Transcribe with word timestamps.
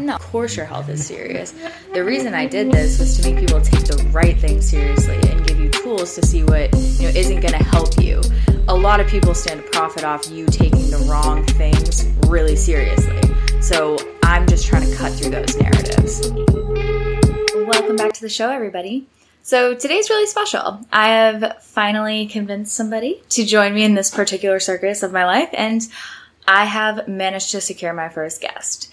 No, 0.00 0.14
of 0.14 0.22
course 0.22 0.56
your 0.56 0.64
health 0.64 0.88
is 0.88 1.04
serious. 1.04 1.54
The 1.92 2.02
reason 2.02 2.32
I 2.32 2.46
did 2.46 2.72
this 2.72 2.98
was 2.98 3.18
to 3.18 3.30
make 3.30 3.38
people 3.38 3.60
take 3.60 3.84
the 3.84 4.02
right 4.10 4.38
thing 4.38 4.62
seriously 4.62 5.18
and 5.28 5.46
give 5.46 5.60
you 5.60 5.68
tools 5.68 6.14
to 6.14 6.24
see 6.24 6.42
what 6.42 6.74
you 6.74 7.02
know 7.02 7.12
isn't 7.14 7.40
going 7.40 7.52
to 7.52 7.62
help 7.62 8.00
you. 8.00 8.22
A 8.68 8.74
lot 8.74 9.00
of 9.00 9.08
people 9.08 9.34
stand 9.34 9.62
to 9.62 9.70
profit 9.70 10.02
off 10.02 10.30
you 10.30 10.46
taking 10.46 10.90
the 10.90 11.06
wrong 11.06 11.44
things 11.44 12.06
really 12.28 12.56
seriously. 12.56 13.20
So 13.60 13.98
I'm 14.22 14.46
just 14.46 14.66
trying 14.66 14.88
to 14.88 14.96
cut 14.96 15.12
through 15.12 15.32
those 15.32 15.54
narratives. 15.58 16.30
Welcome 17.54 17.96
back 17.96 18.14
to 18.14 18.22
the 18.22 18.30
show, 18.30 18.48
everybody. 18.50 19.06
So 19.42 19.74
today's 19.74 20.08
really 20.08 20.26
special. 20.26 20.80
I 20.90 21.08
have 21.08 21.62
finally 21.62 22.26
convinced 22.26 22.74
somebody 22.74 23.22
to 23.30 23.44
join 23.44 23.74
me 23.74 23.84
in 23.84 23.94
this 23.94 24.10
particular 24.10 24.60
circus 24.60 25.02
of 25.02 25.12
my 25.12 25.26
life, 25.26 25.50
and 25.52 25.82
I 26.48 26.64
have 26.64 27.06
managed 27.06 27.50
to 27.50 27.60
secure 27.60 27.92
my 27.92 28.08
first 28.08 28.40
guest. 28.40 28.90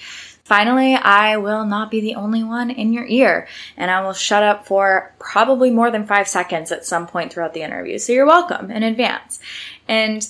Finally, 0.48 0.96
I 0.96 1.36
will 1.36 1.66
not 1.66 1.92
be 1.92 2.00
the 2.00 2.16
only 2.16 2.42
one 2.42 2.70
in 2.70 2.94
your 2.94 3.06
ear, 3.06 3.50
and 3.76 3.92
I 3.92 4.00
will 4.00 4.14
shut 4.14 4.44
up 4.44 4.66
for 4.66 5.14
probably 5.20 5.72
more 5.72 5.92
than 5.92 6.08
five 6.08 6.26
seconds 6.26 6.72
at 6.72 6.86
some 6.86 7.06
point 7.06 7.34
throughout 7.34 7.54
the 7.54 7.64
interview. 7.64 7.98
So 7.98 8.14
you're 8.14 8.26
welcome 8.26 8.72
in 8.72 8.82
advance. 8.82 9.42
And 9.90 10.26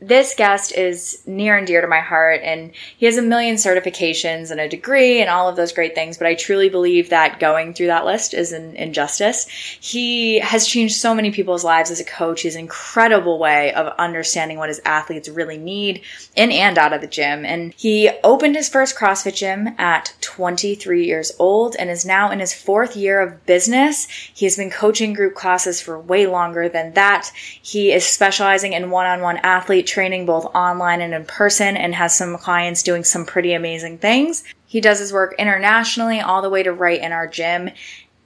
this 0.00 0.34
guest 0.34 0.72
is 0.72 1.22
near 1.26 1.56
and 1.56 1.66
dear 1.66 1.80
to 1.80 1.86
my 1.86 2.00
heart 2.00 2.40
and 2.44 2.72
he 2.96 3.06
has 3.06 3.16
a 3.16 3.22
million 3.22 3.56
certifications 3.56 4.50
and 4.50 4.60
a 4.60 4.68
degree 4.68 5.20
and 5.20 5.30
all 5.30 5.48
of 5.48 5.56
those 5.56 5.72
great 5.72 5.94
things 5.94 6.18
but 6.18 6.26
i 6.26 6.34
truly 6.34 6.68
believe 6.68 7.08
that 7.10 7.40
going 7.40 7.72
through 7.72 7.86
that 7.86 8.04
list 8.04 8.34
is 8.34 8.52
an 8.52 8.76
injustice. 8.76 9.46
He 9.80 10.38
has 10.40 10.66
changed 10.66 10.96
so 10.96 11.14
many 11.14 11.30
people's 11.30 11.64
lives 11.64 11.90
as 11.90 12.00
a 12.00 12.04
coach. 12.04 12.44
An 12.44 12.58
incredible 12.58 13.38
way 13.38 13.72
of 13.72 13.92
understanding 13.98 14.58
what 14.58 14.68
his 14.68 14.80
athletes 14.84 15.28
really 15.28 15.58
need 15.58 16.02
in 16.34 16.52
and 16.52 16.78
out 16.78 16.92
of 16.92 17.00
the 17.00 17.06
gym 17.06 17.44
and 17.44 17.74
he 17.74 18.10
opened 18.22 18.56
his 18.56 18.68
first 18.68 18.96
crossfit 18.96 19.34
gym 19.34 19.68
at 19.78 20.14
23 20.20 21.04
years 21.04 21.32
old 21.38 21.76
and 21.78 21.90
is 21.90 22.04
now 22.04 22.30
in 22.30 22.40
his 22.40 22.54
fourth 22.54 22.96
year 22.96 23.20
of 23.20 23.44
business. 23.46 24.06
He 24.06 24.46
has 24.46 24.56
been 24.56 24.70
coaching 24.70 25.12
group 25.12 25.34
classes 25.34 25.80
for 25.80 25.98
way 25.98 26.26
longer 26.26 26.68
than 26.68 26.92
that. 26.94 27.30
He 27.34 27.92
is 27.92 28.04
specializing 28.04 28.72
in 28.72 28.90
one-on-one 28.90 29.38
athlete 29.38 29.85
training 29.86 30.26
both 30.26 30.44
online 30.54 31.00
and 31.00 31.14
in 31.14 31.24
person 31.24 31.76
and 31.76 31.94
has 31.94 32.16
some 32.16 32.36
clients 32.38 32.82
doing 32.82 33.04
some 33.04 33.24
pretty 33.24 33.52
amazing 33.54 33.98
things. 33.98 34.44
He 34.66 34.80
does 34.80 34.98
his 34.98 35.12
work 35.12 35.34
internationally 35.38 36.20
all 36.20 36.42
the 36.42 36.50
way 36.50 36.62
to 36.62 36.72
right 36.72 37.00
in 37.00 37.12
our 37.12 37.26
gym. 37.26 37.70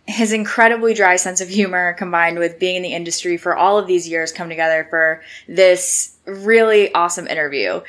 His 0.06 0.32
incredibly 0.32 0.94
dry 0.94 1.16
sense 1.16 1.40
of 1.40 1.48
humor 1.48 1.92
combined 1.92 2.38
with 2.38 2.58
being 2.58 2.76
in 2.76 2.82
the 2.82 2.94
industry 2.94 3.36
for 3.36 3.56
all 3.56 3.78
of 3.78 3.86
these 3.86 4.08
years 4.08 4.32
come 4.32 4.48
together 4.48 4.86
for 4.90 5.22
this 5.46 6.16
really 6.26 6.92
awesome 6.94 7.26
interview 7.26 7.80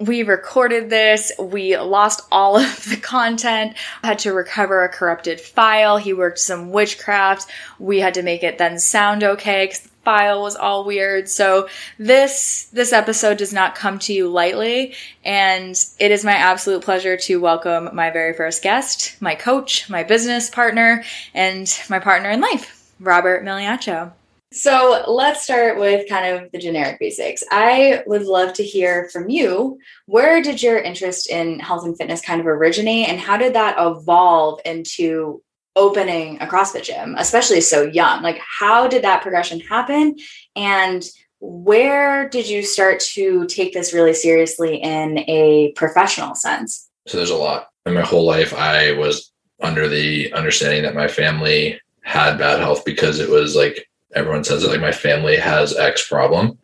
we 0.00 0.22
recorded 0.22 0.90
this. 0.90 1.32
We 1.38 1.76
lost 1.76 2.22
all 2.30 2.56
of 2.56 2.84
the 2.84 2.96
content, 2.96 3.76
had 4.02 4.20
to 4.20 4.32
recover 4.32 4.84
a 4.84 4.88
corrupted 4.88 5.40
file. 5.40 5.96
He 5.96 6.12
worked 6.12 6.38
some 6.38 6.70
witchcraft. 6.70 7.50
We 7.78 8.00
had 8.00 8.14
to 8.14 8.22
make 8.22 8.42
it 8.42 8.58
then 8.58 8.78
sound 8.78 9.24
okay 9.24 9.66
because 9.66 9.88
file 10.08 10.40
was 10.40 10.56
all 10.56 10.86
weird. 10.86 11.28
So 11.28 11.68
this, 11.98 12.70
this 12.72 12.94
episode 12.94 13.36
does 13.36 13.52
not 13.52 13.74
come 13.74 13.98
to 13.98 14.14
you 14.14 14.30
lightly. 14.30 14.94
And 15.22 15.74
it 16.00 16.10
is 16.10 16.24
my 16.24 16.32
absolute 16.32 16.82
pleasure 16.82 17.18
to 17.18 17.36
welcome 17.38 17.90
my 17.92 18.08
very 18.08 18.32
first 18.32 18.62
guest, 18.62 19.20
my 19.20 19.34
coach, 19.34 19.90
my 19.90 20.04
business 20.04 20.48
partner, 20.48 21.04
and 21.34 21.70
my 21.90 21.98
partner 21.98 22.30
in 22.30 22.40
life, 22.40 22.90
Robert 22.98 23.44
Migliaccio. 23.44 24.12
So 24.50 25.04
let's 25.06 25.42
start 25.42 25.78
with 25.78 26.08
kind 26.08 26.34
of 26.34 26.50
the 26.52 26.58
generic 26.58 26.98
basics. 26.98 27.44
I 27.50 28.02
would 28.06 28.22
love 28.22 28.54
to 28.54 28.62
hear 28.62 29.10
from 29.12 29.28
you. 29.28 29.78
Where 30.06 30.40
did 30.40 30.62
your 30.62 30.78
interest 30.78 31.28
in 31.28 31.58
health 31.58 31.84
and 31.84 31.98
fitness 31.98 32.22
kind 32.22 32.40
of 32.40 32.46
originate, 32.46 33.10
and 33.10 33.20
how 33.20 33.36
did 33.36 33.52
that 33.52 33.76
evolve 33.78 34.60
into 34.64 35.42
opening 35.78 36.40
a 36.42 36.46
CrossFit 36.46 36.82
gym, 36.82 37.14
especially 37.16 37.60
so 37.60 37.82
young? 37.82 38.22
Like, 38.22 38.40
how 38.40 38.88
did 38.88 39.02
that 39.04 39.22
progression 39.22 39.60
happen? 39.60 40.16
And 40.56 41.08
where 41.40 42.28
did 42.28 42.48
you 42.48 42.62
start 42.62 43.00
to 43.14 43.46
take 43.46 43.72
this 43.72 43.94
really 43.94 44.12
seriously 44.12 44.76
in 44.76 45.18
a 45.20 45.72
professional 45.76 46.34
sense? 46.34 46.90
So 47.06 47.16
there's 47.16 47.30
a 47.30 47.36
lot. 47.36 47.68
In 47.86 47.94
my 47.94 48.02
whole 48.02 48.26
life, 48.26 48.52
I 48.52 48.92
was 48.92 49.32
under 49.60 49.88
the 49.88 50.32
understanding 50.32 50.82
that 50.82 50.94
my 50.94 51.08
family 51.08 51.80
had 52.02 52.38
bad 52.38 52.60
health 52.60 52.84
because 52.84 53.20
it 53.20 53.28
was 53.28 53.54
like 53.54 53.88
everyone 54.14 54.44
says 54.44 54.64
it 54.64 54.70
like 54.70 54.80
my 54.80 54.92
family 54.92 55.36
has 55.36 55.76
X 55.76 56.06
problem. 56.08 56.58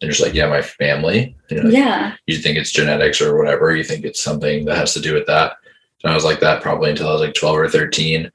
And 0.00 0.10
just 0.10 0.22
like, 0.22 0.34
yeah, 0.34 0.48
my 0.48 0.62
family. 0.62 1.36
You 1.48 1.62
know, 1.62 1.70
yeah. 1.70 2.14
You 2.26 2.38
think 2.38 2.58
it's 2.58 2.72
genetics 2.72 3.20
or 3.20 3.38
whatever. 3.38 3.74
You 3.74 3.84
think 3.84 4.04
it's 4.04 4.22
something 4.22 4.64
that 4.64 4.76
has 4.76 4.94
to 4.94 5.00
do 5.00 5.14
with 5.14 5.26
that. 5.26 5.56
And 6.02 6.12
I 6.12 6.14
was 6.14 6.24
like 6.24 6.40
that 6.40 6.62
probably 6.62 6.90
until 6.90 7.08
I 7.08 7.12
was 7.12 7.20
like 7.20 7.34
12 7.34 7.56
or 7.56 7.68
13. 7.68 8.30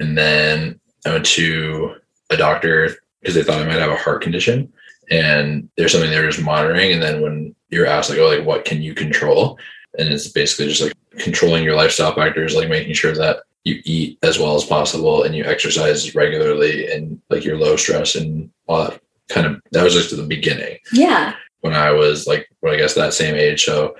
And 0.00 0.16
then 0.16 0.80
I 1.06 1.10
went 1.10 1.26
to 1.26 1.96
a 2.30 2.36
doctor 2.36 2.90
because 3.20 3.34
they 3.34 3.42
thought 3.42 3.60
I 3.60 3.66
might 3.66 3.78
have 3.78 3.90
a 3.90 3.96
heart 3.96 4.22
condition. 4.22 4.72
And 5.10 5.68
there's 5.76 5.92
something 5.92 6.10
they're 6.10 6.30
just 6.30 6.44
monitoring. 6.44 6.92
And 6.92 7.02
then 7.02 7.20
when 7.20 7.54
you're 7.68 7.86
asked, 7.86 8.10
like, 8.10 8.18
oh, 8.18 8.28
like, 8.28 8.44
what 8.44 8.64
can 8.64 8.82
you 8.82 8.94
control? 8.94 9.58
And 9.98 10.08
it's 10.08 10.28
basically 10.28 10.68
just 10.68 10.82
like 10.82 10.92
controlling 11.18 11.64
your 11.64 11.76
lifestyle 11.76 12.14
factors, 12.14 12.54
like 12.54 12.68
making 12.68 12.94
sure 12.94 13.14
that 13.14 13.42
you 13.64 13.80
eat 13.84 14.18
as 14.22 14.38
well 14.38 14.56
as 14.56 14.64
possible 14.64 15.22
and 15.22 15.34
you 15.34 15.44
exercise 15.44 16.14
regularly 16.14 16.90
and 16.90 17.20
like 17.30 17.44
you're 17.44 17.58
low 17.58 17.76
stress 17.76 18.14
and 18.14 18.50
all 18.66 18.84
that 18.84 19.00
kind 19.28 19.46
of 19.46 19.60
that 19.72 19.82
was 19.82 19.94
just 19.94 20.14
the 20.14 20.22
beginning. 20.22 20.78
Yeah. 20.92 21.34
When 21.60 21.74
I 21.74 21.90
was 21.92 22.26
like, 22.26 22.48
well, 22.60 22.74
I 22.74 22.76
guess 22.76 22.94
that 22.94 23.14
same 23.14 23.34
age. 23.34 23.64
So 23.64 23.96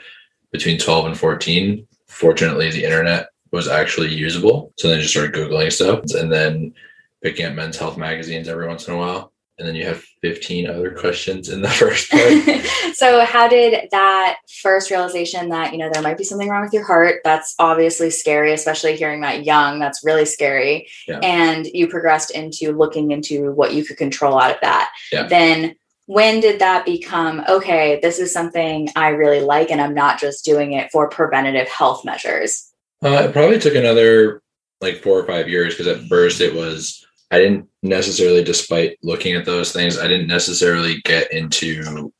between 0.53 0.78
12 0.78 1.06
and 1.06 1.19
14, 1.19 1.87
fortunately, 2.06 2.71
the 2.71 2.84
internet 2.84 3.28
was 3.55 3.69
actually 3.69 4.13
usable. 4.13 4.73
So 4.77 4.89
then 4.89 4.99
I 4.99 5.01
just 5.01 5.13
started 5.13 5.35
Googling 5.35 5.73
stuff 5.73 6.01
and 6.19 6.31
then 6.31 6.75
picking 7.23 7.47
up 7.47 7.55
men's 7.55 7.79
health 7.79 7.97
magazines 7.97 8.49
every 8.49 8.69
once 8.69 8.87
in 8.87 8.95
a 8.95 8.99
while 8.99 9.33
and 9.59 9.69
then 9.69 9.75
you 9.77 9.85
have 9.87 10.05
15 10.23 10.69
other 10.69 10.91
questions 10.91 11.49
in 11.49 11.63
the 11.63 11.69
first 11.71 12.11
part. 12.11 12.23
so 12.95 13.25
how 13.25 13.47
did 13.47 13.89
that 13.93 14.39
first 14.63 14.91
realization 14.91 15.51
that, 15.51 15.73
you 15.73 15.79
know, 15.79 15.91
there 15.93 16.03
might 16.03 16.19
be 16.19 16.25
something 16.25 16.49
wrong 16.49 16.63
with 16.63 16.73
your 16.73 16.85
heart, 16.85 17.21
that's 17.25 17.55
obviously 17.59 18.11
scary, 18.11 18.53
especially 18.53 18.97
hearing 18.97 19.21
that 19.21 19.45
young, 19.45 19.79
that's 19.79 20.05
really 20.05 20.25
scary. 20.25 20.89
Yeah. 21.07 21.21
And 21.21 21.67
you 21.67 21.87
progressed 21.87 22.33
into 22.33 22.73
looking 22.73 23.13
into 23.13 23.53
what 23.53 23.75
you 23.75 23.85
could 23.85 23.97
control 23.97 24.39
out 24.41 24.51
of 24.51 24.61
that. 24.63 24.93
Yeah. 25.13 25.29
Then 25.29 25.77
when 26.07 26.41
did 26.41 26.61
that 26.61 26.85
become 26.85 27.43
okay, 27.49 27.99
this 28.03 28.19
is 28.19 28.33
something 28.33 28.89
I 28.97 29.09
really 29.11 29.41
like 29.41 29.71
and 29.71 29.81
I'm 29.81 29.95
not 29.95 30.19
just 30.19 30.45
doing 30.45 30.73
it 30.73 30.91
for 30.91 31.09
preventative 31.09 31.69
health 31.69 32.05
measures? 32.05 32.74
Uh, 33.05 33.27
it 33.29 33.33
probably 33.33 33.59
took 33.59 33.75
another 33.75 34.43
like 34.81 35.03
4 35.03 35.21
or 35.21 35.27
5 35.27 35.49
years 35.49 35.75
because 35.75 35.87
at 35.87 36.09
first 36.09 36.41
it 36.41 36.55
was 36.55 37.05
I 37.31 37.39
didn't 37.39 37.69
necessarily, 37.83 38.45
despite 38.45 38.97
looking 39.03 39.35
at 39.35 39.45
those 39.45 39.73
things, 39.73 39.99
I 39.99 40.07
didn't 40.07 40.29
necessarily 40.29 41.01
get 41.05 41.33
into 41.33 42.13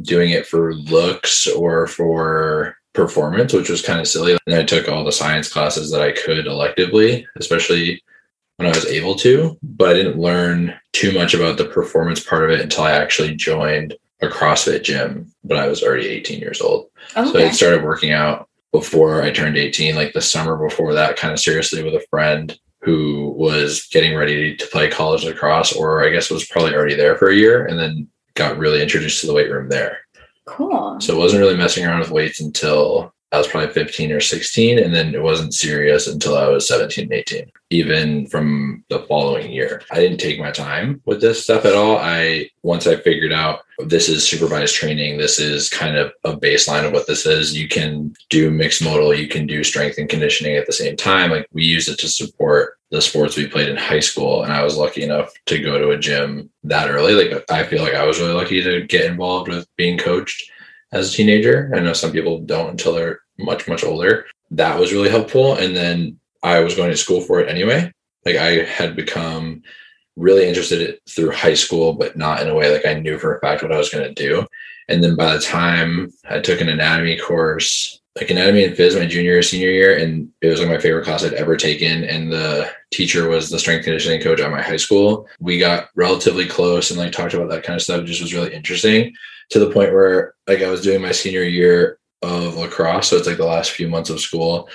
doing 0.00 0.30
it 0.30 0.46
for 0.46 0.74
looks 0.74 1.46
or 1.46 1.86
for 1.86 2.76
performance, 2.94 3.52
which 3.52 3.68
was 3.68 3.82
kind 3.82 4.00
of 4.00 4.08
silly. 4.08 4.38
And 4.46 4.56
I 4.56 4.62
took 4.62 4.88
all 4.88 5.04
the 5.04 5.12
science 5.12 5.52
classes 5.52 5.90
that 5.90 6.00
I 6.00 6.12
could 6.12 6.46
electively, 6.46 7.26
especially 7.36 8.02
when 8.56 8.66
I 8.66 8.74
was 8.74 8.86
able 8.86 9.16
to, 9.16 9.58
but 9.62 9.90
I 9.90 9.94
didn't 9.94 10.18
learn 10.18 10.74
too 10.92 11.12
much 11.12 11.34
about 11.34 11.58
the 11.58 11.66
performance 11.66 12.20
part 12.20 12.44
of 12.44 12.50
it 12.50 12.60
until 12.60 12.84
I 12.84 12.92
actually 12.92 13.34
joined 13.34 13.94
a 14.22 14.28
CrossFit 14.28 14.84
gym, 14.84 15.32
but 15.42 15.58
I 15.58 15.66
was 15.66 15.82
already 15.82 16.06
18 16.08 16.40
years 16.40 16.60
old. 16.60 16.88
Okay. 17.16 17.30
So 17.30 17.38
I 17.38 17.50
started 17.50 17.84
working 17.84 18.12
out 18.12 18.48
before 18.74 19.22
I 19.22 19.30
turned 19.30 19.56
18, 19.56 19.94
like 19.94 20.14
the 20.14 20.20
summer 20.20 20.56
before 20.56 20.94
that, 20.94 21.16
kind 21.16 21.32
of 21.32 21.38
seriously 21.38 21.84
with 21.84 21.94
a 21.94 22.04
friend 22.10 22.58
who 22.80 23.32
was 23.38 23.86
getting 23.92 24.16
ready 24.16 24.56
to 24.56 24.66
play 24.66 24.90
college 24.90 25.24
lacrosse, 25.24 25.72
or 25.72 26.04
I 26.04 26.10
guess 26.10 26.28
was 26.28 26.48
probably 26.48 26.74
already 26.74 26.96
there 26.96 27.16
for 27.16 27.28
a 27.28 27.36
year, 27.36 27.66
and 27.66 27.78
then 27.78 28.08
got 28.34 28.58
really 28.58 28.82
introduced 28.82 29.20
to 29.20 29.28
the 29.28 29.32
weight 29.32 29.48
room 29.48 29.68
there. 29.68 29.98
Cool. 30.46 31.00
So 31.00 31.14
it 31.14 31.18
wasn't 31.20 31.40
really 31.40 31.56
messing 31.56 31.86
around 31.86 32.00
with 32.00 32.10
weights 32.10 32.40
until 32.40 33.13
I 33.34 33.38
was 33.38 33.48
probably 33.48 33.72
15 33.72 34.12
or 34.12 34.20
16. 34.20 34.78
And 34.78 34.94
then 34.94 35.12
it 35.14 35.22
wasn't 35.22 35.54
serious 35.54 36.06
until 36.06 36.36
I 36.36 36.46
was 36.46 36.68
17 36.68 37.12
18, 37.12 37.50
even 37.70 38.26
from 38.28 38.84
the 38.88 39.00
following 39.00 39.50
year. 39.50 39.82
I 39.90 39.96
didn't 39.96 40.18
take 40.18 40.38
my 40.38 40.52
time 40.52 41.02
with 41.04 41.20
this 41.20 41.42
stuff 41.42 41.64
at 41.64 41.74
all. 41.74 41.96
I, 41.98 42.48
once 42.62 42.86
I 42.86 42.96
figured 42.96 43.32
out 43.32 43.64
this 43.78 44.08
is 44.08 44.26
supervised 44.26 44.76
training, 44.76 45.18
this 45.18 45.40
is 45.40 45.68
kind 45.68 45.96
of 45.96 46.12
a 46.22 46.36
baseline 46.36 46.86
of 46.86 46.92
what 46.92 47.08
this 47.08 47.26
is. 47.26 47.58
You 47.58 47.66
can 47.66 48.14
do 48.30 48.52
mixed 48.52 48.84
modal, 48.84 49.12
you 49.12 49.26
can 49.26 49.46
do 49.46 49.64
strength 49.64 49.98
and 49.98 50.08
conditioning 50.08 50.56
at 50.56 50.66
the 50.66 50.72
same 50.72 50.96
time. 50.96 51.32
Like 51.32 51.48
we 51.52 51.64
use 51.64 51.88
it 51.88 51.98
to 51.98 52.08
support 52.08 52.78
the 52.92 53.02
sports 53.02 53.36
we 53.36 53.48
played 53.48 53.68
in 53.68 53.76
high 53.76 53.98
school. 53.98 54.44
And 54.44 54.52
I 54.52 54.62
was 54.62 54.76
lucky 54.76 55.02
enough 55.02 55.32
to 55.46 55.58
go 55.58 55.76
to 55.76 55.90
a 55.90 55.98
gym 55.98 56.50
that 56.62 56.88
early. 56.88 57.14
Like 57.14 57.50
I 57.50 57.64
feel 57.64 57.82
like 57.82 57.94
I 57.94 58.06
was 58.06 58.20
really 58.20 58.32
lucky 58.32 58.62
to 58.62 58.86
get 58.86 59.06
involved 59.06 59.48
with 59.48 59.66
being 59.76 59.98
coached 59.98 60.48
as 60.92 61.12
a 61.12 61.16
teenager. 61.16 61.72
I 61.74 61.80
know 61.80 61.92
some 61.92 62.12
people 62.12 62.38
don't 62.38 62.70
until 62.70 62.94
they're 62.94 63.20
much, 63.38 63.68
much 63.68 63.84
older. 63.84 64.26
That 64.50 64.78
was 64.78 64.92
really 64.92 65.10
helpful. 65.10 65.54
And 65.56 65.76
then 65.76 66.18
I 66.42 66.60
was 66.60 66.74
going 66.74 66.90
to 66.90 66.96
school 66.96 67.20
for 67.20 67.40
it 67.40 67.48
anyway. 67.48 67.92
Like 68.24 68.36
I 68.36 68.64
had 68.64 68.96
become 68.96 69.62
really 70.16 70.46
interested 70.46 70.98
through 71.08 71.32
high 71.32 71.54
school, 71.54 71.94
but 71.94 72.16
not 72.16 72.40
in 72.40 72.48
a 72.48 72.54
way 72.54 72.70
like 72.72 72.86
I 72.86 72.94
knew 72.94 73.18
for 73.18 73.36
a 73.36 73.40
fact 73.40 73.62
what 73.62 73.72
I 73.72 73.78
was 73.78 73.90
going 73.90 74.04
to 74.04 74.14
do. 74.14 74.46
And 74.88 75.02
then 75.02 75.16
by 75.16 75.34
the 75.34 75.40
time 75.40 76.12
I 76.28 76.40
took 76.40 76.60
an 76.60 76.68
anatomy 76.68 77.18
course, 77.18 78.00
like 78.16 78.30
anatomy 78.30 78.64
and 78.64 78.76
phys 78.76 78.96
my 78.96 79.06
junior 79.06 79.38
or 79.38 79.42
senior 79.42 79.70
year, 79.70 79.98
and 79.98 80.30
it 80.40 80.48
was 80.48 80.60
like 80.60 80.68
my 80.68 80.78
favorite 80.78 81.04
class 81.04 81.24
I'd 81.24 81.32
ever 81.32 81.56
taken. 81.56 82.04
And 82.04 82.30
the 82.30 82.70
teacher 82.92 83.28
was 83.28 83.50
the 83.50 83.58
strength 83.58 83.84
conditioning 83.84 84.20
coach 84.20 84.40
at 84.40 84.50
my 84.50 84.62
high 84.62 84.76
school. 84.76 85.26
We 85.40 85.58
got 85.58 85.88
relatively 85.96 86.46
close 86.46 86.90
and 86.90 87.00
like 87.00 87.12
talked 87.12 87.34
about 87.34 87.50
that 87.50 87.64
kind 87.64 87.74
of 87.74 87.82
stuff. 87.82 88.02
It 88.02 88.06
just 88.06 88.22
was 88.22 88.34
really 88.34 88.54
interesting 88.54 89.14
to 89.50 89.58
the 89.58 89.70
point 89.70 89.92
where 89.92 90.34
like 90.46 90.62
I 90.62 90.70
was 90.70 90.82
doing 90.82 91.02
my 91.02 91.12
senior 91.12 91.42
year 91.42 91.98
of 92.24 92.56
lacrosse, 92.56 93.08
so 93.08 93.16
it's 93.16 93.26
like 93.26 93.36
the 93.36 93.44
last 93.44 93.72
few 93.72 93.88
months 93.88 94.10
of 94.10 94.20
school, 94.20 94.68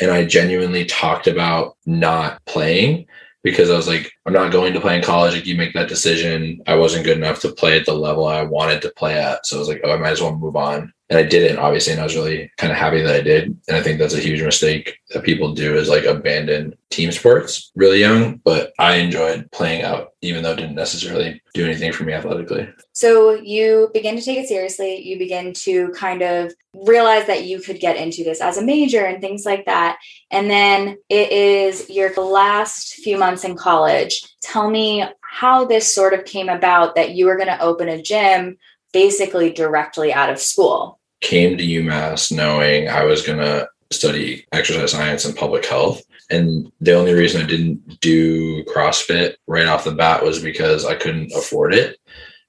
and 0.00 0.10
I 0.10 0.24
genuinely 0.24 0.84
talked 0.84 1.26
about 1.26 1.76
not 1.86 2.44
playing 2.46 3.06
because 3.44 3.70
I 3.70 3.76
was 3.76 3.86
like, 3.86 4.10
I'm 4.26 4.32
not 4.32 4.50
going 4.50 4.72
to 4.72 4.80
play 4.80 4.96
in 4.96 5.04
college. 5.04 5.34
Like 5.34 5.46
you 5.46 5.54
make 5.54 5.74
that 5.74 5.88
decision. 5.88 6.62
I 6.66 6.74
wasn't 6.74 7.04
good 7.04 7.18
enough 7.18 7.40
to 7.40 7.52
play 7.52 7.78
at 7.78 7.86
the 7.86 7.94
level 7.94 8.26
I 8.26 8.42
wanted 8.42 8.80
to 8.82 8.90
play 8.90 9.18
at. 9.18 9.46
So 9.46 9.56
I 9.56 9.58
was 9.58 9.68
like, 9.68 9.82
oh, 9.84 9.92
I 9.92 9.98
might 9.98 10.12
as 10.12 10.22
well 10.22 10.34
move 10.34 10.56
on. 10.56 10.92
And 11.14 11.24
I 11.24 11.28
didn't, 11.28 11.58
obviously, 11.58 11.92
and 11.92 12.00
I 12.00 12.04
was 12.04 12.16
really 12.16 12.50
kind 12.56 12.72
of 12.72 12.76
happy 12.76 13.00
that 13.00 13.14
I 13.14 13.20
did. 13.20 13.56
And 13.68 13.76
I 13.76 13.80
think 13.80 14.00
that's 14.00 14.14
a 14.14 14.20
huge 14.20 14.42
mistake 14.42 14.98
that 15.10 15.22
people 15.22 15.54
do 15.54 15.76
is 15.76 15.88
like 15.88 16.02
abandon 16.06 16.74
team 16.90 17.12
sports 17.12 17.70
really 17.76 18.00
young. 18.00 18.38
But 18.38 18.72
I 18.80 18.96
enjoyed 18.96 19.48
playing 19.52 19.82
out, 19.82 20.14
even 20.22 20.42
though 20.42 20.50
it 20.50 20.56
didn't 20.56 20.74
necessarily 20.74 21.40
do 21.52 21.64
anything 21.64 21.92
for 21.92 22.02
me 22.02 22.14
athletically. 22.14 22.68
So 22.94 23.30
you 23.30 23.90
begin 23.94 24.16
to 24.16 24.22
take 24.22 24.38
it 24.38 24.48
seriously. 24.48 25.02
You 25.02 25.16
begin 25.16 25.52
to 25.52 25.90
kind 25.90 26.22
of 26.22 26.52
realize 26.74 27.28
that 27.28 27.44
you 27.44 27.60
could 27.60 27.78
get 27.78 27.96
into 27.96 28.24
this 28.24 28.40
as 28.40 28.58
a 28.58 28.64
major 28.64 29.04
and 29.04 29.20
things 29.20 29.46
like 29.46 29.66
that. 29.66 29.98
And 30.32 30.50
then 30.50 30.96
it 31.08 31.30
is 31.30 31.88
your 31.88 32.12
last 32.16 32.94
few 32.94 33.18
months 33.18 33.44
in 33.44 33.54
college. 33.54 34.20
Tell 34.40 34.68
me 34.68 35.04
how 35.20 35.64
this 35.64 35.94
sort 35.94 36.12
of 36.12 36.24
came 36.24 36.48
about 36.48 36.96
that 36.96 37.10
you 37.10 37.26
were 37.26 37.36
going 37.36 37.46
to 37.46 37.62
open 37.62 37.88
a 37.88 38.02
gym 38.02 38.56
basically 38.92 39.52
directly 39.52 40.12
out 40.12 40.30
of 40.30 40.40
school. 40.40 40.98
Came 41.24 41.56
to 41.56 41.64
UMass 41.64 42.30
knowing 42.30 42.88
I 42.88 43.04
was 43.04 43.26
going 43.26 43.38
to 43.38 43.66
study 43.90 44.46
exercise 44.52 44.92
science 44.92 45.24
and 45.24 45.34
public 45.34 45.64
health. 45.64 46.02
And 46.30 46.70
the 46.80 46.92
only 46.92 47.14
reason 47.14 47.40
I 47.40 47.46
didn't 47.46 48.00
do 48.00 48.62
CrossFit 48.64 49.36
right 49.46 49.66
off 49.66 49.84
the 49.84 49.92
bat 49.92 50.22
was 50.22 50.42
because 50.42 50.84
I 50.84 50.94
couldn't 50.94 51.32
afford 51.32 51.74
it 51.74 51.98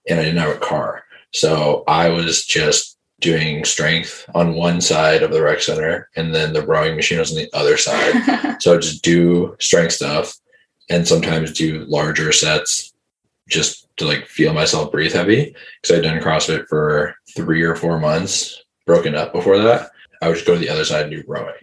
and 0.10 0.20
I 0.20 0.24
didn't 0.24 0.40
have 0.40 0.56
a 0.56 0.60
car. 0.60 1.04
So 1.34 1.84
I 1.88 2.10
was 2.10 2.46
just 2.46 2.98
doing 3.22 3.64
strength 3.64 4.30
on 4.36 4.56
one 4.56 4.82
side 4.82 5.24
of 5.24 5.32
the 5.32 5.42
rec 5.42 5.62
center 5.62 6.10
and 6.18 6.36
then 6.36 6.52
the 6.52 6.66
rowing 6.66 6.96
machine 6.96 7.20
was 7.20 7.32
on 7.32 7.38
the 7.38 7.50
other 7.54 7.78
side. 7.78 8.58
so 8.60 8.76
I 8.76 8.78
just 8.78 9.04
do 9.04 9.56
strength 9.60 9.94
stuff 9.94 10.36
and 10.90 11.08
sometimes 11.08 11.54
do 11.54 11.86
larger 11.88 12.32
sets 12.32 12.94
just 13.48 13.88
to 13.98 14.06
like 14.06 14.28
feel 14.28 14.54
myself 14.54 14.92
breathe 14.92 15.14
heavy 15.14 15.56
because 15.82 15.98
I'd 15.98 16.04
done 16.04 16.20
CrossFit 16.20 16.68
for 16.68 17.16
three 17.36 17.62
or 17.62 17.76
four 17.76 18.00
months, 18.00 18.64
broken 18.86 19.16
up 19.16 19.34
before 19.34 19.58
that. 19.60 19.92
I 20.22 20.28
would 20.28 20.36
just 20.36 20.48
go 20.48 20.54
to 20.54 20.60
the 20.60 20.70
other 20.70 20.86
side 20.86 21.04
and 21.04 21.12
do 21.12 21.24
rowing. 21.28 21.54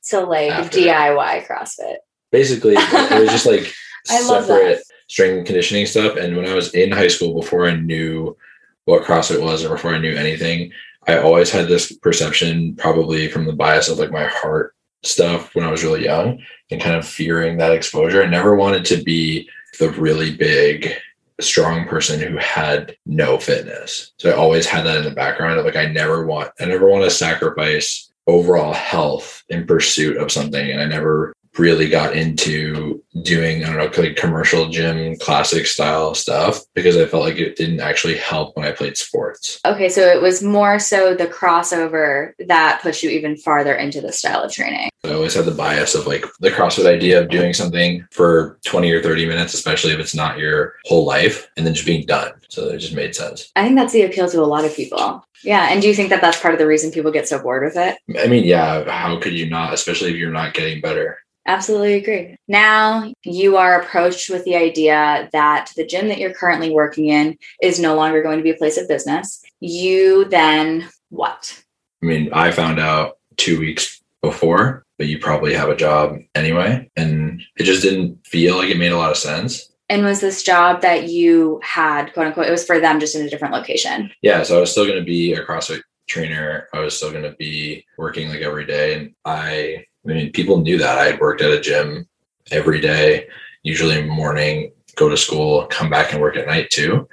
So 0.00 0.24
like 0.24 0.52
DIY 0.70 1.46
CrossFit. 1.46 1.96
Basically, 2.30 2.74
it 2.76 3.20
was 3.20 3.30
just 3.30 3.46
like 3.46 3.72
separate 4.04 4.82
strength 5.08 5.38
and 5.38 5.46
conditioning 5.46 5.86
stuff. 5.86 6.16
And 6.16 6.36
when 6.36 6.46
I 6.46 6.54
was 6.54 6.74
in 6.74 6.92
high 6.92 7.08
school, 7.08 7.34
before 7.34 7.66
I 7.66 7.76
knew 7.76 8.36
what 8.84 9.02
CrossFit 9.02 9.42
was 9.42 9.64
or 9.64 9.70
before 9.70 9.94
I 9.94 9.98
knew 9.98 10.14
anything, 10.14 10.72
I 11.08 11.18
always 11.18 11.50
had 11.50 11.68
this 11.68 11.92
perception, 11.92 12.74
probably 12.76 13.28
from 13.28 13.46
the 13.46 13.52
bias 13.52 13.88
of 13.88 13.98
like 13.98 14.10
my 14.10 14.26
heart 14.26 14.74
stuff 15.02 15.54
when 15.54 15.64
I 15.64 15.70
was 15.70 15.84
really 15.84 16.04
young 16.04 16.42
and 16.70 16.80
kind 16.80 16.96
of 16.96 17.06
fearing 17.06 17.58
that 17.58 17.72
exposure. 17.72 18.22
I 18.22 18.26
never 18.26 18.56
wanted 18.56 18.84
to 18.86 19.02
be 19.02 19.48
the 19.78 19.90
really 19.90 20.34
big, 20.34 20.92
strong 21.40 21.86
person 21.86 22.20
who 22.20 22.36
had 22.38 22.96
no 23.04 23.38
fitness. 23.38 24.12
So 24.18 24.30
I 24.30 24.34
always 24.34 24.66
had 24.66 24.84
that 24.84 24.98
in 24.98 25.04
the 25.04 25.10
background 25.10 25.58
of 25.58 25.64
like, 25.64 25.76
I 25.76 25.86
never 25.86 26.24
want, 26.24 26.50
I 26.60 26.64
never 26.64 26.88
want 26.88 27.04
to 27.04 27.10
sacrifice 27.10 28.10
overall 28.26 28.72
health 28.72 29.44
in 29.48 29.66
pursuit 29.66 30.16
of 30.16 30.32
something. 30.32 30.70
And 30.70 30.80
I 30.80 30.86
never 30.86 31.32
really 31.58 31.88
got 31.88 32.16
into 32.16 33.02
doing, 33.22 33.64
I 33.64 33.72
don't 33.72 33.96
know, 33.96 34.02
like 34.02 34.16
commercial 34.16 34.68
gym, 34.68 35.16
classic 35.16 35.66
style 35.66 36.14
stuff 36.14 36.60
because 36.74 36.96
I 36.96 37.06
felt 37.06 37.24
like 37.24 37.36
it 37.36 37.56
didn't 37.56 37.80
actually 37.80 38.16
help 38.16 38.56
when 38.56 38.66
I 38.66 38.72
played 38.72 38.96
sports. 38.96 39.60
Okay, 39.64 39.88
so 39.88 40.02
it 40.02 40.20
was 40.20 40.42
more 40.42 40.78
so 40.78 41.14
the 41.14 41.26
crossover 41.26 42.32
that 42.46 42.82
pushed 42.82 43.02
you 43.02 43.10
even 43.10 43.36
farther 43.36 43.74
into 43.74 44.00
the 44.00 44.12
style 44.12 44.42
of 44.42 44.52
training. 44.52 44.90
I 45.04 45.12
always 45.12 45.34
had 45.34 45.44
the 45.44 45.52
bias 45.52 45.94
of 45.94 46.06
like 46.06 46.24
the 46.40 46.50
CrossFit 46.50 46.86
idea 46.86 47.20
of 47.20 47.28
doing 47.28 47.54
something 47.54 48.06
for 48.10 48.58
20 48.64 48.90
or 48.90 49.02
30 49.02 49.26
minutes, 49.26 49.54
especially 49.54 49.92
if 49.92 50.00
it's 50.00 50.14
not 50.14 50.38
your 50.38 50.74
whole 50.84 51.06
life, 51.06 51.48
and 51.56 51.64
then 51.64 51.74
just 51.74 51.86
being 51.86 52.06
done. 52.06 52.32
So 52.48 52.68
it 52.68 52.78
just 52.78 52.94
made 52.94 53.14
sense. 53.14 53.50
I 53.56 53.64
think 53.64 53.76
that's 53.76 53.92
the 53.92 54.02
appeal 54.02 54.28
to 54.28 54.40
a 54.40 54.44
lot 54.44 54.64
of 54.64 54.74
people. 54.74 55.24
Yeah, 55.42 55.68
and 55.70 55.80
do 55.80 55.88
you 55.88 55.94
think 55.94 56.10
that 56.10 56.20
that's 56.20 56.40
part 56.40 56.54
of 56.54 56.58
the 56.58 56.66
reason 56.66 56.90
people 56.90 57.12
get 57.12 57.28
so 57.28 57.38
bored 57.38 57.62
with 57.62 57.76
it? 57.76 57.98
I 58.18 58.26
mean, 58.26 58.44
yeah, 58.44 58.90
how 58.90 59.20
could 59.20 59.32
you 59.32 59.48
not, 59.48 59.74
especially 59.74 60.10
if 60.10 60.16
you're 60.16 60.30
not 60.30 60.54
getting 60.54 60.80
better? 60.80 61.18
Absolutely 61.46 61.94
agree. 61.94 62.36
Now 62.48 63.12
you 63.24 63.56
are 63.56 63.80
approached 63.80 64.30
with 64.30 64.44
the 64.44 64.56
idea 64.56 65.28
that 65.32 65.72
the 65.76 65.86
gym 65.86 66.08
that 66.08 66.18
you're 66.18 66.34
currently 66.34 66.70
working 66.70 67.06
in 67.06 67.38
is 67.62 67.80
no 67.80 67.94
longer 67.94 68.22
going 68.22 68.38
to 68.38 68.42
be 68.42 68.50
a 68.50 68.56
place 68.56 68.76
of 68.76 68.88
business. 68.88 69.42
You 69.60 70.24
then 70.24 70.88
what? 71.10 71.62
I 72.02 72.06
mean, 72.06 72.30
I 72.32 72.50
found 72.50 72.80
out 72.80 73.18
two 73.36 73.60
weeks 73.60 74.02
before, 74.22 74.84
but 74.98 75.06
you 75.06 75.18
probably 75.18 75.54
have 75.54 75.68
a 75.68 75.76
job 75.76 76.18
anyway. 76.34 76.90
And 76.96 77.42
it 77.56 77.64
just 77.64 77.82
didn't 77.82 78.26
feel 78.26 78.56
like 78.56 78.68
it 78.68 78.78
made 78.78 78.92
a 78.92 78.98
lot 78.98 79.10
of 79.12 79.16
sense. 79.16 79.70
And 79.88 80.04
was 80.04 80.20
this 80.20 80.42
job 80.42 80.82
that 80.82 81.08
you 81.08 81.60
had, 81.62 82.12
quote 82.12 82.26
unquote, 82.26 82.48
it 82.48 82.50
was 82.50 82.66
for 82.66 82.80
them 82.80 82.98
just 82.98 83.14
in 83.14 83.24
a 83.24 83.30
different 83.30 83.54
location? 83.54 84.10
Yeah. 84.20 84.42
So 84.42 84.56
I 84.56 84.60
was 84.60 84.72
still 84.72 84.86
going 84.86 84.98
to 84.98 85.04
be 85.04 85.34
a 85.34 85.44
CrossFit 85.44 85.82
trainer. 86.08 86.68
I 86.72 86.80
was 86.80 86.96
still 86.96 87.12
going 87.12 87.22
to 87.22 87.36
be 87.38 87.84
working 87.96 88.28
like 88.28 88.40
every 88.40 88.66
day. 88.66 88.94
And 88.94 89.14
I, 89.24 89.84
I 90.08 90.12
mean, 90.12 90.32
people 90.32 90.58
knew 90.58 90.78
that 90.78 90.98
I 90.98 91.06
had 91.06 91.20
worked 91.20 91.42
at 91.42 91.50
a 91.50 91.60
gym 91.60 92.06
every 92.50 92.80
day, 92.80 93.28
usually 93.62 94.02
morning, 94.02 94.72
go 94.94 95.08
to 95.08 95.16
school, 95.16 95.66
come 95.66 95.90
back 95.90 96.12
and 96.12 96.20
work 96.20 96.36
at 96.36 96.46
night 96.46 96.70
too. 96.70 97.08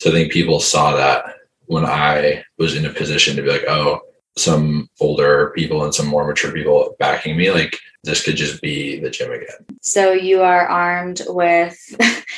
So 0.00 0.10
I 0.10 0.12
think 0.12 0.32
people 0.32 0.60
saw 0.60 0.96
that 0.96 1.36
when 1.66 1.84
I 1.84 2.44
was 2.56 2.76
in 2.76 2.86
a 2.86 2.92
position 2.92 3.36
to 3.36 3.42
be 3.42 3.50
like, 3.50 3.64
oh, 3.68 4.00
some 4.36 4.88
older 5.00 5.52
people 5.56 5.84
and 5.84 5.94
some 5.94 6.06
more 6.06 6.26
mature 6.26 6.52
people 6.52 6.96
backing 6.98 7.36
me, 7.36 7.50
like 7.50 7.78
this 8.04 8.22
could 8.22 8.36
just 8.36 8.62
be 8.62 9.00
the 9.00 9.10
gym 9.10 9.32
again. 9.32 9.66
So 9.82 10.12
you 10.12 10.42
are 10.42 10.66
armed 10.66 11.22
with 11.26 11.76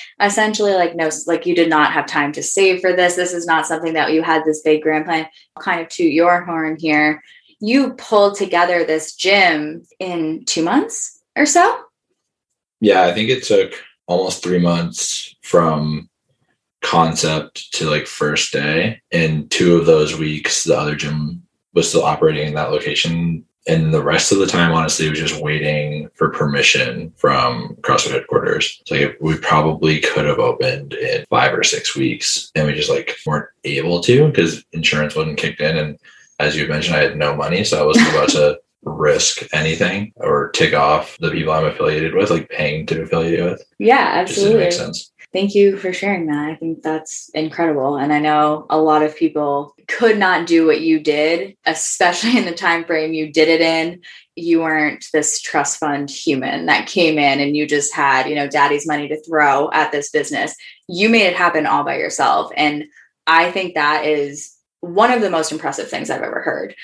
essentially 0.20 0.72
like 0.72 0.96
no, 0.96 1.10
like 1.26 1.46
you 1.46 1.54
did 1.54 1.68
not 1.68 1.92
have 1.92 2.06
time 2.06 2.32
to 2.32 2.42
save 2.42 2.80
for 2.80 2.94
this. 2.94 3.16
This 3.16 3.34
is 3.34 3.46
not 3.46 3.66
something 3.66 3.92
that 3.92 4.12
you 4.12 4.22
had 4.22 4.44
this 4.44 4.62
big 4.62 4.82
grand 4.82 5.04
plan. 5.04 5.28
Kind 5.58 5.82
of 5.82 5.88
to 5.90 6.04
your 6.04 6.44
horn 6.44 6.76
here. 6.80 7.22
You 7.60 7.92
pulled 7.94 8.36
together 8.36 8.84
this 8.84 9.14
gym 9.14 9.84
in 9.98 10.44
two 10.46 10.62
months 10.62 11.20
or 11.36 11.46
so. 11.46 11.84
Yeah, 12.80 13.02
I 13.02 13.12
think 13.12 13.28
it 13.28 13.44
took 13.44 13.74
almost 14.06 14.42
three 14.42 14.58
months 14.58 15.34
from 15.42 16.08
concept 16.82 17.72
to 17.74 17.90
like 17.90 18.06
first 18.06 18.52
day. 18.52 19.00
And 19.12 19.50
two 19.50 19.76
of 19.76 19.86
those 19.86 20.18
weeks, 20.18 20.64
the 20.64 20.78
other 20.78 20.96
gym 20.96 21.42
was 21.74 21.88
still 21.88 22.04
operating 22.04 22.48
in 22.48 22.54
that 22.54 22.70
location. 22.70 23.44
And 23.68 23.92
the 23.92 24.02
rest 24.02 24.32
of 24.32 24.38
the 24.38 24.46
time, 24.46 24.72
honestly, 24.72 25.08
was 25.10 25.18
just 25.18 25.40
waiting 25.42 26.08
for 26.14 26.30
permission 26.30 27.12
from 27.16 27.76
CrossFit 27.82 28.12
headquarters. 28.12 28.82
So 28.86 28.94
like, 28.94 29.18
we 29.20 29.36
probably 29.36 30.00
could 30.00 30.24
have 30.24 30.38
opened 30.38 30.94
in 30.94 31.26
five 31.28 31.52
or 31.52 31.62
six 31.62 31.94
weeks, 31.94 32.50
and 32.54 32.66
we 32.66 32.72
just 32.72 32.88
like 32.88 33.16
weren't 33.26 33.50
able 33.64 34.00
to 34.00 34.26
because 34.28 34.64
insurance 34.72 35.14
wasn't 35.14 35.36
kicked 35.36 35.60
in. 35.60 35.76
And 35.76 35.98
as 36.40 36.56
you 36.56 36.66
mentioned, 36.66 36.96
I 36.96 37.02
had 37.02 37.16
no 37.16 37.36
money, 37.36 37.64
so 37.64 37.80
I 37.80 37.86
wasn't 37.86 38.08
about 38.08 38.30
to 38.30 38.58
risk 38.82 39.42
anything 39.52 40.12
or 40.16 40.50
tick 40.50 40.74
off 40.74 41.16
the 41.18 41.30
people 41.30 41.52
I'm 41.52 41.66
affiliated 41.66 42.14
with, 42.14 42.30
like 42.30 42.48
paying 42.48 42.86
to 42.86 43.02
affiliate 43.02 43.44
with. 43.44 43.62
Yeah, 43.78 44.22
It 44.22 44.26
just 44.26 44.38
didn't 44.38 44.56
absolutely. 44.56 44.64
make 44.64 44.72
sense. 44.72 45.12
Thank 45.32 45.54
you 45.54 45.76
for 45.76 45.92
sharing 45.92 46.26
that. 46.26 46.50
I 46.50 46.56
think 46.56 46.82
that's 46.82 47.30
incredible. 47.34 47.96
And 47.96 48.12
I 48.12 48.18
know 48.18 48.66
a 48.68 48.80
lot 48.80 49.04
of 49.04 49.14
people 49.14 49.76
could 49.86 50.18
not 50.18 50.46
do 50.46 50.66
what 50.66 50.80
you 50.80 50.98
did, 50.98 51.56
especially 51.66 52.36
in 52.38 52.46
the 52.46 52.54
time 52.54 52.84
frame 52.84 53.12
you 53.12 53.32
did 53.32 53.48
it 53.48 53.60
in. 53.60 54.00
You 54.34 54.60
weren't 54.60 55.04
this 55.12 55.40
trust 55.40 55.78
fund 55.78 56.10
human 56.10 56.66
that 56.66 56.88
came 56.88 57.18
in 57.18 57.38
and 57.38 57.56
you 57.56 57.66
just 57.66 57.94
had, 57.94 58.28
you 58.28 58.34
know, 58.34 58.48
daddy's 58.48 58.86
money 58.88 59.06
to 59.08 59.22
throw 59.22 59.70
at 59.72 59.92
this 59.92 60.10
business. 60.10 60.54
You 60.88 61.08
made 61.08 61.26
it 61.26 61.36
happen 61.36 61.66
all 61.66 61.84
by 61.84 61.98
yourself. 61.98 62.50
And 62.56 62.84
I 63.26 63.50
think 63.52 63.74
that 63.74 64.06
is 64.06 64.56
one 64.80 65.10
of 65.10 65.20
the 65.20 65.30
most 65.30 65.52
impressive 65.52 65.88
things 65.88 66.10
I've 66.10 66.22
ever 66.22 66.40
heard. 66.40 66.74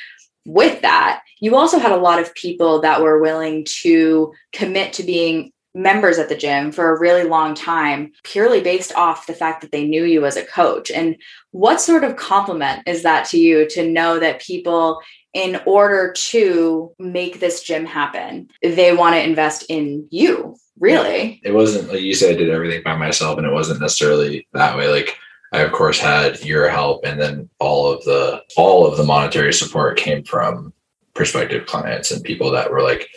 With 0.45 0.83
that, 0.83 1.23
you 1.41 1.57
also 1.57 1.79
had 1.79 1.93
a 1.93 1.97
lot 1.97 2.21
of 2.21 2.35
people 2.35 2.81
that 2.83 3.03
were 3.03 3.21
willing 3.21 3.67
to 3.83 4.33
commit 4.53 4.93
to 4.95 5.03
being 5.03 5.53
members 5.75 6.19
at 6.19 6.31
the 6.31 6.37
gym 6.37 6.73
for 6.73 6.89
a 6.89 6.99
really 6.99 7.25
long 7.25 7.55
time 7.55 8.11
purely 8.25 8.63
based 8.63 8.95
off 8.95 9.27
the 9.27 9.35
fact 9.35 9.61
that 9.61 9.73
they 9.73 9.87
knew 9.87 10.05
you 10.05 10.25
as 10.25 10.37
a 10.37 10.45
coach. 10.45 10.91
And 10.91 11.17
what 11.51 11.81
sort 11.81 12.03
of 12.03 12.17
compliment 12.17 12.83
is 12.87 13.03
that 13.03 13.27
to 13.29 13.39
you 13.39 13.69
to 13.71 13.87
know 13.87 14.19
that 14.19 14.41
people 14.41 15.01
in 15.35 15.61
order 15.67 16.13
to 16.13 16.95
make 16.99 17.41
this 17.41 17.63
gym 17.63 17.85
happen 17.85 18.49
they 18.63 18.97
want 18.97 19.15
to 19.15 19.23
invest 19.23 19.67
in 19.69 20.09
you 20.11 20.57
really? 20.79 21.41
It 21.45 21.53
wasn't 21.53 21.89
like 21.89 22.01
you 22.01 22.15
said 22.15 22.35
i 22.35 22.39
did 22.39 22.51
everything 22.51 22.83
by 22.83 22.97
myself 22.97 23.39
and 23.39 23.47
it 23.47 23.53
wasn't 23.53 23.81
necessarily 23.81 24.47
that 24.53 24.77
way. 24.77 24.89
Like 24.89 25.17
i 25.53 25.61
of 25.61 25.73
course 25.73 25.99
had 25.99 26.43
your 26.45 26.69
help 26.69 27.05
and 27.05 27.21
then 27.21 27.49
all 27.59 27.91
of 27.91 28.03
the 28.05 28.43
all 28.57 28.87
of 28.87 28.97
the 28.97 29.05
monetary 29.05 29.53
support 29.53 29.97
came 29.97 30.23
from 30.25 30.73
prospective 31.17 31.67
clients 31.67 32.13
and 32.13 32.23
people 32.23 32.51
that 32.53 32.71
were 32.71 32.83
like, 32.83 33.09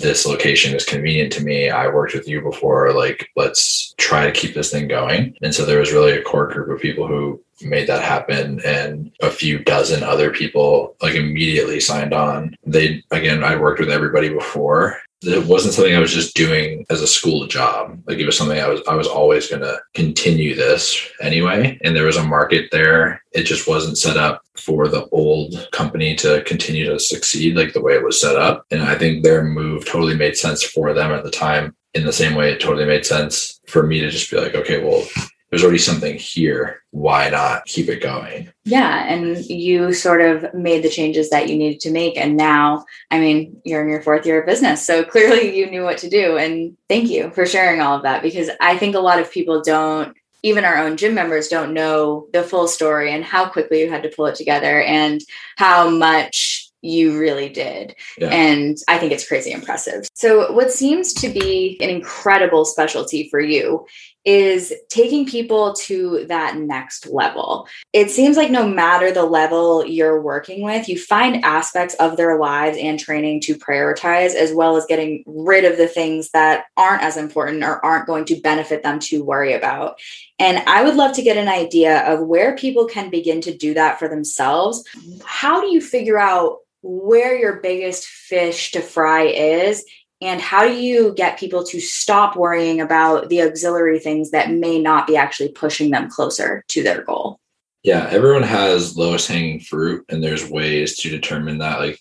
this 0.00 0.26
location 0.26 0.74
is 0.74 0.84
convenient 0.84 1.30
to 1.32 1.44
me. 1.44 1.70
I 1.70 1.86
worked 1.86 2.14
with 2.14 2.26
you 2.26 2.40
before. 2.40 2.92
Like, 2.92 3.28
let's 3.36 3.94
try 3.98 4.26
to 4.26 4.32
keep 4.32 4.52
this 4.52 4.72
thing 4.72 4.88
going. 4.88 5.36
And 5.42 5.54
so 5.54 5.64
there 5.64 5.78
was 5.78 5.92
really 5.92 6.12
a 6.12 6.22
core 6.22 6.48
group 6.48 6.70
of 6.70 6.82
people 6.82 7.06
who 7.06 7.40
made 7.62 7.86
that 7.86 8.02
happen 8.02 8.60
and 8.66 9.12
a 9.22 9.30
few 9.30 9.60
dozen 9.60 10.02
other 10.02 10.30
people 10.30 10.96
like 11.00 11.14
immediately 11.14 11.78
signed 11.78 12.12
on. 12.12 12.56
They, 12.64 13.04
again, 13.12 13.44
I 13.44 13.54
worked 13.54 13.78
with 13.78 13.90
everybody 13.90 14.28
before 14.28 14.98
it 15.22 15.46
wasn't 15.46 15.74
something 15.74 15.94
I 15.94 16.00
was 16.00 16.12
just 16.12 16.36
doing 16.36 16.84
as 16.90 17.00
a 17.00 17.06
school 17.06 17.46
job. 17.46 18.00
Like 18.06 18.18
it 18.18 18.26
was 18.26 18.36
something 18.36 18.60
I 18.60 18.68
was 18.68 18.80
I 18.86 18.94
was 18.94 19.06
always 19.06 19.48
going 19.48 19.62
to 19.62 19.80
continue 19.94 20.54
this 20.54 21.08
anyway. 21.20 21.78
And 21.82 21.96
there 21.96 22.04
was 22.04 22.16
a 22.16 22.24
market 22.24 22.68
there. 22.70 23.22
It 23.32 23.44
just 23.44 23.66
wasn't 23.66 23.98
set 23.98 24.16
up 24.16 24.42
for 24.56 24.88
the 24.88 25.06
old 25.06 25.68
company 25.72 26.14
to 26.16 26.42
continue 26.44 26.84
to 26.86 26.98
succeed 26.98 27.56
like 27.56 27.72
the 27.72 27.80
way 27.80 27.94
it 27.94 28.04
was 28.04 28.20
set 28.20 28.36
up. 28.36 28.66
And 28.70 28.82
I 28.82 28.96
think 28.96 29.22
their 29.22 29.42
move 29.42 29.86
totally 29.86 30.14
made 30.14 30.36
sense 30.36 30.62
for 30.62 30.92
them 30.92 31.12
at 31.12 31.24
the 31.24 31.30
time. 31.30 31.74
In 31.94 32.04
the 32.04 32.12
same 32.12 32.34
way, 32.34 32.52
it 32.52 32.60
totally 32.60 32.84
made 32.84 33.06
sense 33.06 33.58
for 33.68 33.82
me 33.82 34.00
to 34.00 34.10
just 34.10 34.30
be 34.30 34.36
like, 34.36 34.54
okay, 34.54 34.84
well, 34.84 35.06
there's 35.56 35.64
already 35.64 35.78
something 35.78 36.18
here. 36.18 36.82
Why 36.90 37.30
not 37.30 37.64
keep 37.64 37.88
it 37.88 38.02
going? 38.02 38.52
Yeah. 38.66 39.06
And 39.06 39.42
you 39.46 39.94
sort 39.94 40.20
of 40.20 40.52
made 40.52 40.82
the 40.82 40.90
changes 40.90 41.30
that 41.30 41.48
you 41.48 41.56
needed 41.56 41.80
to 41.80 41.90
make. 41.90 42.18
And 42.18 42.36
now, 42.36 42.84
I 43.10 43.18
mean, 43.18 43.62
you're 43.64 43.80
in 43.80 43.88
your 43.88 44.02
fourth 44.02 44.26
year 44.26 44.40
of 44.40 44.46
business. 44.46 44.86
So 44.86 45.02
clearly 45.12 45.56
you 45.56 45.70
knew 45.70 45.82
what 45.82 45.96
to 45.98 46.10
do. 46.10 46.36
And 46.36 46.76
thank 46.90 47.08
you 47.08 47.30
for 47.30 47.46
sharing 47.46 47.80
all 47.80 47.96
of 47.96 48.02
that 48.02 48.20
because 48.20 48.50
I 48.60 48.76
think 48.76 48.94
a 48.96 49.00
lot 49.00 49.18
of 49.18 49.32
people 49.32 49.62
don't. 49.62 50.14
Even 50.42 50.66
our 50.66 50.76
own 50.76 50.98
gym 50.98 51.14
members 51.14 51.48
don't 51.48 51.72
know 51.72 52.28
the 52.34 52.42
full 52.42 52.68
story 52.68 53.10
and 53.10 53.24
how 53.24 53.48
quickly 53.48 53.80
you 53.80 53.88
had 53.88 54.02
to 54.02 54.10
pull 54.10 54.26
it 54.26 54.34
together 54.34 54.82
and 54.82 55.22
how 55.56 55.88
much 55.88 56.65
you 56.86 57.18
really 57.18 57.48
did. 57.48 57.94
Yeah. 58.18 58.28
And 58.28 58.76
I 58.88 58.98
think 58.98 59.12
it's 59.12 59.26
crazy 59.26 59.52
impressive. 59.52 60.08
So, 60.14 60.52
what 60.52 60.70
seems 60.70 61.12
to 61.14 61.28
be 61.28 61.78
an 61.80 61.90
incredible 61.90 62.64
specialty 62.64 63.28
for 63.28 63.40
you 63.40 63.86
is 64.26 64.74
taking 64.88 65.24
people 65.24 65.72
to 65.72 66.26
that 66.26 66.56
next 66.56 67.06
level. 67.06 67.68
It 67.92 68.10
seems 68.10 68.36
like 68.36 68.50
no 68.50 68.66
matter 68.66 69.12
the 69.12 69.24
level 69.24 69.86
you're 69.86 70.20
working 70.20 70.62
with, 70.62 70.88
you 70.88 70.98
find 70.98 71.44
aspects 71.44 71.94
of 71.94 72.16
their 72.16 72.36
lives 72.36 72.76
and 72.76 72.98
training 72.98 73.40
to 73.42 73.54
prioritize, 73.54 74.34
as 74.34 74.52
well 74.52 74.76
as 74.76 74.84
getting 74.86 75.22
rid 75.26 75.64
of 75.64 75.78
the 75.78 75.86
things 75.86 76.30
that 76.32 76.64
aren't 76.76 77.04
as 77.04 77.16
important 77.16 77.62
or 77.62 77.82
aren't 77.84 78.08
going 78.08 78.24
to 78.24 78.40
benefit 78.40 78.82
them 78.82 78.98
to 78.98 79.22
worry 79.22 79.52
about. 79.52 80.00
And 80.40 80.58
I 80.66 80.82
would 80.82 80.96
love 80.96 81.14
to 81.14 81.22
get 81.22 81.36
an 81.36 81.48
idea 81.48 82.00
of 82.12 82.26
where 82.26 82.56
people 82.56 82.86
can 82.86 83.10
begin 83.10 83.40
to 83.42 83.56
do 83.56 83.74
that 83.74 84.00
for 84.00 84.08
themselves. 84.08 84.82
How 85.24 85.60
do 85.60 85.68
you 85.68 85.80
figure 85.80 86.18
out 86.18 86.58
where 86.82 87.36
your 87.36 87.60
biggest 87.60 88.06
fish 88.06 88.72
to 88.72 88.80
fry 88.80 89.24
is 89.24 89.84
and 90.20 90.40
how 90.40 90.66
do 90.66 90.74
you 90.74 91.12
get 91.14 91.38
people 91.38 91.62
to 91.64 91.80
stop 91.80 92.36
worrying 92.36 92.80
about 92.80 93.28
the 93.28 93.42
auxiliary 93.42 93.98
things 93.98 94.30
that 94.30 94.50
may 94.50 94.80
not 94.80 95.06
be 95.06 95.16
actually 95.16 95.50
pushing 95.50 95.90
them 95.90 96.08
closer 96.08 96.64
to 96.68 96.82
their 96.82 97.02
goal? 97.02 97.38
Yeah 97.82 98.08
everyone 98.10 98.42
has 98.42 98.96
lowest 98.96 99.28
hanging 99.28 99.60
fruit 99.60 100.04
and 100.08 100.22
there's 100.22 100.48
ways 100.48 100.96
to 100.98 101.10
determine 101.10 101.58
that 101.58 101.80
like 101.80 102.00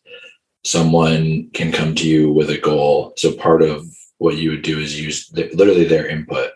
someone 0.63 1.49
can 1.53 1.71
come 1.71 1.93
to 1.95 2.07
you 2.07 2.31
with 2.31 2.49
a 2.49 2.57
goal. 2.57 3.13
So 3.17 3.33
part 3.33 3.61
of 3.61 3.85
what 4.17 4.37
you 4.37 4.49
would 4.51 4.63
do 4.63 4.79
is 4.79 4.99
use 4.99 5.31
literally 5.33 5.85
their 5.85 6.07
input 6.07 6.51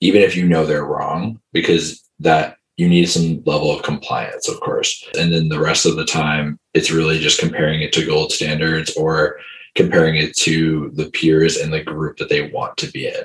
even 0.00 0.22
if 0.22 0.34
you 0.34 0.48
know 0.48 0.66
they're 0.66 0.84
wrong 0.84 1.40
because 1.52 2.02
that 2.18 2.56
you 2.76 2.88
need 2.88 3.06
some 3.06 3.42
level 3.44 3.70
of 3.70 3.82
compliance 3.82 4.48
of 4.48 4.58
course. 4.60 5.06
And 5.18 5.32
then 5.32 5.48
the 5.48 5.60
rest 5.60 5.84
of 5.84 5.96
the 5.96 6.06
time 6.06 6.58
it's 6.74 6.90
really 6.90 7.18
just 7.18 7.40
comparing 7.40 7.82
it 7.82 7.92
to 7.92 8.06
gold 8.06 8.32
standards 8.32 8.94
or 8.96 9.38
comparing 9.74 10.16
it 10.16 10.36
to 10.36 10.90
the 10.94 11.10
peers 11.10 11.56
and 11.56 11.72
the 11.72 11.82
group 11.82 12.18
that 12.18 12.28
they 12.28 12.50
want 12.50 12.76
to 12.78 12.90
be 12.90 13.06
in. 13.06 13.24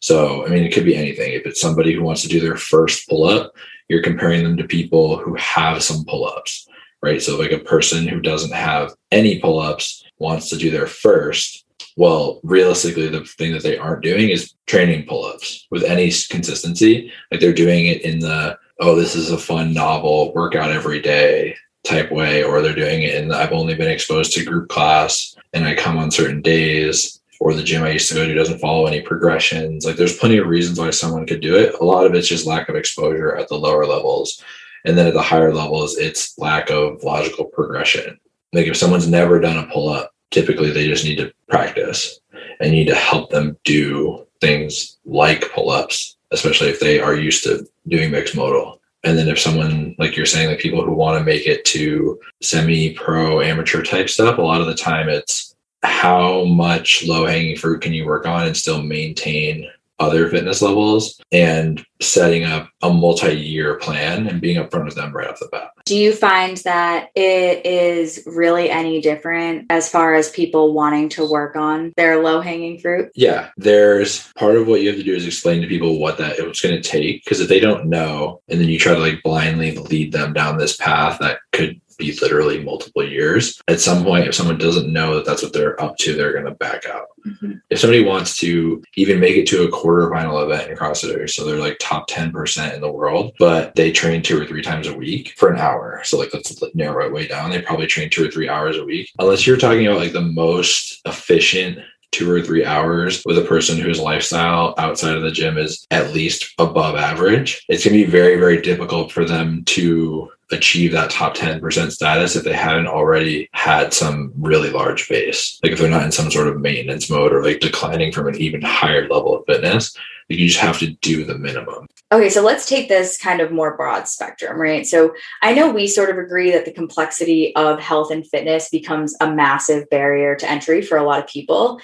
So, 0.00 0.44
I 0.44 0.50
mean, 0.50 0.64
it 0.64 0.72
could 0.72 0.84
be 0.84 0.96
anything. 0.96 1.32
If 1.32 1.46
it's 1.46 1.60
somebody 1.60 1.94
who 1.94 2.02
wants 2.02 2.22
to 2.22 2.28
do 2.28 2.40
their 2.40 2.56
first 2.56 3.08
pull 3.08 3.24
up, 3.24 3.54
you're 3.88 4.02
comparing 4.02 4.42
them 4.44 4.56
to 4.56 4.64
people 4.64 5.18
who 5.18 5.34
have 5.36 5.82
some 5.82 6.04
pull 6.06 6.26
ups, 6.26 6.66
right? 7.02 7.22
So, 7.22 7.38
like 7.38 7.52
a 7.52 7.58
person 7.58 8.06
who 8.06 8.20
doesn't 8.20 8.52
have 8.52 8.92
any 9.12 9.40
pull 9.40 9.58
ups 9.58 10.04
wants 10.18 10.48
to 10.50 10.56
do 10.56 10.70
their 10.70 10.86
first. 10.86 11.64
Well, 11.96 12.40
realistically, 12.42 13.08
the 13.08 13.24
thing 13.24 13.52
that 13.52 13.62
they 13.62 13.78
aren't 13.78 14.02
doing 14.02 14.30
is 14.30 14.54
training 14.66 15.06
pull 15.06 15.24
ups 15.24 15.66
with 15.70 15.84
any 15.84 16.10
consistency. 16.28 17.12
Like 17.30 17.40
they're 17.40 17.52
doing 17.52 17.86
it 17.86 18.02
in 18.02 18.18
the, 18.18 18.58
oh, 18.80 18.96
this 18.96 19.14
is 19.14 19.30
a 19.30 19.38
fun, 19.38 19.72
novel 19.72 20.34
workout 20.34 20.70
every 20.70 21.00
day 21.00 21.56
type 21.84 22.10
way, 22.10 22.42
or 22.42 22.60
they're 22.60 22.74
doing 22.74 23.02
it 23.02 23.14
and 23.14 23.32
I've 23.32 23.52
only 23.52 23.74
been 23.74 23.90
exposed 23.90 24.32
to 24.32 24.44
group 24.44 24.68
class 24.68 25.36
and 25.52 25.64
I 25.64 25.74
come 25.74 25.96
on 25.96 26.10
certain 26.10 26.42
days, 26.42 27.20
or 27.40 27.52
the 27.52 27.62
gym 27.62 27.82
I 27.82 27.90
used 27.90 28.08
to 28.08 28.14
go 28.14 28.26
to 28.26 28.34
doesn't 28.34 28.58
follow 28.58 28.86
any 28.86 29.00
progressions. 29.00 29.84
Like 29.84 29.96
there's 29.96 30.16
plenty 30.16 30.38
of 30.38 30.46
reasons 30.46 30.78
why 30.78 30.90
someone 30.90 31.26
could 31.26 31.40
do 31.40 31.56
it. 31.56 31.74
A 31.80 31.84
lot 31.84 32.06
of 32.06 32.14
it's 32.14 32.28
just 32.28 32.46
lack 32.46 32.68
of 32.68 32.74
exposure 32.74 33.36
at 33.36 33.48
the 33.48 33.54
lower 33.54 33.86
levels. 33.86 34.42
And 34.84 34.98
then 34.98 35.06
at 35.06 35.14
the 35.14 35.22
higher 35.22 35.52
levels, 35.52 35.96
it's 35.96 36.38
lack 36.38 36.70
of 36.70 37.02
logical 37.02 37.44
progression. 37.44 38.18
Like 38.52 38.66
if 38.66 38.76
someone's 38.76 39.08
never 39.08 39.40
done 39.40 39.58
a 39.58 39.66
pull 39.72 39.88
up, 39.88 40.14
typically 40.30 40.70
they 40.70 40.86
just 40.86 41.04
need 41.04 41.16
to 41.16 41.32
practice 41.48 42.20
and 42.60 42.72
need 42.72 42.86
to 42.88 42.94
help 42.94 43.30
them 43.30 43.56
do 43.64 44.26
things 44.40 44.98
like 45.04 45.50
pull 45.52 45.70
ups, 45.70 46.16
especially 46.30 46.68
if 46.68 46.80
they 46.80 47.00
are 47.00 47.14
used 47.14 47.44
to 47.44 47.66
doing 47.88 48.10
mixed 48.10 48.36
modal. 48.36 48.80
And 49.04 49.18
then 49.18 49.28
if 49.28 49.38
someone, 49.38 49.94
like 49.98 50.16
you're 50.16 50.26
saying, 50.26 50.48
like 50.48 50.58
people 50.58 50.82
who 50.82 50.92
want 50.92 51.18
to 51.18 51.24
make 51.24 51.46
it 51.46 51.64
to 51.66 52.18
semi 52.42 52.94
pro 52.94 53.40
amateur 53.40 53.82
type 53.82 54.08
stuff, 54.08 54.38
a 54.38 54.42
lot 54.42 54.60
of 54.60 54.66
the 54.66 54.74
time 54.74 55.08
it's 55.08 55.54
how 55.82 56.44
much 56.44 57.04
low 57.04 57.26
hanging 57.26 57.56
fruit 57.56 57.82
can 57.82 57.92
you 57.92 58.06
work 58.06 58.26
on 58.26 58.46
and 58.46 58.56
still 58.56 58.82
maintain 58.82 59.68
other 59.98 60.28
fitness 60.28 60.60
levels 60.60 61.20
and 61.30 61.84
setting 62.00 62.44
up 62.44 62.68
a 62.82 62.92
multi-year 62.92 63.76
plan 63.76 64.26
and 64.26 64.40
being 64.40 64.56
upfront 64.56 64.84
with 64.84 64.94
them 64.94 65.12
right 65.12 65.28
off 65.28 65.38
the 65.38 65.48
bat. 65.50 65.70
Do 65.84 65.96
you 65.96 66.12
find 66.14 66.56
that 66.58 67.10
it 67.14 67.64
is 67.64 68.22
really 68.26 68.70
any 68.70 69.00
different 69.00 69.66
as 69.70 69.88
far 69.88 70.14
as 70.14 70.30
people 70.30 70.72
wanting 70.72 71.08
to 71.10 71.30
work 71.30 71.56
on 71.56 71.92
their 71.96 72.22
low-hanging 72.22 72.80
fruit? 72.80 73.10
Yeah, 73.14 73.50
there's 73.56 74.32
part 74.34 74.56
of 74.56 74.66
what 74.66 74.80
you 74.80 74.88
have 74.88 74.98
to 74.98 75.04
do 75.04 75.14
is 75.14 75.26
explain 75.26 75.62
to 75.62 75.68
people 75.68 75.98
what 75.98 76.18
that 76.18 76.38
it's 76.38 76.60
going 76.60 76.80
to 76.80 76.88
take 76.88 77.24
because 77.24 77.40
if 77.40 77.48
they 77.48 77.60
don't 77.60 77.86
know 77.86 78.40
and 78.48 78.60
then 78.60 78.68
you 78.68 78.78
try 78.78 78.94
to 78.94 79.00
like 79.00 79.22
blindly 79.22 79.76
lead 79.76 80.12
them 80.12 80.32
down 80.32 80.58
this 80.58 80.76
path 80.76 81.18
that 81.20 81.38
could 81.52 81.80
be 81.96 82.16
literally 82.20 82.62
multiple 82.62 83.06
years. 83.06 83.60
At 83.68 83.80
some 83.80 84.04
point, 84.04 84.26
if 84.26 84.34
someone 84.34 84.58
doesn't 84.58 84.92
know 84.92 85.14
that 85.14 85.24
that's 85.24 85.42
what 85.42 85.52
they're 85.52 85.80
up 85.82 85.96
to, 85.98 86.14
they're 86.14 86.32
going 86.32 86.44
to 86.44 86.52
back 86.52 86.86
out. 86.86 87.08
Mm-hmm. 87.26 87.52
If 87.70 87.80
somebody 87.80 88.04
wants 88.04 88.36
to 88.38 88.82
even 88.96 89.20
make 89.20 89.36
it 89.36 89.46
to 89.48 89.64
a 89.64 89.70
quarterfinal 89.70 90.44
event 90.44 90.70
in 90.70 90.76
CrossFit, 90.76 91.30
so 91.30 91.44
they're 91.44 91.56
like 91.56 91.78
top 91.80 92.08
10% 92.08 92.74
in 92.74 92.80
the 92.80 92.92
world, 92.92 93.32
but 93.38 93.74
they 93.74 93.92
train 93.92 94.22
two 94.22 94.40
or 94.40 94.46
three 94.46 94.62
times 94.62 94.86
a 94.86 94.96
week 94.96 95.34
for 95.36 95.50
an 95.50 95.58
hour. 95.58 96.00
So, 96.04 96.18
like, 96.18 96.34
let's 96.34 96.62
narrow 96.74 97.06
it 97.06 97.12
way 97.12 97.26
down. 97.26 97.50
They 97.50 97.62
probably 97.62 97.86
train 97.86 98.10
two 98.10 98.26
or 98.26 98.30
three 98.30 98.48
hours 98.48 98.76
a 98.76 98.84
week. 98.84 99.10
Unless 99.18 99.46
you're 99.46 99.56
talking 99.56 99.86
about 99.86 100.00
like 100.00 100.12
the 100.12 100.20
most 100.20 101.00
efficient 101.06 101.78
two 102.14 102.30
or 102.30 102.40
three 102.40 102.64
hours 102.64 103.22
with 103.26 103.36
a 103.38 103.42
person 103.42 103.76
whose 103.76 103.98
lifestyle 103.98 104.72
outside 104.78 105.16
of 105.16 105.22
the 105.22 105.32
gym 105.32 105.58
is 105.58 105.84
at 105.90 106.12
least 106.14 106.54
above 106.58 106.94
average, 106.94 107.64
it's 107.68 107.84
going 107.84 107.98
to 107.98 108.04
be 108.04 108.10
very, 108.10 108.36
very 108.36 108.60
difficult 108.62 109.10
for 109.10 109.24
them 109.24 109.64
to 109.64 110.30
achieve 110.50 110.92
that 110.92 111.10
top 111.10 111.36
10% 111.36 111.90
status 111.90 112.36
if 112.36 112.44
they 112.44 112.52
haven't 112.52 112.86
already 112.86 113.48
had 113.52 113.92
some 113.92 114.32
really 114.36 114.70
large 114.70 115.08
base. 115.08 115.58
Like 115.62 115.72
if 115.72 115.78
they're 115.78 115.90
not 115.90 116.04
in 116.04 116.12
some 116.12 116.30
sort 116.30 116.48
of 116.48 116.60
maintenance 116.60 117.10
mode 117.10 117.32
or 117.32 117.42
like 117.42 117.60
declining 117.60 118.12
from 118.12 118.28
an 118.28 118.36
even 118.36 118.62
higher 118.62 119.08
level 119.08 119.36
of 119.36 119.44
fitness, 119.46 119.96
like 120.28 120.38
you 120.38 120.48
just 120.48 120.60
have 120.60 120.78
to 120.78 120.92
do 120.94 121.24
the 121.24 121.38
minimum. 121.38 121.86
Okay, 122.12 122.28
so 122.28 122.42
let's 122.42 122.68
take 122.68 122.88
this 122.88 123.18
kind 123.18 123.40
of 123.40 123.50
more 123.50 123.76
broad 123.76 124.06
spectrum, 124.06 124.60
right? 124.60 124.86
So 124.86 125.14
I 125.42 125.52
know 125.52 125.70
we 125.70 125.86
sort 125.86 126.10
of 126.10 126.18
agree 126.18 126.50
that 126.52 126.64
the 126.64 126.72
complexity 126.72 127.54
of 127.56 127.80
health 127.80 128.10
and 128.10 128.26
fitness 128.26 128.68
becomes 128.68 129.16
a 129.20 129.34
massive 129.34 129.88
barrier 129.90 130.36
to 130.36 130.50
entry 130.50 130.80
for 130.82 130.96
a 130.96 131.02
lot 131.02 131.18
of 131.18 131.26
people. 131.26 131.80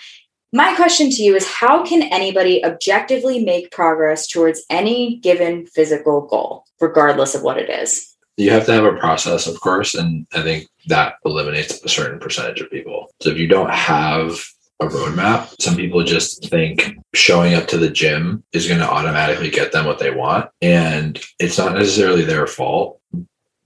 My 0.52 0.74
question 0.74 1.10
to 1.10 1.22
you 1.22 1.36
is 1.36 1.48
how 1.48 1.84
can 1.84 2.02
anybody 2.02 2.64
objectively 2.64 3.44
make 3.44 3.70
progress 3.70 4.26
towards 4.26 4.62
any 4.68 5.16
given 5.16 5.66
physical 5.66 6.22
goal, 6.26 6.64
regardless 6.80 7.34
of 7.34 7.42
what 7.42 7.58
it 7.58 7.70
is? 7.70 8.09
You 8.40 8.50
have 8.50 8.66
to 8.66 8.72
have 8.72 8.84
a 8.84 8.96
process, 8.96 9.46
of 9.46 9.60
course, 9.60 9.94
and 9.94 10.26
I 10.32 10.42
think 10.42 10.68
that 10.86 11.14
eliminates 11.24 11.82
a 11.84 11.88
certain 11.88 12.18
percentage 12.18 12.60
of 12.60 12.70
people. 12.70 13.12
So 13.20 13.30
if 13.30 13.38
you 13.38 13.46
don't 13.46 13.70
have 13.70 14.42
a 14.80 14.86
roadmap, 14.86 15.54
some 15.60 15.76
people 15.76 16.02
just 16.02 16.48
think 16.48 16.96
showing 17.14 17.54
up 17.54 17.66
to 17.68 17.78
the 17.78 17.90
gym 17.90 18.42
is 18.52 18.66
going 18.66 18.80
to 18.80 18.90
automatically 18.90 19.50
get 19.50 19.72
them 19.72 19.84
what 19.84 19.98
they 19.98 20.10
want, 20.10 20.50
and 20.62 21.20
it's 21.38 21.58
not 21.58 21.74
necessarily 21.74 22.22
their 22.22 22.46
fault. 22.46 23.00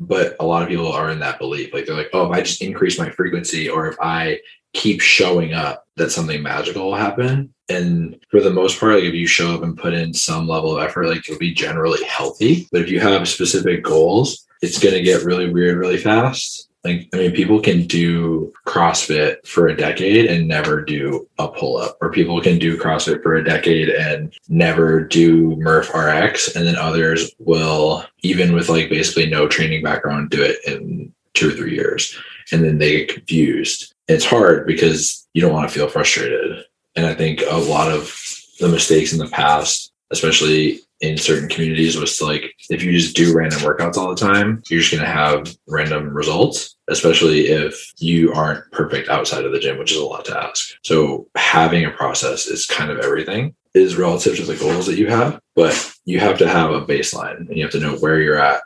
But 0.00 0.37
a 0.40 0.45
lot 0.45 0.62
of 0.62 0.69
people 0.69 0.90
are 0.90 1.11
in 1.11 1.21
that 1.21 1.38
belief. 1.38 1.73
Like 1.73 1.87
they're 1.87 1.97
like, 1.97 2.11
oh, 2.12 2.26
if 2.26 2.33
I 2.33 2.40
just 2.43 2.61
increase 2.61 2.99
my 2.99 3.11
frequency 3.11 3.69
or 3.69 3.87
if 3.87 3.97
I 4.00 4.40
keep 4.75 5.00
showing 5.00 5.54
up, 5.54 5.85
that 5.97 6.11
something 6.11 6.43
magical 6.43 6.87
will 6.87 6.97
happen. 6.97 7.54
And 7.69 8.19
for 8.28 8.40
the 8.40 8.50
most 8.50 8.81
part, 8.81 8.95
like 8.95 9.04
if 9.04 9.14
you 9.14 9.28
show 9.28 9.54
up 9.54 9.62
and 9.62 9.78
put 9.78 9.95
in 9.95 10.12
some 10.12 10.49
level 10.49 10.76
of 10.76 10.83
effort, 10.83 11.07
like 11.07 11.28
you'll 11.28 11.38
be 11.38 11.54
generally 11.54 12.02
healthy. 12.04 12.69
But 12.73 12.83
if 12.83 12.90
you 12.90 12.99
have 12.99 13.28
specific 13.28 13.85
goals, 13.85 14.45
it's 14.64 14.78
going 14.78 14.94
to 14.94 15.02
get 15.02 15.25
really 15.25 15.52
weird 15.52 15.78
really 15.78 15.99
fast. 15.99 16.68
Like, 16.85 17.09
I 17.14 17.16
mean, 17.16 17.33
people 17.33 17.61
can 17.61 17.87
do 17.87 18.52
CrossFit 18.66 19.47
for 19.47 19.68
a 19.68 19.76
decade 19.76 20.26
and 20.26 20.47
never 20.47 20.83
do 20.83 21.26
a 21.38 21.49
pull 21.49 21.78
up, 21.78 21.97
or 22.02 22.12
people 22.12 22.40
can 22.42 22.59
do 22.59 22.76
CrossFit 22.76 23.23
for 23.23 23.35
a 23.35 23.44
decade 23.44 23.88
and 23.88 24.35
never 24.49 25.00
do 25.00 25.56
Murph 25.56 25.94
RX. 25.94 26.54
And 26.54 26.66
then 26.66 26.76
others 26.76 27.30
will, 27.38 28.04
even 28.23 28.52
with 28.54 28.68
like 28.68 28.90
basically 28.90 29.26
no 29.26 29.49
training 29.49 29.83
background, 29.83 30.30
do 30.30 30.42
it 30.42 30.59
in 30.66 31.12
two 31.33 31.49
or 31.49 31.52
three 31.52 31.75
years. 31.75 32.18
And 32.52 32.62
then 32.62 32.76
they 32.76 32.99
get 32.99 33.14
confused. 33.14 33.94
It's 34.06 34.26
hard 34.26 34.66
because 34.66 35.26
you 35.33 35.40
don't 35.40 35.54
want 35.54 35.66
to 35.68 35.75
feel 35.75 35.88
frustrated. 35.88 36.64
And 36.97 37.06
I 37.06 37.14
think 37.14 37.42
a 37.50 37.56
lot 37.56 37.90
of 37.90 38.14
the 38.61 38.68
mistakes 38.68 39.12
in 39.12 39.18
the 39.18 39.28
past, 39.28 39.90
especially 40.11 40.80
in 41.04 41.18
certain 41.18 41.49
communities 41.49 41.99
was 41.99 42.23
like 42.23 42.54
if 42.70 42.82
you 42.82 42.92
just 42.92 43.14
do 43.14 43.37
random 43.37 43.61
workouts 43.61 43.96
all 43.96 44.08
the 44.08 44.16
time 44.16 44.62
you're 44.68 44.80
just 44.80 44.90
going 44.90 45.04
to 45.04 45.08
have 45.08 45.54
random 45.68 46.08
results 46.08 46.76
especially 46.88 47.49
if 47.49 47.92
you 47.99 48.32
aren't 48.32 48.70
perfect 48.73 49.08
outside 49.08 49.44
of 49.44 49.52
the 49.52 49.58
gym 49.58 49.78
which 49.78 49.92
is 49.92 49.99
a 49.99 50.04
lot 50.04 50.25
to 50.25 50.38
ask. 50.38 50.75
So 50.82 51.28
having 51.37 51.84
a 51.84 51.90
process 51.90 52.46
is 52.46 52.66
kind 52.66 52.90
of 52.90 52.99
everything 52.99 53.54
is 53.75 53.96
relative 53.96 54.37
to 54.37 54.44
the 54.44 54.56
goals 54.56 54.87
that 54.87 54.96
you 54.96 55.08
have 55.08 55.38
but 55.54 55.92
you 56.06 56.20
have 56.20 56.38
to 56.38 56.49
have 56.49 56.70
a 56.70 56.87
baseline 56.87 57.37
and 57.37 57.56
you 57.56 57.62
have 57.62 57.73
to 57.73 57.80
know 57.80 57.96
where 57.96 58.20
you're 58.20 58.40
at 58.40 58.62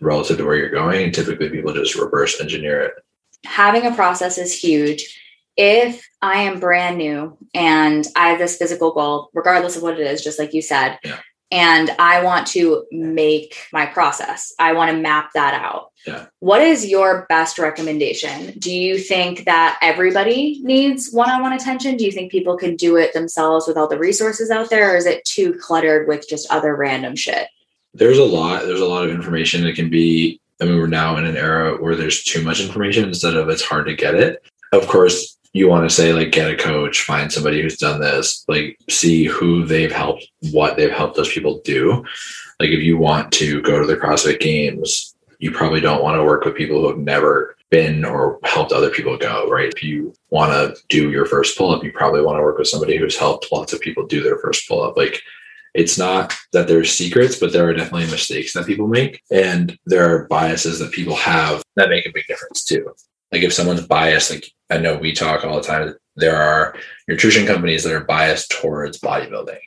relative 0.00 0.38
to 0.38 0.44
where 0.44 0.56
you're 0.56 0.70
going 0.70 1.04
and 1.04 1.14
typically 1.14 1.50
people 1.50 1.74
just 1.74 1.94
reverse 1.94 2.40
engineer 2.40 2.80
it. 2.80 2.94
Having 3.44 3.86
a 3.86 3.94
process 3.94 4.38
is 4.38 4.58
huge. 4.58 5.18
If 5.56 6.02
I 6.22 6.42
am 6.42 6.60
brand 6.60 6.96
new 6.96 7.36
and 7.54 8.06
I 8.16 8.30
have 8.30 8.38
this 8.38 8.56
physical 8.56 8.92
goal, 8.92 9.28
regardless 9.34 9.76
of 9.76 9.82
what 9.82 10.00
it 10.00 10.06
is, 10.06 10.24
just 10.24 10.38
like 10.38 10.54
you 10.54 10.62
said, 10.62 10.98
yeah 11.04 11.18
and 11.52 11.90
I 11.98 12.24
want 12.24 12.46
to 12.48 12.86
make 12.90 13.68
my 13.74 13.84
process. 13.84 14.54
I 14.58 14.72
want 14.72 14.90
to 14.90 14.96
map 14.96 15.32
that 15.34 15.52
out. 15.52 15.92
Yeah. 16.06 16.26
What 16.40 16.62
is 16.62 16.88
your 16.88 17.26
best 17.28 17.58
recommendation? 17.58 18.58
Do 18.58 18.74
you 18.74 18.98
think 18.98 19.44
that 19.44 19.78
everybody 19.82 20.60
needs 20.62 21.12
one 21.12 21.30
on 21.30 21.42
one 21.42 21.52
attention? 21.52 21.98
Do 21.98 22.06
you 22.06 22.10
think 22.10 22.32
people 22.32 22.56
can 22.56 22.74
do 22.74 22.96
it 22.96 23.12
themselves 23.12 23.68
with 23.68 23.76
all 23.76 23.86
the 23.86 23.98
resources 23.98 24.50
out 24.50 24.70
there? 24.70 24.94
Or 24.94 24.96
is 24.96 25.04
it 25.04 25.26
too 25.26 25.52
cluttered 25.60 26.08
with 26.08 26.26
just 26.26 26.50
other 26.50 26.74
random 26.74 27.14
shit? 27.14 27.48
There's 27.92 28.18
a 28.18 28.24
lot. 28.24 28.64
There's 28.64 28.80
a 28.80 28.86
lot 28.86 29.04
of 29.04 29.10
information 29.10 29.62
that 29.64 29.76
can 29.76 29.90
be. 29.90 30.40
I 30.60 30.64
mean, 30.64 30.78
we're 30.78 30.86
now 30.86 31.18
in 31.18 31.26
an 31.26 31.36
era 31.36 31.76
where 31.76 31.96
there's 31.96 32.24
too 32.24 32.42
much 32.42 32.60
information 32.60 33.04
instead 33.04 33.34
of 33.34 33.50
it's 33.50 33.62
hard 33.62 33.86
to 33.86 33.94
get 33.94 34.14
it. 34.14 34.42
Of 34.72 34.86
course, 34.86 35.36
you 35.52 35.68
want 35.68 35.88
to 35.88 35.94
say 35.94 36.12
like 36.12 36.32
get 36.32 36.50
a 36.50 36.56
coach 36.56 37.02
find 37.02 37.30
somebody 37.30 37.60
who's 37.60 37.76
done 37.76 38.00
this 38.00 38.44
like 38.48 38.78
see 38.88 39.24
who 39.24 39.64
they've 39.64 39.92
helped 39.92 40.26
what 40.50 40.76
they've 40.76 40.90
helped 40.92 41.16
those 41.16 41.32
people 41.32 41.60
do. 41.64 42.04
Like 42.58 42.70
if 42.70 42.80
you 42.80 42.96
want 42.96 43.32
to 43.32 43.60
go 43.62 43.80
to 43.80 43.86
the 43.86 43.96
crossfit 43.96 44.40
games 44.40 45.14
you 45.38 45.50
probably 45.50 45.80
don't 45.80 46.02
want 46.02 46.16
to 46.16 46.24
work 46.24 46.44
with 46.44 46.54
people 46.54 46.80
who 46.80 46.88
have 46.88 46.98
never 46.98 47.56
been 47.70 48.04
or 48.04 48.38
helped 48.44 48.72
other 48.72 48.90
people 48.90 49.16
go 49.16 49.48
right? 49.48 49.72
If 49.74 49.82
you 49.82 50.14
want 50.30 50.52
to 50.52 50.80
do 50.88 51.10
your 51.10 51.26
first 51.26 51.56
pull-up 51.56 51.84
you 51.84 51.92
probably 51.92 52.22
want 52.22 52.38
to 52.38 52.42
work 52.42 52.58
with 52.58 52.68
somebody 52.68 52.96
who's 52.96 53.16
helped 53.16 53.52
lots 53.52 53.72
of 53.72 53.80
people 53.80 54.06
do 54.06 54.22
their 54.22 54.38
first 54.38 54.68
pull-up. 54.68 54.96
Like 54.96 55.20
it's 55.74 55.96
not 55.96 56.34
that 56.52 56.68
there's 56.68 56.92
secrets, 56.92 57.38
but 57.38 57.52
there 57.52 57.66
are 57.66 57.74
definitely 57.74 58.10
mistakes 58.10 58.52
that 58.52 58.66
people 58.66 58.86
make. 58.86 59.22
And 59.30 59.78
there 59.86 60.14
are 60.14 60.26
biases 60.28 60.78
that 60.80 60.92
people 60.92 61.16
have 61.16 61.62
that 61.76 61.88
make 61.88 62.06
a 62.06 62.12
big 62.12 62.26
difference 62.26 62.62
too. 62.64 62.92
Like 63.32 63.42
if 63.42 63.54
someone's 63.54 63.86
biased, 63.86 64.30
like 64.30 64.44
I 64.72 64.78
know 64.78 64.96
we 64.96 65.12
talk 65.12 65.44
all 65.44 65.56
the 65.56 65.62
time, 65.62 65.94
there 66.16 66.36
are 66.36 66.74
nutrition 67.08 67.46
companies 67.46 67.84
that 67.84 67.92
are 67.92 68.04
biased 68.04 68.50
towards 68.50 68.98
bodybuilding. 69.00 69.60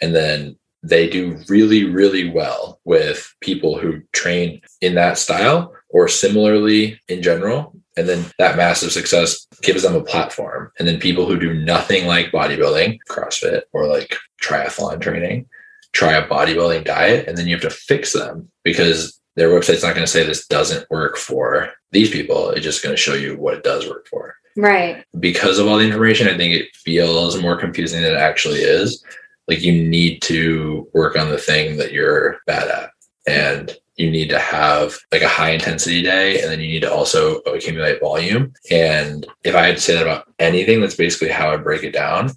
And 0.00 0.14
then 0.14 0.56
they 0.82 1.08
do 1.08 1.38
really, 1.48 1.84
really 1.84 2.30
well 2.30 2.80
with 2.84 3.34
people 3.40 3.78
who 3.78 4.02
train 4.12 4.60
in 4.80 4.94
that 4.94 5.18
style 5.18 5.74
or 5.88 6.08
similarly 6.08 7.00
in 7.08 7.22
general. 7.22 7.74
And 7.96 8.08
then 8.08 8.24
that 8.38 8.56
massive 8.56 8.92
success 8.92 9.46
gives 9.62 9.82
them 9.82 9.96
a 9.96 10.04
platform. 10.04 10.70
And 10.78 10.86
then 10.86 11.00
people 11.00 11.26
who 11.26 11.38
do 11.38 11.54
nothing 11.54 12.06
like 12.06 12.32
bodybuilding, 12.32 12.98
CrossFit, 13.08 13.62
or 13.72 13.86
like 13.86 14.16
triathlon 14.42 15.00
training, 15.00 15.46
try 15.92 16.12
a 16.12 16.28
bodybuilding 16.28 16.84
diet, 16.84 17.26
and 17.26 17.36
then 17.36 17.46
you 17.46 17.56
have 17.56 17.62
to 17.62 17.70
fix 17.70 18.12
them 18.12 18.48
because 18.62 19.20
their 19.34 19.50
website's 19.50 19.82
not 19.82 19.94
going 19.94 20.06
to 20.06 20.10
say 20.10 20.24
this 20.24 20.46
doesn't 20.46 20.88
work 20.90 21.16
for 21.16 21.72
these 21.92 22.10
people. 22.10 22.50
It's 22.50 22.64
just 22.64 22.82
going 22.82 22.94
to 22.94 23.00
show 23.00 23.14
you 23.14 23.36
what 23.36 23.54
it 23.54 23.64
does 23.64 23.88
work 23.88 24.06
for. 24.06 24.34
Right. 24.58 25.04
Because 25.20 25.60
of 25.60 25.68
all 25.68 25.78
the 25.78 25.86
information, 25.86 26.26
I 26.26 26.36
think 26.36 26.52
it 26.52 26.74
feels 26.74 27.40
more 27.40 27.56
confusing 27.56 28.02
than 28.02 28.12
it 28.12 28.18
actually 28.18 28.58
is. 28.58 29.04
Like 29.46 29.62
you 29.62 29.72
need 29.72 30.20
to 30.22 30.88
work 30.92 31.16
on 31.16 31.30
the 31.30 31.38
thing 31.38 31.76
that 31.76 31.92
you're 31.92 32.40
bad 32.44 32.66
at. 32.66 32.90
And 33.28 33.76
you 33.94 34.10
need 34.10 34.28
to 34.30 34.38
have 34.40 34.98
like 35.12 35.22
a 35.22 35.28
high 35.28 35.50
intensity 35.50 36.02
day 36.02 36.40
and 36.40 36.50
then 36.50 36.58
you 36.58 36.66
need 36.66 36.82
to 36.82 36.92
also 36.92 37.36
accumulate 37.40 38.00
volume. 38.00 38.52
And 38.68 39.24
if 39.44 39.54
I 39.54 39.66
had 39.66 39.76
to 39.76 39.82
say 39.82 39.94
that 39.94 40.02
about 40.02 40.32
anything, 40.40 40.80
that's 40.80 40.96
basically 40.96 41.28
how 41.28 41.52
I 41.52 41.56
break 41.56 41.84
it 41.84 41.92
down. 41.92 42.32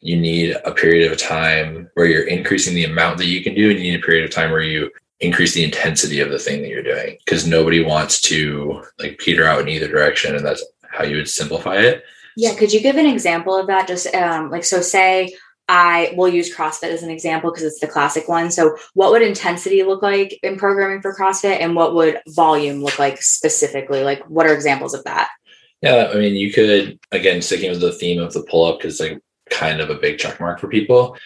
You 0.00 0.16
need 0.16 0.56
a 0.64 0.72
period 0.72 1.10
of 1.10 1.18
time 1.18 1.90
where 1.94 2.06
you're 2.06 2.28
increasing 2.28 2.76
the 2.76 2.84
amount 2.84 3.18
that 3.18 3.26
you 3.26 3.42
can 3.42 3.54
do, 3.54 3.70
and 3.70 3.80
you 3.80 3.92
need 3.92 4.00
a 4.00 4.06
period 4.06 4.24
of 4.24 4.30
time 4.30 4.50
where 4.50 4.60
you 4.60 4.90
increase 5.20 5.54
the 5.54 5.64
intensity 5.64 6.20
of 6.20 6.30
the 6.30 6.38
thing 6.38 6.60
that 6.60 6.68
you're 6.68 6.82
doing 6.82 7.16
because 7.24 7.46
nobody 7.46 7.82
wants 7.82 8.20
to 8.20 8.82
like 8.98 9.16
peter 9.18 9.44
out 9.44 9.60
in 9.60 9.68
either 9.68 9.88
direction 9.88 10.34
and 10.34 10.44
that's 10.44 10.64
how 10.94 11.04
you 11.04 11.16
would 11.16 11.28
simplify 11.28 11.76
it? 11.76 12.04
Yeah 12.36 12.54
could 12.54 12.72
you 12.72 12.80
give 12.80 12.96
an 12.96 13.06
example 13.06 13.56
of 13.56 13.66
that? 13.68 13.88
Just 13.88 14.12
um, 14.14 14.50
like 14.50 14.64
so 14.64 14.80
say 14.80 15.34
i 15.66 16.12
will 16.14 16.28
use 16.28 16.54
crossfit 16.54 16.90
as 16.90 17.02
an 17.02 17.08
example 17.08 17.50
because 17.50 17.64
it's 17.64 17.80
the 17.80 17.86
classic 17.86 18.28
one. 18.28 18.50
So 18.50 18.76
what 18.92 19.12
would 19.12 19.22
intensity 19.22 19.82
look 19.82 20.02
like 20.02 20.38
in 20.42 20.58
programming 20.58 21.00
for 21.00 21.14
crossfit 21.14 21.60
and 21.60 21.74
what 21.74 21.94
would 21.94 22.20
volume 22.28 22.82
look 22.82 22.98
like 22.98 23.22
specifically? 23.22 24.04
Like 24.04 24.22
what 24.28 24.46
are 24.46 24.54
examples 24.54 24.94
of 24.94 25.04
that? 25.04 25.30
Yeah 25.80 26.10
i 26.12 26.16
mean 26.16 26.34
you 26.34 26.52
could 26.52 26.98
again 27.12 27.42
sticking 27.42 27.70
with 27.70 27.80
the 27.80 27.92
theme 27.92 28.20
of 28.20 28.32
the 28.32 28.42
pull-up 28.42 28.78
because 28.78 29.00
like 29.00 29.20
kind 29.50 29.80
of 29.80 29.90
a 29.90 29.94
big 29.96 30.18
check 30.18 30.40
mark 30.40 30.58
for 30.58 30.68
people 30.68 31.16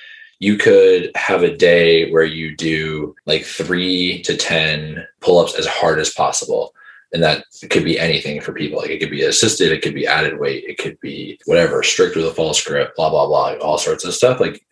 you 0.41 0.57
could 0.57 1.11
have 1.17 1.43
a 1.43 1.57
day 1.57 2.11
where 2.11 2.25
you 2.25 2.57
do 2.57 3.15
like 3.27 3.45
three 3.45 4.23
to 4.23 4.37
10 4.37 5.05
pull 5.21 5.39
ups 5.39 5.55
as 5.55 5.67
hard 5.67 5.99
as 5.99 6.11
possible. 6.11 6.75
And 7.13 7.23
that 7.23 7.45
could 7.71 7.85
be 7.85 7.99
anything 7.99 8.41
for 8.41 8.53
people. 8.53 8.79
Like 8.79 8.91
it 8.91 8.99
could 8.99 9.11
be 9.11 9.23
assisted, 9.23 9.73
it 9.73 9.83
could 9.83 9.95
be 9.95 10.07
added 10.07 10.39
weight, 10.39 10.65
it 10.65 10.79
could 10.79 11.01
be 11.01 11.41
whatever, 11.47 11.83
strict 11.83 12.17
with 12.17 12.27
a 12.27 12.35
false 12.35 12.63
grip, 12.63 12.95
blah, 12.97 13.11
blah, 13.11 13.27
blah, 13.27 13.55
all 13.63 13.79
sorts 13.79 14.05
of 14.05 14.15
stuff. 14.15 14.41
Like 14.41 14.63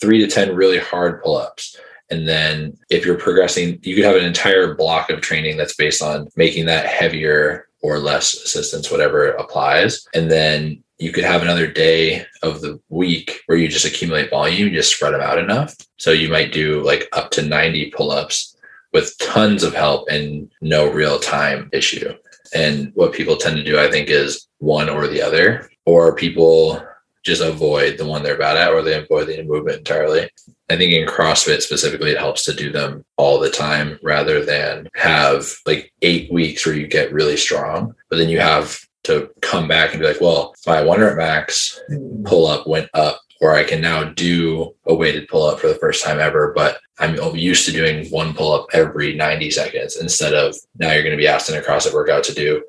three 0.00 0.18
to 0.18 0.26
10 0.26 0.54
really 0.54 0.78
hard 0.78 1.22
pull 1.22 1.36
ups. 1.36 1.78
And 2.10 2.28
then 2.28 2.76
if 2.90 3.04
you're 3.04 3.18
progressing, 3.18 3.78
you 3.82 3.94
could 3.94 4.04
have 4.04 4.16
an 4.16 4.24
entire 4.24 4.74
block 4.74 5.10
of 5.10 5.20
training 5.20 5.56
that's 5.56 5.74
based 5.74 6.02
on 6.02 6.28
making 6.36 6.66
that 6.66 6.86
heavier 6.86 7.68
or 7.82 7.98
less 7.98 8.34
assistance, 8.34 8.90
whatever 8.90 9.28
applies. 9.32 10.06
And 10.14 10.30
then 10.30 10.82
you 10.98 11.12
could 11.12 11.24
have 11.24 11.42
another 11.42 11.66
day 11.66 12.24
of 12.42 12.60
the 12.60 12.80
week 12.88 13.42
where 13.46 13.58
you 13.58 13.68
just 13.68 13.84
accumulate 13.84 14.30
volume, 14.30 14.68
you 14.68 14.74
just 14.74 14.94
spread 14.94 15.12
them 15.12 15.20
out 15.20 15.38
enough. 15.38 15.74
So 15.96 16.12
you 16.12 16.28
might 16.28 16.52
do 16.52 16.82
like 16.82 17.08
up 17.12 17.30
to 17.32 17.42
90 17.42 17.90
pull 17.90 18.10
ups 18.10 18.53
with 18.94 19.18
tons 19.18 19.62
of 19.62 19.74
help 19.74 20.08
and 20.08 20.50
no 20.62 20.90
real 20.90 21.18
time 21.18 21.68
issue. 21.72 22.14
And 22.54 22.92
what 22.94 23.12
people 23.12 23.36
tend 23.36 23.56
to 23.56 23.64
do, 23.64 23.78
I 23.78 23.90
think, 23.90 24.08
is 24.08 24.46
one 24.58 24.88
or 24.88 25.08
the 25.08 25.20
other, 25.20 25.68
or 25.84 26.14
people 26.14 26.82
just 27.24 27.42
avoid 27.42 27.98
the 27.98 28.06
one 28.06 28.22
they're 28.22 28.38
bad 28.38 28.56
at, 28.56 28.72
or 28.72 28.82
they 28.82 28.94
avoid 28.94 29.26
the 29.26 29.42
movement 29.42 29.78
entirely. 29.78 30.30
I 30.70 30.76
think 30.76 30.92
in 30.92 31.08
CrossFit 31.08 31.60
specifically, 31.60 32.12
it 32.12 32.18
helps 32.18 32.44
to 32.44 32.54
do 32.54 32.70
them 32.70 33.04
all 33.16 33.38
the 33.38 33.50
time 33.50 33.98
rather 34.02 34.44
than 34.44 34.88
have 34.94 35.52
like 35.66 35.92
eight 36.02 36.32
weeks 36.32 36.64
where 36.64 36.74
you 36.74 36.86
get 36.86 37.12
really 37.12 37.36
strong, 37.36 37.94
but 38.08 38.16
then 38.16 38.28
you 38.28 38.40
have 38.40 38.78
to 39.04 39.30
come 39.42 39.68
back 39.68 39.90
and 39.90 40.00
be 40.00 40.06
like, 40.06 40.20
well, 40.20 40.54
my 40.66 40.82
one 40.82 41.00
rep 41.00 41.16
max 41.16 41.80
hmm. 41.88 42.22
pull 42.24 42.46
up 42.46 42.66
went 42.66 42.88
up, 42.94 43.20
or 43.40 43.52
I 43.54 43.64
can 43.64 43.80
now 43.80 44.04
do 44.04 44.74
a 44.86 44.94
weighted 44.94 45.28
pull 45.28 45.44
up 45.44 45.60
for 45.60 45.68
the 45.68 45.74
first 45.74 46.04
time 46.04 46.20
ever, 46.20 46.52
but 46.54 46.78
I'm 46.98 47.16
used 47.36 47.66
to 47.66 47.72
doing 47.72 48.06
one 48.08 48.34
pull 48.34 48.52
up 48.52 48.68
every 48.72 49.14
90 49.14 49.50
seconds 49.50 49.96
instead 49.96 50.32
of 50.32 50.54
now 50.78 50.92
you're 50.92 51.02
going 51.02 51.16
to 51.16 51.20
be 51.20 51.26
asked 51.26 51.50
in 51.50 51.56
a 51.56 51.60
CrossFit 51.60 51.92
workout 51.92 52.22
to 52.24 52.34
do 52.34 52.62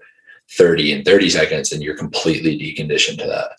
30 0.51 0.91
in 0.93 1.03
30 1.03 1.29
seconds 1.29 1.71
and 1.71 1.83
you're 1.83 1.97
completely 1.97 2.57
deconditioned 2.57 3.19
to 3.19 3.27
that. 3.27 3.51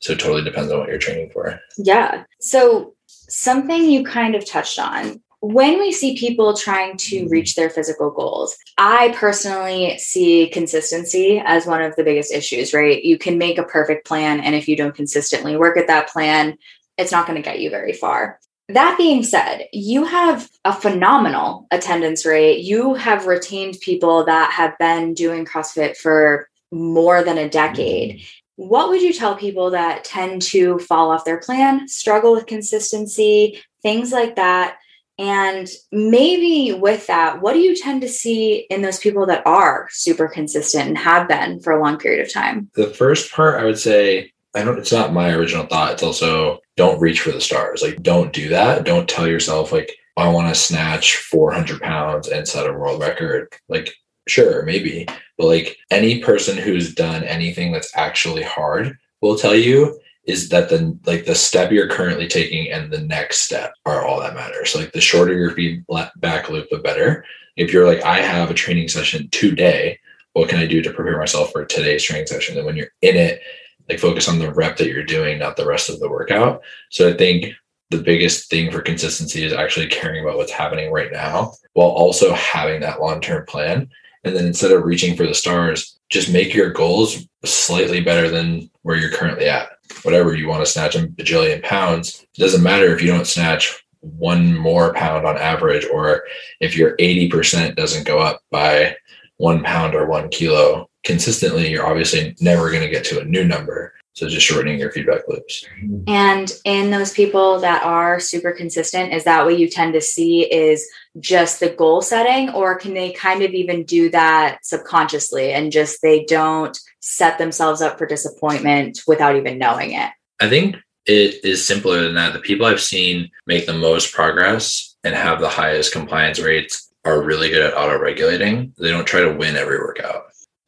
So 0.00 0.12
it 0.12 0.20
totally 0.20 0.44
depends 0.44 0.72
on 0.72 0.80
what 0.80 0.88
you're 0.88 0.98
training 0.98 1.30
for. 1.30 1.60
Yeah. 1.76 2.24
So 2.40 2.94
something 3.06 3.84
you 3.84 4.04
kind 4.04 4.34
of 4.34 4.44
touched 4.44 4.78
on 4.78 5.20
when 5.40 5.78
we 5.78 5.92
see 5.92 6.16
people 6.16 6.54
trying 6.54 6.96
to 6.96 7.28
reach 7.28 7.54
their 7.54 7.70
physical 7.70 8.10
goals, 8.10 8.56
I 8.76 9.14
personally 9.16 9.96
see 9.98 10.48
consistency 10.48 11.40
as 11.44 11.66
one 11.66 11.82
of 11.82 11.94
the 11.96 12.04
biggest 12.04 12.32
issues, 12.32 12.74
right? 12.74 13.02
You 13.02 13.18
can 13.18 13.38
make 13.38 13.58
a 13.58 13.64
perfect 13.64 14.06
plan, 14.06 14.40
and 14.40 14.54
if 14.54 14.66
you 14.66 14.76
don't 14.76 14.94
consistently 14.94 15.56
work 15.56 15.76
at 15.76 15.86
that 15.86 16.08
plan, 16.08 16.58
it's 16.96 17.12
not 17.12 17.26
going 17.26 17.40
to 17.40 17.48
get 17.48 17.60
you 17.60 17.70
very 17.70 17.92
far. 17.92 18.40
That 18.68 18.98
being 18.98 19.22
said, 19.22 19.66
you 19.72 20.04
have 20.04 20.50
a 20.64 20.74
phenomenal 20.74 21.66
attendance 21.70 22.26
rate. 22.26 22.58
You 22.60 22.94
have 22.94 23.26
retained 23.26 23.78
people 23.80 24.24
that 24.26 24.52
have 24.52 24.76
been 24.78 25.14
doing 25.14 25.46
CrossFit 25.46 25.96
for 25.96 26.48
more 26.70 27.22
than 27.22 27.38
a 27.38 27.48
decade. 27.48 28.22
What 28.56 28.90
would 28.90 29.00
you 29.00 29.14
tell 29.14 29.36
people 29.36 29.70
that 29.70 30.04
tend 30.04 30.42
to 30.42 30.80
fall 30.80 31.10
off 31.10 31.24
their 31.24 31.38
plan, 31.38 31.88
struggle 31.88 32.32
with 32.32 32.46
consistency, 32.46 33.62
things 33.82 34.12
like 34.12 34.36
that? 34.36 34.76
And 35.18 35.68
maybe 35.90 36.72
with 36.72 37.06
that, 37.08 37.40
what 37.40 37.54
do 37.54 37.58
you 37.58 37.74
tend 37.74 38.02
to 38.02 38.08
see 38.08 38.66
in 38.70 38.82
those 38.82 38.98
people 38.98 39.26
that 39.26 39.44
are 39.46 39.88
super 39.90 40.28
consistent 40.28 40.88
and 40.88 40.98
have 40.98 41.28
been 41.28 41.60
for 41.60 41.72
a 41.72 41.82
long 41.82 41.98
period 41.98 42.24
of 42.24 42.32
time? 42.32 42.70
The 42.74 42.86
first 42.86 43.32
part, 43.32 43.60
I 43.60 43.64
would 43.64 43.78
say, 43.78 44.32
I 44.54 44.64
don't, 44.64 44.78
it's 44.78 44.92
not 44.92 45.12
my 45.12 45.32
original 45.32 45.66
thought. 45.66 45.92
It's 45.92 46.02
also 46.02 46.60
don't 46.76 47.00
reach 47.00 47.20
for 47.20 47.32
the 47.32 47.40
stars. 47.40 47.82
Like, 47.82 48.02
don't 48.02 48.32
do 48.32 48.48
that. 48.50 48.84
Don't 48.84 49.08
tell 49.08 49.26
yourself, 49.26 49.72
like, 49.72 49.92
I 50.16 50.28
want 50.28 50.48
to 50.48 50.60
snatch 50.60 51.16
400 51.16 51.80
pounds 51.80 52.28
and 52.28 52.46
set 52.46 52.68
a 52.68 52.72
world 52.72 53.00
record. 53.00 53.52
Like, 53.68 53.94
sure, 54.28 54.62
maybe, 54.64 55.06
but 55.36 55.46
like 55.46 55.78
any 55.90 56.20
person 56.20 56.56
who's 56.56 56.94
done 56.94 57.24
anything 57.24 57.72
that's 57.72 57.96
actually 57.96 58.42
hard 58.42 58.98
will 59.20 59.36
tell 59.36 59.54
you 59.54 59.98
is 60.28 60.50
that 60.50 60.68
the 60.68 60.96
like 61.06 61.24
the 61.24 61.34
step 61.34 61.72
you're 61.72 61.88
currently 61.88 62.28
taking 62.28 62.70
and 62.70 62.92
the 62.92 63.00
next 63.00 63.40
step 63.40 63.72
are 63.86 64.04
all 64.04 64.20
that 64.20 64.34
matters. 64.34 64.74
Like 64.74 64.92
the 64.92 65.00
shorter 65.00 65.32
your 65.32 65.52
feedback 65.52 66.50
loop, 66.50 66.68
the 66.70 66.78
better. 66.78 67.24
If 67.56 67.72
you're 67.72 67.86
like, 67.86 68.04
I 68.04 68.18
have 68.20 68.50
a 68.50 68.54
training 68.54 68.88
session 68.88 69.28
today, 69.30 69.98
what 70.34 70.50
can 70.50 70.60
I 70.60 70.66
do 70.66 70.82
to 70.82 70.92
prepare 70.92 71.18
myself 71.18 71.50
for 71.50 71.64
today's 71.64 72.04
training 72.04 72.26
session? 72.26 72.58
And 72.58 72.66
when 72.66 72.76
you're 72.76 72.92
in 73.00 73.16
it, 73.16 73.40
like 73.88 73.98
focus 73.98 74.28
on 74.28 74.38
the 74.38 74.52
rep 74.52 74.76
that 74.76 74.88
you're 74.88 75.02
doing, 75.02 75.38
not 75.38 75.56
the 75.56 75.66
rest 75.66 75.88
of 75.88 75.98
the 75.98 76.10
workout. 76.10 76.60
So 76.90 77.08
I 77.08 77.14
think 77.14 77.54
the 77.90 78.02
biggest 78.02 78.50
thing 78.50 78.70
for 78.70 78.82
consistency 78.82 79.44
is 79.44 79.54
actually 79.54 79.86
caring 79.86 80.22
about 80.22 80.36
what's 80.36 80.52
happening 80.52 80.92
right 80.92 81.10
now 81.10 81.54
while 81.72 81.88
also 81.88 82.34
having 82.34 82.80
that 82.82 83.00
long-term 83.00 83.46
plan. 83.46 83.88
And 84.24 84.34
then 84.34 84.46
instead 84.46 84.72
of 84.72 84.84
reaching 84.84 85.16
for 85.16 85.26
the 85.26 85.34
stars, 85.34 85.98
just 86.08 86.32
make 86.32 86.54
your 86.54 86.70
goals 86.70 87.26
slightly 87.44 88.00
better 88.00 88.28
than 88.28 88.70
where 88.82 88.96
you're 88.96 89.12
currently 89.12 89.48
at 89.48 89.70
whatever 90.02 90.34
you 90.34 90.48
want 90.48 90.64
to 90.64 90.70
snatch 90.70 90.94
a 90.94 91.00
bajillion 91.00 91.62
pounds. 91.62 92.26
It 92.36 92.40
doesn't 92.40 92.62
matter 92.62 92.94
if 92.94 93.00
you 93.00 93.08
don't 93.08 93.26
snatch 93.26 93.84
one 94.00 94.56
more 94.56 94.94
pound 94.94 95.26
on 95.26 95.36
average, 95.36 95.86
or 95.92 96.22
if 96.60 96.76
your 96.76 96.96
80% 96.96 97.74
doesn't 97.74 98.06
go 98.06 98.18
up 98.18 98.42
by 98.50 98.96
one 99.38 99.62
pound 99.62 99.94
or 99.94 100.06
one 100.06 100.28
kilo 100.28 100.88
consistently, 101.04 101.70
you're 101.70 101.86
obviously 101.86 102.36
never 102.40 102.70
going 102.70 102.82
to 102.82 102.88
get 102.88 103.04
to 103.04 103.20
a 103.20 103.24
new 103.24 103.44
number. 103.44 103.92
So 104.12 104.28
just 104.28 104.46
shortening 104.46 104.80
your 104.80 104.90
feedback 104.90 105.28
loops. 105.28 105.64
And 106.08 106.52
in 106.64 106.90
those 106.90 107.12
people 107.12 107.60
that 107.60 107.84
are 107.84 108.18
super 108.18 108.50
consistent, 108.50 109.12
is 109.12 109.22
that 109.24 109.44
what 109.44 109.58
you 109.58 109.68
tend 109.68 109.94
to 109.94 110.00
see 110.00 110.42
is 110.52 110.84
just 111.20 111.60
the 111.60 111.70
goal 111.70 112.02
setting, 112.02 112.50
or 112.50 112.76
can 112.76 112.94
they 112.94 113.12
kind 113.12 113.42
of 113.42 113.52
even 113.52 113.84
do 113.84 114.10
that 114.10 114.58
subconsciously 114.62 115.52
and 115.52 115.72
just 115.72 116.00
they 116.02 116.24
don't 116.24 116.78
set 117.00 117.38
themselves 117.38 117.80
up 117.80 117.98
for 117.98 118.06
disappointment 118.06 119.00
without 119.06 119.36
even 119.36 119.58
knowing 119.58 119.92
it? 119.92 120.10
I 120.40 120.48
think 120.48 120.76
it 121.06 121.44
is 121.44 121.64
simpler 121.64 122.02
than 122.02 122.14
that. 122.14 122.32
The 122.32 122.40
people 122.40 122.66
I've 122.66 122.80
seen 122.80 123.30
make 123.46 123.66
the 123.66 123.72
most 123.72 124.12
progress 124.12 124.96
and 125.04 125.14
have 125.14 125.40
the 125.40 125.48
highest 125.48 125.92
compliance 125.92 126.38
rates 126.38 126.92
are 127.04 127.22
really 127.22 127.48
good 127.48 127.62
at 127.62 127.76
auto 127.76 127.98
regulating. 127.98 128.74
They 128.78 128.90
don't 128.90 129.06
try 129.06 129.20
to 129.20 129.32
win 129.32 129.56
every 129.56 129.78
workout 129.78 130.24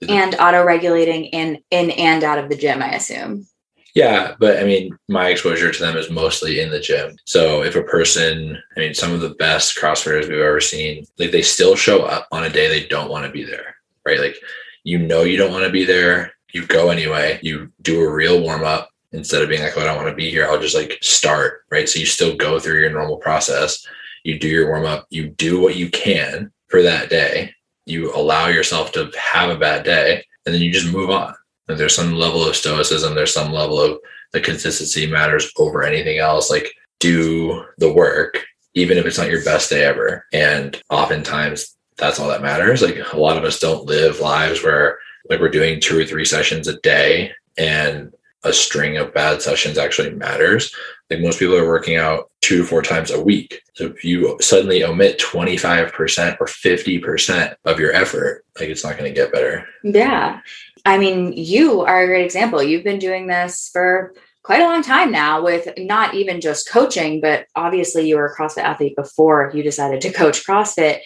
and 0.08 0.34
auto 0.36 0.64
regulating 0.64 1.26
in 1.26 1.58
in 1.70 1.90
and 1.90 2.24
out 2.24 2.38
of 2.38 2.48
the 2.48 2.56
gym 2.56 2.82
i 2.82 2.92
assume 2.92 3.46
yeah 3.94 4.34
but 4.38 4.58
i 4.58 4.64
mean 4.64 4.96
my 5.08 5.28
exposure 5.28 5.70
to 5.70 5.80
them 5.80 5.96
is 5.96 6.10
mostly 6.10 6.60
in 6.60 6.70
the 6.70 6.80
gym. 6.80 7.16
So 7.24 7.62
if 7.62 7.76
a 7.76 7.82
person 7.82 8.60
i 8.76 8.80
mean 8.80 8.94
some 8.94 9.12
of 9.12 9.20
the 9.20 9.30
best 9.30 9.76
crossfitters 9.76 10.28
we've 10.28 10.38
ever 10.38 10.60
seen 10.60 11.04
like 11.18 11.30
they 11.30 11.42
still 11.42 11.76
show 11.76 12.02
up 12.02 12.28
on 12.32 12.44
a 12.44 12.50
day 12.50 12.68
they 12.68 12.86
don't 12.86 13.10
want 13.10 13.26
to 13.26 13.32
be 13.32 13.44
there 13.44 13.76
right? 14.06 14.20
Like 14.20 14.36
you 14.84 14.98
know 14.98 15.22
you 15.22 15.36
don't 15.36 15.52
want 15.52 15.64
to 15.64 15.70
be 15.70 15.84
there 15.84 16.32
you 16.52 16.66
go 16.66 16.90
anyway 16.90 17.38
you 17.42 17.70
do 17.82 18.00
a 18.00 18.12
real 18.12 18.40
warm 18.40 18.64
up 18.64 18.90
instead 19.12 19.42
of 19.42 19.48
being 19.48 19.62
like 19.62 19.76
oh, 19.76 19.80
i 19.80 19.84
don't 19.84 19.96
want 19.96 20.08
to 20.08 20.14
be 20.14 20.30
here 20.30 20.46
i'll 20.46 20.60
just 20.60 20.76
like 20.76 20.98
start 21.02 21.64
right? 21.70 21.88
So 21.88 21.98
you 21.98 22.06
still 22.06 22.36
go 22.36 22.58
through 22.58 22.80
your 22.80 22.90
normal 22.90 23.18
process 23.18 23.86
you 24.24 24.38
do 24.38 24.48
your 24.48 24.68
warm 24.68 24.84
up 24.84 25.06
you 25.10 25.28
do 25.28 25.60
what 25.60 25.76
you 25.76 25.90
can 25.90 26.50
for 26.68 26.82
that 26.82 27.10
day 27.10 27.52
you 27.86 28.14
allow 28.14 28.48
yourself 28.48 28.92
to 28.92 29.10
have 29.18 29.50
a 29.50 29.58
bad 29.58 29.84
day 29.84 30.24
and 30.46 30.54
then 30.54 30.62
you 30.62 30.72
just 30.72 30.92
move 30.92 31.10
on. 31.10 31.34
And 31.70 31.78
there's 31.78 31.94
some 31.94 32.14
level 32.14 32.44
of 32.44 32.56
stoicism, 32.56 33.14
there's 33.14 33.34
some 33.34 33.52
level 33.52 33.80
of 33.80 33.98
the 34.32 34.40
consistency 34.40 35.06
matters 35.06 35.50
over 35.56 35.82
anything 35.82 36.18
else. 36.18 36.50
Like 36.50 36.72
do 37.00 37.64
the 37.78 37.92
work, 37.92 38.44
even 38.74 38.98
if 38.98 39.06
it's 39.06 39.18
not 39.18 39.30
your 39.30 39.44
best 39.44 39.70
day 39.70 39.84
ever. 39.84 40.26
And 40.32 40.80
oftentimes 40.90 41.76
that's 41.96 42.18
all 42.18 42.28
that 42.28 42.42
matters. 42.42 42.82
Like 42.82 42.98
a 43.12 43.18
lot 43.18 43.36
of 43.36 43.44
us 43.44 43.58
don't 43.58 43.86
live 43.86 44.20
lives 44.20 44.62
where 44.62 44.98
like 45.28 45.40
we're 45.40 45.48
doing 45.48 45.80
two 45.80 45.98
or 45.98 46.04
three 46.04 46.24
sessions 46.24 46.68
a 46.68 46.78
day 46.80 47.32
and 47.58 48.12
a 48.44 48.52
string 48.52 48.96
of 48.96 49.12
bad 49.12 49.42
sessions 49.42 49.76
actually 49.76 50.10
matters. 50.10 50.74
Like 51.10 51.20
most 51.20 51.38
people 51.38 51.56
are 51.56 51.68
working 51.68 51.96
out 51.96 52.30
two 52.40 52.58
to 52.58 52.64
four 52.64 52.82
times 52.82 53.10
a 53.10 53.20
week. 53.20 53.62
So 53.74 53.86
if 53.86 54.04
you 54.04 54.38
suddenly 54.40 54.82
omit 54.82 55.18
25% 55.18 56.36
or 56.40 56.46
50% 56.46 57.54
of 57.64 57.78
your 57.78 57.92
effort, 57.92 58.44
like 58.58 58.68
it's 58.68 58.84
not 58.84 58.96
going 58.96 59.12
to 59.12 59.20
get 59.20 59.32
better. 59.32 59.66
Yeah. 59.82 60.40
I 60.84 60.98
mean, 60.98 61.32
you 61.32 61.82
are 61.82 62.02
a 62.02 62.06
great 62.06 62.24
example. 62.24 62.62
You've 62.62 62.84
been 62.84 62.98
doing 62.98 63.26
this 63.26 63.70
for 63.72 64.14
quite 64.42 64.62
a 64.62 64.64
long 64.64 64.82
time 64.82 65.12
now 65.12 65.42
with 65.42 65.68
not 65.76 66.14
even 66.14 66.40
just 66.40 66.68
coaching, 66.68 67.20
but 67.20 67.46
obviously 67.54 68.08
you 68.08 68.16
were 68.16 68.26
a 68.26 68.34
CrossFit 68.34 68.62
athlete 68.62 68.96
before 68.96 69.50
you 69.54 69.62
decided 69.62 70.00
to 70.00 70.12
coach 70.12 70.46
CrossFit. 70.46 71.00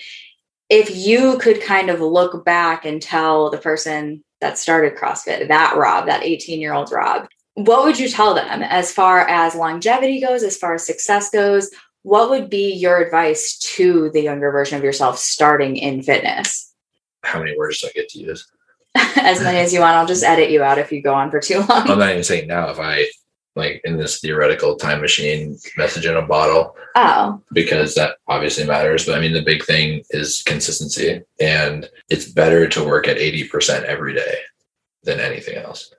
If 0.70 0.94
you 0.96 1.38
could 1.38 1.60
kind 1.60 1.90
of 1.90 2.00
look 2.00 2.44
back 2.44 2.84
and 2.84 3.02
tell 3.02 3.50
the 3.50 3.58
person 3.58 4.24
that 4.40 4.58
started 4.58 4.96
CrossFit, 4.96 5.48
that 5.48 5.76
Rob, 5.76 6.06
that 6.06 6.22
18 6.22 6.60
year 6.60 6.72
old 6.72 6.90
Rob, 6.92 7.26
what 7.54 7.84
would 7.84 7.98
you 7.98 8.08
tell 8.08 8.34
them 8.34 8.62
as 8.62 8.92
far 8.92 9.20
as 9.28 9.54
longevity 9.54 10.20
goes, 10.20 10.42
as 10.42 10.56
far 10.56 10.74
as 10.74 10.86
success 10.86 11.30
goes? 11.30 11.70
What 12.02 12.30
would 12.30 12.50
be 12.50 12.72
your 12.72 12.98
advice 12.98 13.58
to 13.76 14.10
the 14.10 14.20
younger 14.20 14.50
version 14.50 14.76
of 14.76 14.84
yourself 14.84 15.18
starting 15.18 15.76
in 15.76 16.02
fitness? 16.02 16.72
How 17.22 17.38
many 17.38 17.56
words 17.56 17.80
do 17.80 17.88
I 17.88 17.92
get 17.92 18.08
to 18.10 18.18
use? 18.18 18.46
as 19.16 19.40
many 19.42 19.58
as 19.58 19.72
you 19.72 19.80
want. 19.80 19.96
I'll 19.96 20.06
just 20.06 20.24
edit 20.24 20.50
you 20.50 20.62
out 20.62 20.78
if 20.78 20.92
you 20.92 21.02
go 21.02 21.14
on 21.14 21.30
for 21.30 21.40
too 21.40 21.58
long. 21.58 21.90
I'm 21.90 21.98
not 21.98 22.10
even 22.10 22.24
saying 22.24 22.46
now 22.46 22.70
if 22.70 22.78
I 22.78 23.06
like 23.56 23.80
in 23.84 23.96
this 23.96 24.20
theoretical 24.20 24.76
time 24.76 25.00
machine 25.00 25.56
message 25.76 26.06
in 26.06 26.16
a 26.16 26.22
bottle. 26.22 26.76
Oh. 26.96 27.40
Because 27.52 27.94
that 27.94 28.16
obviously 28.26 28.66
matters. 28.66 29.06
But 29.06 29.16
I 29.16 29.20
mean, 29.20 29.32
the 29.32 29.42
big 29.42 29.64
thing 29.64 30.02
is 30.10 30.42
consistency. 30.42 31.22
And 31.40 31.88
it's 32.08 32.30
better 32.30 32.68
to 32.68 32.84
work 32.84 33.08
at 33.08 33.16
80% 33.16 33.84
every 33.84 34.14
day 34.14 34.34
than 35.04 35.20
anything 35.20 35.56
else. 35.56 35.92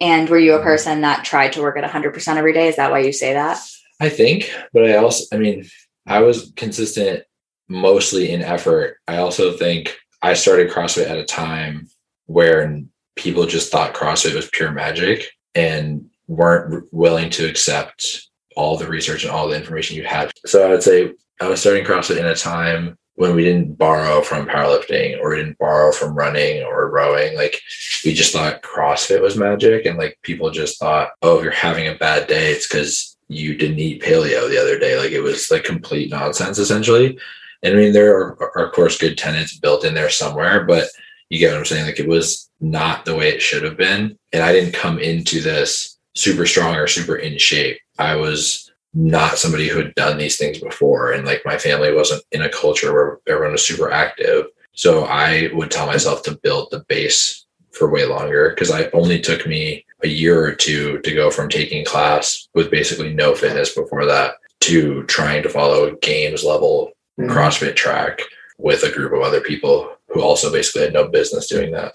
And 0.00 0.28
were 0.28 0.38
you 0.38 0.54
a 0.54 0.62
person 0.62 1.00
that 1.02 1.24
tried 1.24 1.52
to 1.54 1.62
work 1.62 1.78
at 1.78 1.90
100% 1.90 2.36
every 2.36 2.52
day? 2.52 2.68
Is 2.68 2.76
that 2.76 2.90
why 2.90 3.00
you 3.00 3.12
say 3.12 3.32
that? 3.32 3.58
I 4.00 4.08
think, 4.10 4.50
but 4.74 4.84
I 4.84 4.96
also, 4.96 5.24
I 5.34 5.38
mean, 5.38 5.66
I 6.06 6.20
was 6.20 6.52
consistent 6.54 7.22
mostly 7.68 8.30
in 8.30 8.42
effort. 8.42 8.98
I 9.08 9.16
also 9.18 9.56
think 9.56 9.96
I 10.20 10.34
started 10.34 10.70
CrossFit 10.70 11.08
at 11.08 11.16
a 11.16 11.24
time 11.24 11.88
where 12.26 12.82
people 13.16 13.46
just 13.46 13.72
thought 13.72 13.94
CrossFit 13.94 14.34
was 14.34 14.50
pure 14.52 14.70
magic 14.70 15.26
and 15.54 16.08
weren't 16.28 16.84
willing 16.92 17.30
to 17.30 17.48
accept 17.48 18.28
all 18.56 18.76
the 18.76 18.86
research 18.86 19.24
and 19.24 19.32
all 19.32 19.48
the 19.48 19.56
information 19.56 19.96
you 19.96 20.04
had. 20.04 20.30
So 20.44 20.66
I 20.66 20.70
would 20.70 20.82
say 20.82 21.12
I 21.40 21.48
was 21.48 21.60
starting 21.60 21.84
CrossFit 21.84 22.18
in 22.18 22.26
a 22.26 22.34
time 22.34 22.98
when 23.14 23.34
we 23.34 23.44
didn't 23.44 23.78
borrow 23.78 24.20
from 24.20 24.46
powerlifting 24.46 25.18
or 25.20 25.30
we 25.30 25.36
didn't 25.36 25.58
borrow 25.58 25.90
from 25.90 26.14
running 26.14 26.62
or 26.62 26.90
rowing. 26.90 27.34
Like 27.34 27.60
we 28.04 28.12
just 28.12 28.32
thought 28.32 28.62
CrossFit 28.62 29.22
was 29.22 29.36
magic. 29.36 29.86
And 29.86 29.98
like 29.98 30.18
people 30.22 30.50
just 30.50 30.78
thought, 30.78 31.10
oh, 31.22 31.38
if 31.38 31.44
you're 31.44 31.52
having 31.52 31.88
a 31.88 31.94
bad 31.94 32.26
day, 32.26 32.52
it's 32.52 32.68
because 32.68 33.16
you 33.28 33.56
didn't 33.56 33.78
eat 33.78 34.02
paleo 34.02 34.48
the 34.48 34.60
other 34.60 34.78
day. 34.78 34.98
Like 34.98 35.12
it 35.12 35.22
was 35.22 35.50
like 35.50 35.64
complete 35.64 36.10
nonsense 36.10 36.58
essentially. 36.58 37.18
And 37.62 37.74
I 37.74 37.76
mean, 37.76 37.92
there 37.92 38.16
are, 38.16 38.52
are 38.56 38.66
of 38.66 38.72
course 38.72 38.98
good 38.98 39.16
tenets 39.16 39.58
built 39.58 39.84
in 39.84 39.94
there 39.94 40.10
somewhere, 40.10 40.64
but 40.64 40.88
you 41.30 41.38
get 41.38 41.52
what 41.52 41.58
I'm 41.58 41.64
saying? 41.64 41.86
Like 41.86 42.00
it 42.00 42.08
was 42.08 42.48
not 42.60 43.04
the 43.04 43.16
way 43.16 43.28
it 43.28 43.42
should 43.42 43.62
have 43.62 43.76
been. 43.76 44.16
And 44.32 44.42
I 44.42 44.52
didn't 44.52 44.74
come 44.74 44.98
into 44.98 45.40
this 45.40 45.98
super 46.14 46.46
strong 46.46 46.76
or 46.76 46.86
super 46.86 47.16
in 47.16 47.38
shape. 47.38 47.78
I 47.98 48.16
was 48.16 48.70
not 48.94 49.38
somebody 49.38 49.68
who 49.68 49.78
had 49.78 49.94
done 49.94 50.16
these 50.16 50.38
things 50.38 50.58
before. 50.58 51.12
And 51.12 51.26
like 51.26 51.42
my 51.44 51.58
family 51.58 51.92
wasn't 51.92 52.22
in 52.32 52.42
a 52.42 52.48
culture 52.48 52.92
where 52.92 53.18
everyone 53.26 53.52
was 53.52 53.64
super 53.64 53.90
active. 53.90 54.46
So 54.72 55.04
I 55.04 55.50
would 55.52 55.70
tell 55.70 55.86
myself 55.86 56.22
to 56.24 56.38
build 56.42 56.68
the 56.70 56.84
base 56.88 57.44
for 57.72 57.90
way 57.90 58.06
longer 58.06 58.50
because 58.50 58.70
I 58.70 58.88
only 58.90 59.20
took 59.20 59.46
me 59.46 59.84
a 60.02 60.08
year 60.08 60.44
or 60.44 60.54
two 60.54 60.98
to 61.00 61.14
go 61.14 61.30
from 61.30 61.48
taking 61.48 61.84
class 61.84 62.48
with 62.54 62.70
basically 62.70 63.12
no 63.12 63.34
fitness 63.34 63.74
before 63.74 64.06
that 64.06 64.34
to 64.60 65.02
trying 65.04 65.42
to 65.42 65.48
follow 65.48 65.86
a 65.86 65.96
games 65.96 66.42
level 66.44 66.92
mm-hmm. 67.20 67.30
CrossFit 67.30 67.76
track 67.76 68.20
with 68.58 68.82
a 68.82 68.90
group 68.90 69.12
of 69.12 69.20
other 69.20 69.40
people 69.40 69.95
who 70.08 70.22
also 70.22 70.52
basically 70.52 70.82
had 70.82 70.92
no 70.92 71.08
business 71.08 71.48
doing 71.48 71.72
that. 71.72 71.94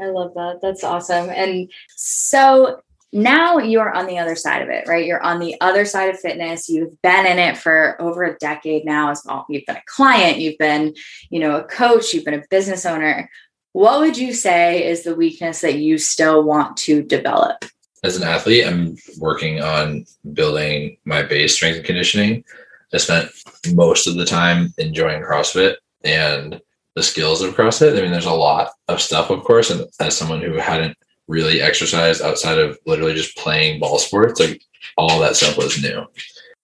I 0.00 0.06
love 0.06 0.34
that. 0.34 0.58
That's 0.60 0.84
awesome. 0.84 1.30
And 1.30 1.70
so 1.96 2.82
now 3.12 3.58
you're 3.58 3.94
on 3.94 4.06
the 4.06 4.18
other 4.18 4.36
side 4.36 4.62
of 4.62 4.68
it, 4.68 4.86
right? 4.86 5.06
You're 5.06 5.22
on 5.22 5.38
the 5.38 5.58
other 5.60 5.84
side 5.84 6.10
of 6.10 6.20
fitness. 6.20 6.68
You've 6.68 7.00
been 7.02 7.24
in 7.24 7.38
it 7.38 7.56
for 7.56 8.00
over 8.00 8.24
a 8.24 8.36
decade 8.36 8.84
now 8.84 9.10
as 9.10 9.22
well. 9.24 9.46
You've 9.48 9.64
been 9.66 9.76
a 9.76 9.82
client, 9.86 10.38
you've 10.38 10.58
been, 10.58 10.94
you 11.30 11.40
know, 11.40 11.56
a 11.56 11.64
coach, 11.64 12.12
you've 12.12 12.24
been 12.24 12.34
a 12.34 12.44
business 12.50 12.84
owner. 12.84 13.30
What 13.72 14.00
would 14.00 14.18
you 14.18 14.34
say 14.34 14.86
is 14.86 15.02
the 15.02 15.14
weakness 15.14 15.60
that 15.62 15.78
you 15.78 15.98
still 15.98 16.42
want 16.42 16.76
to 16.78 17.02
develop? 17.02 17.64
As 18.04 18.16
an 18.16 18.22
athlete, 18.22 18.66
I'm 18.66 18.96
working 19.18 19.62
on 19.62 20.04
building 20.34 20.98
my 21.04 21.22
base 21.22 21.54
strength 21.54 21.76
and 21.76 21.84
conditioning 21.84 22.44
I 22.92 22.98
spent 22.98 23.30
most 23.74 24.06
of 24.06 24.16
the 24.16 24.24
time 24.24 24.72
enjoying 24.78 25.22
CrossFit 25.22 25.76
and 26.04 26.60
the 26.96 27.02
skills 27.02 27.42
of 27.42 27.54
CrossFit. 27.54 27.96
I 27.96 28.00
mean, 28.00 28.10
there's 28.10 28.26
a 28.26 28.32
lot 28.32 28.70
of 28.88 29.00
stuff, 29.00 29.30
of 29.30 29.44
course, 29.44 29.70
and 29.70 29.86
as 30.00 30.16
someone 30.16 30.40
who 30.40 30.54
hadn't 30.54 30.96
really 31.28 31.60
exercised 31.60 32.22
outside 32.22 32.58
of 32.58 32.78
literally 32.86 33.14
just 33.14 33.36
playing 33.36 33.78
ball 33.78 33.98
sports, 33.98 34.40
like 34.40 34.62
all 34.96 35.20
that 35.20 35.36
stuff 35.36 35.58
was 35.58 35.80
new. 35.80 36.04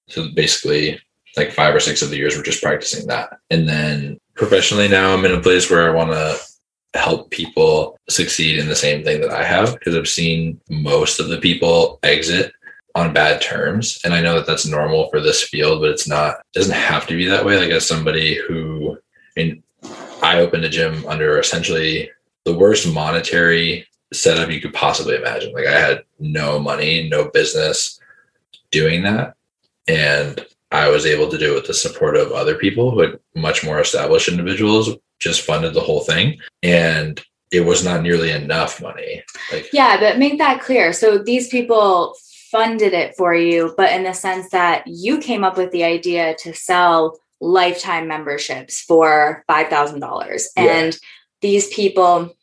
So 0.08 0.28
basically, 0.34 0.98
like 1.36 1.52
five 1.52 1.74
or 1.74 1.80
six 1.80 2.02
of 2.02 2.10
the 2.10 2.16
years, 2.16 2.36
we're 2.36 2.42
just 2.42 2.62
practicing 2.62 3.06
that. 3.08 3.38
And 3.50 3.68
then 3.68 4.18
professionally, 4.34 4.88
now 4.88 5.12
I'm 5.12 5.24
in 5.24 5.32
a 5.32 5.40
place 5.40 5.70
where 5.70 5.88
I 5.88 5.94
want 5.94 6.12
to 6.12 6.38
help 6.98 7.30
people 7.30 7.98
succeed 8.08 8.58
in 8.58 8.68
the 8.68 8.76
same 8.76 9.02
thing 9.02 9.20
that 9.20 9.30
I 9.30 9.44
have 9.44 9.74
because 9.74 9.96
I've 9.96 10.08
seen 10.08 10.60
most 10.68 11.20
of 11.20 11.28
the 11.28 11.38
people 11.38 11.98
exit 12.02 12.52
on 12.94 13.14
bad 13.14 13.40
terms. 13.40 13.98
And 14.04 14.12
I 14.12 14.20
know 14.20 14.34
that 14.34 14.46
that's 14.46 14.66
normal 14.66 15.08
for 15.08 15.20
this 15.20 15.42
field, 15.42 15.80
but 15.80 15.90
it's 15.90 16.06
not, 16.06 16.36
it 16.54 16.58
doesn't 16.58 16.74
have 16.74 17.06
to 17.06 17.16
be 17.16 17.26
that 17.26 17.44
way. 17.44 17.58
Like, 17.58 17.70
as 17.70 17.86
somebody 17.86 18.34
who, 18.34 18.98
I 19.36 19.42
mean, 19.42 19.62
I 20.22 20.38
opened 20.38 20.64
a 20.64 20.68
gym 20.68 21.04
under 21.06 21.38
essentially 21.38 22.10
the 22.44 22.56
worst 22.56 22.92
monetary 22.92 23.86
setup 24.12 24.50
you 24.50 24.60
could 24.60 24.74
possibly 24.74 25.16
imagine. 25.16 25.52
Like, 25.52 25.66
I 25.66 25.78
had 25.78 26.04
no 26.18 26.58
money, 26.58 27.08
no 27.08 27.28
business 27.28 27.98
doing 28.70 29.02
that. 29.02 29.34
And 29.88 30.44
I 30.70 30.88
was 30.88 31.06
able 31.06 31.28
to 31.28 31.38
do 31.38 31.52
it 31.52 31.54
with 31.56 31.66
the 31.66 31.74
support 31.74 32.16
of 32.16 32.32
other 32.32 32.54
people 32.54 32.90
who 32.90 33.00
had 33.00 33.20
much 33.34 33.64
more 33.64 33.80
established 33.80 34.28
individuals, 34.28 34.90
just 35.18 35.42
funded 35.42 35.74
the 35.74 35.80
whole 35.80 36.00
thing. 36.00 36.38
And 36.62 37.22
it 37.50 37.60
was 37.60 37.84
not 37.84 38.02
nearly 38.02 38.30
enough 38.30 38.80
money. 38.80 39.22
Like, 39.52 39.68
yeah, 39.72 39.98
but 40.00 40.18
make 40.18 40.38
that 40.38 40.62
clear. 40.62 40.92
So 40.92 41.18
these 41.18 41.48
people 41.48 42.14
funded 42.50 42.92
it 42.92 43.14
for 43.16 43.34
you, 43.34 43.74
but 43.76 43.92
in 43.92 44.04
the 44.04 44.12
sense 44.12 44.50
that 44.50 44.84
you 44.86 45.18
came 45.18 45.44
up 45.44 45.56
with 45.56 45.70
the 45.72 45.84
idea 45.84 46.34
to 46.38 46.54
sell 46.54 47.18
lifetime 47.42 48.06
memberships 48.06 48.80
for 48.80 49.44
$5,000. 49.50 50.44
And 50.56 50.96
these 51.40 51.68
people 51.68 52.34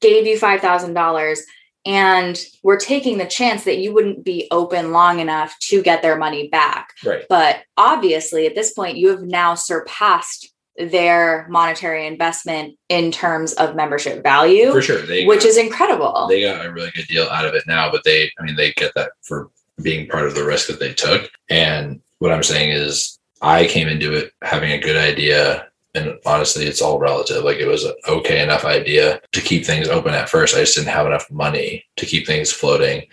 gave 0.00 0.26
you 0.26 0.38
$5,000 0.38 1.38
and 1.86 2.42
we're 2.62 2.78
taking 2.78 3.18
the 3.18 3.26
chance 3.26 3.64
that 3.64 3.78
you 3.78 3.92
wouldn't 3.92 4.24
be 4.24 4.48
open 4.50 4.92
long 4.92 5.20
enough 5.20 5.58
to 5.60 5.82
get 5.82 6.00
their 6.00 6.16
money 6.16 6.48
back. 6.48 6.94
Right. 7.04 7.26
But 7.28 7.62
obviously, 7.76 8.46
at 8.46 8.54
this 8.54 8.72
point, 8.72 8.96
you 8.96 9.08
have 9.08 9.22
now 9.22 9.54
surpassed 9.54 10.50
their 10.76 11.46
monetary 11.50 12.06
investment 12.06 12.78
in 12.88 13.12
terms 13.12 13.52
of 13.54 13.76
membership 13.76 14.22
value. 14.22 14.72
For 14.72 14.80
sure. 14.80 15.02
They 15.02 15.26
which 15.26 15.40
got, 15.40 15.48
is 15.48 15.56
incredible. 15.58 16.26
They 16.28 16.40
got 16.40 16.64
a 16.64 16.72
really 16.72 16.90
good 16.92 17.06
deal 17.06 17.24
out 17.24 17.44
of 17.44 17.54
it 17.54 17.64
now, 17.66 17.90
but 17.90 18.02
they, 18.04 18.30
I 18.38 18.44
mean, 18.44 18.56
they 18.56 18.72
get 18.72 18.92
that 18.94 19.10
for 19.22 19.50
being 19.82 20.08
part 20.08 20.26
of 20.26 20.34
the 20.34 20.44
risk 20.44 20.68
that 20.68 20.80
they 20.80 20.94
took. 20.94 21.30
And 21.50 22.00
what 22.18 22.32
I'm 22.32 22.42
saying 22.42 22.70
is, 22.70 23.18
I 23.40 23.66
came 23.66 23.88
into 23.88 24.12
it 24.14 24.32
having 24.42 24.72
a 24.72 24.78
good 24.78 24.96
idea 24.96 25.68
and 25.94 26.18
honestly 26.26 26.66
it's 26.66 26.82
all 26.82 26.98
relative. 26.98 27.44
Like 27.44 27.58
it 27.58 27.66
was 27.66 27.84
an 27.84 27.94
okay 28.08 28.42
enough 28.42 28.64
idea 28.64 29.20
to 29.32 29.40
keep 29.40 29.64
things 29.64 29.88
open 29.88 30.14
at 30.14 30.28
first. 30.28 30.54
I 30.54 30.60
just 30.60 30.76
didn't 30.76 30.88
have 30.88 31.06
enough 31.06 31.30
money 31.30 31.84
to 31.96 32.06
keep 32.06 32.26
things 32.26 32.52
floating 32.52 33.06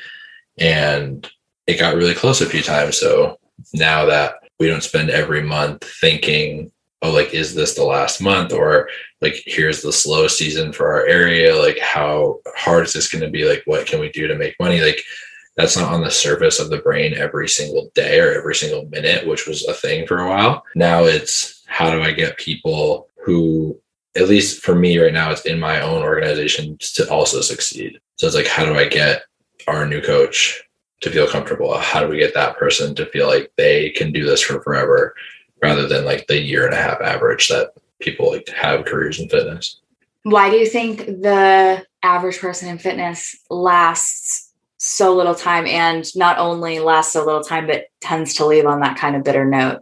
and 0.60 1.30
it 1.68 1.80
got 1.80 1.96
really 1.96 2.14
close 2.14 2.42
a 2.42 2.50
few 2.50 2.62
times. 2.62 2.98
So 2.98 3.40
now 3.74 4.06
that 4.06 4.36
we 4.60 4.68
don't 4.68 4.84
spend 4.84 5.10
every 5.10 5.42
month 5.42 5.84
thinking 6.00 6.72
oh 7.04 7.12
like 7.12 7.34
is 7.34 7.56
this 7.56 7.76
the 7.76 7.84
last 7.84 8.22
month? 8.22 8.54
Or 8.54 8.90
like 9.22 9.42
here's 9.46 9.82
the 9.82 9.94
slow 9.94 10.28
season 10.28 10.74
for 10.74 10.94
our 10.94 11.06
area. 11.06 11.56
Like 11.56 11.80
how 11.80 12.40
hard 12.56 12.86
is 12.86 12.94
this 12.94 13.12
going 13.12 13.24
to 13.24 13.30
be? 13.30 13.46
Like 13.46 13.64
what 13.66 13.86
can 13.86 14.00
we 14.00 14.10
do 14.10 14.28
to 14.28 14.36
make 14.36 14.56
money? 14.60 14.82
Like 14.82 15.04
that's 15.62 15.78
not 15.78 15.94
on 15.94 16.02
the 16.02 16.12
surface 16.12 16.60
of 16.60 16.70
the 16.70 16.80
brain 16.80 17.14
every 17.14 17.48
single 17.48 17.90
day 17.96 18.20
or 18.20 18.34
every 18.34 18.56
single 18.56 18.86
minute 18.90 19.26
which 19.26 19.48
was 19.48 19.66
a 19.68 19.74
thing 19.74 20.06
for 20.06 20.20
a 20.20 20.28
while 20.28 20.64
now 20.76 21.04
it's 21.06 21.62
how 21.72 21.90
do 21.90 22.02
I 22.02 22.12
get 22.12 22.38
people 22.38 23.08
who, 23.24 23.80
at 24.16 24.28
least 24.28 24.62
for 24.62 24.76
me 24.76 25.00
right 25.00 25.14
now, 25.14 25.32
it's 25.32 25.46
in 25.46 25.60
my 25.60 25.80
own 25.80 26.04
organization 26.04 26.78
to 26.96 27.10
also 27.10 27.40
succeed. 27.40 27.98
So 28.18 28.28
it's 28.28 28.36
like, 28.36 28.48
how 28.48 28.66
do 28.66 28.76
I 28.76 28.90
get 28.90 29.24
our 29.68 29.88
new 29.88 30.02
coach 30.02 30.62
to 31.00 31.10
feel 31.10 31.28
comfortable? 31.28 31.76
How 31.78 32.02
do 32.02 32.10
we 32.10 32.18
get 32.18 32.34
that 32.34 32.58
person 32.58 32.94
to 32.96 33.06
feel 33.06 33.28
like 33.28 33.54
they 33.56 33.92
can 33.92 34.12
do 34.12 34.26
this 34.26 34.42
for 34.42 34.62
forever 34.62 35.16
rather 35.64 35.88
than 35.88 36.04
like 36.04 36.28
the 36.28 36.40
year 36.40 36.66
and 36.66 36.74
a 36.74 36.78
half 36.78 37.00
average 37.00 37.48
that 37.48 37.72
people 38.00 38.32
like 38.32 38.50
have 38.50 38.84
careers 38.84 39.22
in 39.22 39.30
fitness? 39.30 39.80
Why 40.24 40.50
do 40.50 40.58
you 40.58 40.68
think 40.68 41.06
the 41.06 41.86
average 42.04 42.40
person 42.40 42.68
in 42.68 42.80
fitness 42.80 43.36
lasts 43.50 44.41
so 44.84 45.16
little 45.16 45.36
time 45.36 45.66
and 45.68 46.06
not 46.16 46.38
only 46.38 46.80
lasts 46.80 47.14
so 47.14 47.26
little 47.26 47.44
time, 47.44 47.68
but 47.68 47.86
tends 48.00 48.34
to 48.36 48.46
leave 48.46 48.66
on 48.66 48.80
that 48.82 48.98
kind 48.98 49.16
of 49.16 49.24
bitter 49.24 49.46
note? 49.46 49.82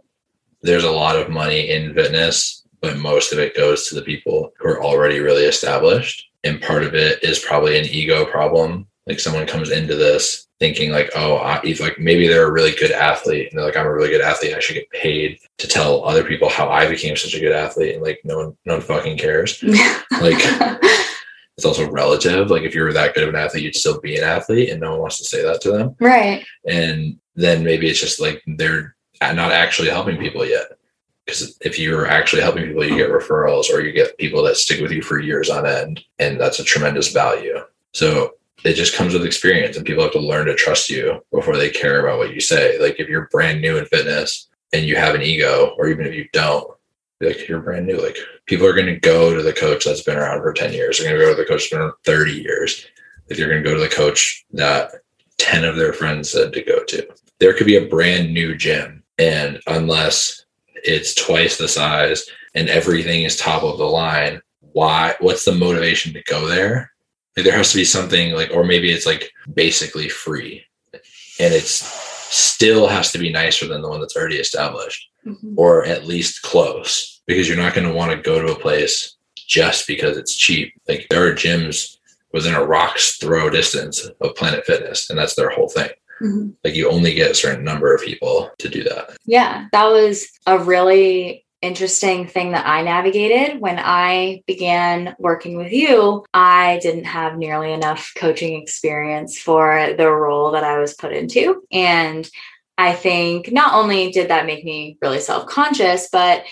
there's 0.62 0.84
a 0.84 0.90
lot 0.90 1.16
of 1.16 1.30
money 1.30 1.70
in 1.70 1.94
fitness, 1.94 2.62
but 2.80 2.98
most 2.98 3.32
of 3.32 3.38
it 3.38 3.56
goes 3.56 3.88
to 3.88 3.94
the 3.94 4.02
people 4.02 4.52
who 4.58 4.68
are 4.68 4.82
already 4.82 5.20
really 5.20 5.44
established. 5.44 6.30
And 6.44 6.60
part 6.60 6.84
of 6.84 6.94
it 6.94 7.22
is 7.22 7.38
probably 7.38 7.78
an 7.78 7.86
ego 7.86 8.24
problem. 8.24 8.86
Like 9.06 9.20
someone 9.20 9.46
comes 9.46 9.70
into 9.70 9.96
this 9.96 10.46
thinking 10.58 10.90
like, 10.90 11.10
oh, 11.16 11.36
I, 11.36 11.62
like 11.80 11.98
maybe 11.98 12.28
they're 12.28 12.46
a 12.46 12.52
really 12.52 12.74
good 12.74 12.92
athlete, 12.92 13.48
and 13.50 13.58
they're 13.58 13.66
like, 13.66 13.76
I'm 13.76 13.86
a 13.86 13.92
really 13.92 14.10
good 14.10 14.20
athlete. 14.20 14.54
I 14.54 14.60
should 14.60 14.74
get 14.74 14.90
paid 14.90 15.38
to 15.58 15.66
tell 15.66 16.04
other 16.04 16.22
people 16.22 16.48
how 16.48 16.68
I 16.68 16.88
became 16.88 17.16
such 17.16 17.34
a 17.34 17.40
good 17.40 17.52
athlete, 17.52 17.94
and 17.94 18.02
like 18.02 18.20
no 18.24 18.36
one, 18.36 18.56
no 18.66 18.74
one 18.74 18.82
fucking 18.82 19.18
cares. 19.18 19.62
like 20.20 20.38
it's 21.60 21.66
also 21.66 21.90
relative. 21.90 22.50
Like 22.50 22.62
if 22.62 22.74
you 22.74 22.82
were 22.82 22.94
that 22.94 23.14
good 23.14 23.24
of 23.24 23.28
an 23.28 23.36
athlete, 23.36 23.64
you'd 23.64 23.76
still 23.76 24.00
be 24.00 24.16
an 24.16 24.24
athlete, 24.24 24.70
and 24.70 24.80
no 24.80 24.92
one 24.92 25.00
wants 25.00 25.18
to 25.18 25.24
say 25.24 25.42
that 25.42 25.60
to 25.60 25.70
them. 25.70 25.94
Right. 26.00 26.42
And 26.66 27.20
then 27.36 27.62
maybe 27.62 27.86
it's 27.86 28.00
just 28.00 28.18
like 28.18 28.42
they're 28.46 28.96
not 29.20 29.52
actually 29.52 29.90
helping 29.90 30.16
people 30.16 30.46
yet. 30.46 30.78
Because 31.26 31.58
if 31.60 31.78
you're 31.78 32.06
actually 32.06 32.40
helping 32.40 32.64
people, 32.64 32.82
you 32.82 32.96
get 32.96 33.10
referrals 33.10 33.68
or 33.68 33.82
you 33.82 33.92
get 33.92 34.16
people 34.16 34.42
that 34.44 34.56
stick 34.56 34.80
with 34.80 34.90
you 34.90 35.02
for 35.02 35.18
years 35.18 35.50
on 35.50 35.66
end. 35.66 36.02
And 36.18 36.40
that's 36.40 36.60
a 36.60 36.64
tremendous 36.64 37.12
value. 37.12 37.58
So 37.92 38.36
it 38.64 38.72
just 38.72 38.96
comes 38.96 39.12
with 39.12 39.26
experience 39.26 39.76
and 39.76 39.84
people 39.84 40.02
have 40.02 40.12
to 40.12 40.18
learn 40.18 40.46
to 40.46 40.54
trust 40.54 40.88
you 40.88 41.22
before 41.30 41.58
they 41.58 41.68
care 41.68 42.00
about 42.00 42.18
what 42.18 42.34
you 42.34 42.40
say. 42.40 42.80
Like 42.80 42.98
if 42.98 43.06
you're 43.06 43.28
brand 43.30 43.60
new 43.60 43.76
in 43.76 43.84
fitness 43.84 44.48
and 44.72 44.86
you 44.86 44.96
have 44.96 45.14
an 45.14 45.20
ego, 45.20 45.74
or 45.76 45.88
even 45.88 46.06
if 46.06 46.14
you 46.14 46.26
don't, 46.32 46.72
like 47.20 47.46
you're 47.46 47.60
brand 47.60 47.86
new. 47.86 48.00
Like 48.00 48.16
people 48.50 48.66
are 48.66 48.74
going 48.74 48.84
to 48.84 48.98
go 48.98 49.32
to 49.32 49.44
the 49.44 49.52
coach 49.52 49.84
that's 49.84 50.02
been 50.02 50.18
around 50.18 50.42
for 50.42 50.52
10 50.52 50.72
years. 50.72 50.98
They're 50.98 51.08
going 51.08 51.20
to 51.20 51.24
go 51.24 51.30
to 51.30 51.40
the 51.40 51.48
coach 51.48 51.60
that's 51.60 51.70
been 51.70 51.80
around 51.80 51.92
30 52.04 52.32
years. 52.32 52.84
If 53.28 53.38
you're 53.38 53.48
going 53.48 53.62
to 53.62 53.68
go 53.68 53.76
to 53.76 53.80
the 53.80 53.88
coach 53.88 54.44
that 54.54 54.90
10 55.38 55.64
of 55.64 55.76
their 55.76 55.92
friends 55.92 56.32
said 56.32 56.52
to 56.52 56.62
go 56.64 56.82
to, 56.82 57.08
there 57.38 57.54
could 57.54 57.68
be 57.68 57.76
a 57.76 57.88
brand 57.88 58.34
new 58.34 58.56
gym 58.56 59.04
and 59.18 59.60
unless 59.68 60.46
it's 60.74 61.14
twice 61.14 61.58
the 61.58 61.68
size 61.68 62.28
and 62.56 62.68
everything 62.68 63.22
is 63.22 63.36
top 63.36 63.62
of 63.62 63.78
the 63.78 63.84
line, 63.84 64.40
why? 64.72 65.14
What's 65.20 65.44
the 65.44 65.52
motivation 65.52 66.12
to 66.14 66.22
go 66.24 66.48
there? 66.48 66.90
Like 67.36 67.44
there 67.44 67.56
has 67.56 67.70
to 67.70 67.78
be 67.78 67.84
something 67.84 68.32
like, 68.32 68.50
or 68.52 68.64
maybe 68.64 68.90
it's 68.90 69.06
like 69.06 69.30
basically 69.54 70.08
free 70.08 70.64
and 70.92 71.54
it's 71.54 71.86
still 72.34 72.88
has 72.88 73.12
to 73.12 73.18
be 73.18 73.30
nicer 73.30 73.68
than 73.68 73.80
the 73.80 73.88
one 73.88 74.00
that's 74.00 74.16
already 74.16 74.38
established 74.38 75.09
mm-hmm. 75.26 75.54
or 75.56 75.84
at 75.84 76.06
least 76.06 76.42
close 76.42 77.22
because 77.26 77.48
you're 77.48 77.56
not 77.56 77.74
going 77.74 77.86
to 77.86 77.94
want 77.94 78.10
to 78.10 78.18
go 78.18 78.40
to 78.40 78.52
a 78.52 78.58
place 78.58 79.16
just 79.34 79.86
because 79.86 80.16
it's 80.16 80.36
cheap. 80.36 80.72
Like 80.88 81.06
there 81.10 81.26
are 81.26 81.34
gyms 81.34 81.98
within 82.32 82.54
a 82.54 82.64
rock's 82.64 83.16
throw 83.16 83.50
distance 83.50 84.08
of 84.20 84.36
Planet 84.36 84.64
Fitness, 84.64 85.10
and 85.10 85.18
that's 85.18 85.34
their 85.34 85.50
whole 85.50 85.68
thing. 85.68 85.90
Mm-hmm. 86.20 86.50
Like 86.64 86.74
you 86.74 86.90
only 86.90 87.14
get 87.14 87.30
a 87.30 87.34
certain 87.34 87.64
number 87.64 87.94
of 87.94 88.02
people 88.02 88.50
to 88.58 88.68
do 88.68 88.84
that. 88.84 89.16
Yeah, 89.24 89.66
that 89.72 89.86
was 89.86 90.28
a 90.46 90.58
really 90.58 91.44
interesting 91.62 92.26
thing 92.26 92.52
that 92.52 92.66
I 92.66 92.82
navigated 92.82 93.60
when 93.60 93.78
I 93.78 94.42
began 94.46 95.14
working 95.18 95.56
with 95.56 95.72
you. 95.72 96.24
I 96.32 96.78
didn't 96.82 97.04
have 97.04 97.36
nearly 97.36 97.72
enough 97.72 98.12
coaching 98.16 98.60
experience 98.60 99.38
for 99.38 99.94
the 99.96 100.10
role 100.10 100.52
that 100.52 100.64
I 100.64 100.78
was 100.78 100.94
put 100.94 101.12
into. 101.12 101.62
And 101.70 102.28
I 102.80 102.94
think 102.94 103.52
not 103.52 103.74
only 103.74 104.10
did 104.10 104.30
that 104.30 104.46
make 104.46 104.64
me 104.64 104.96
really 105.02 105.20
self 105.20 105.46
conscious, 105.46 106.08
but 106.10 106.44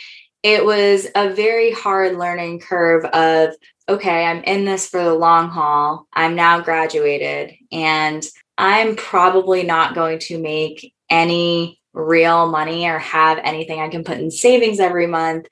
it 0.43 0.63
was 0.63 1.07
a 1.15 1.31
very 1.31 1.73
hard 1.73 2.19
learning 2.19 2.61
curve 2.61 3.07
of 3.07 3.55
okay, 3.89 4.27
I'm 4.27 4.43
in 4.45 4.67
this 4.67 4.87
for 4.87 5.03
the 5.03 5.15
long 5.15 5.49
haul. 5.49 6.07
I'm 6.13 6.35
now 6.35 6.61
graduated 6.61 7.55
and 7.73 8.23
I'm 8.59 8.95
probably 8.95 9.63
not 9.63 9.95
going 9.95 10.19
to 10.21 10.39
make 10.39 10.93
any 11.09 11.81
real 11.95 12.51
money 12.51 12.87
or 12.87 12.99
have 12.99 13.39
anything 13.43 13.81
I 13.81 13.89
can 13.89 14.05
put 14.05 14.19
in 14.19 14.31
savings 14.31 14.81
every 14.81 15.07
month 15.07 15.47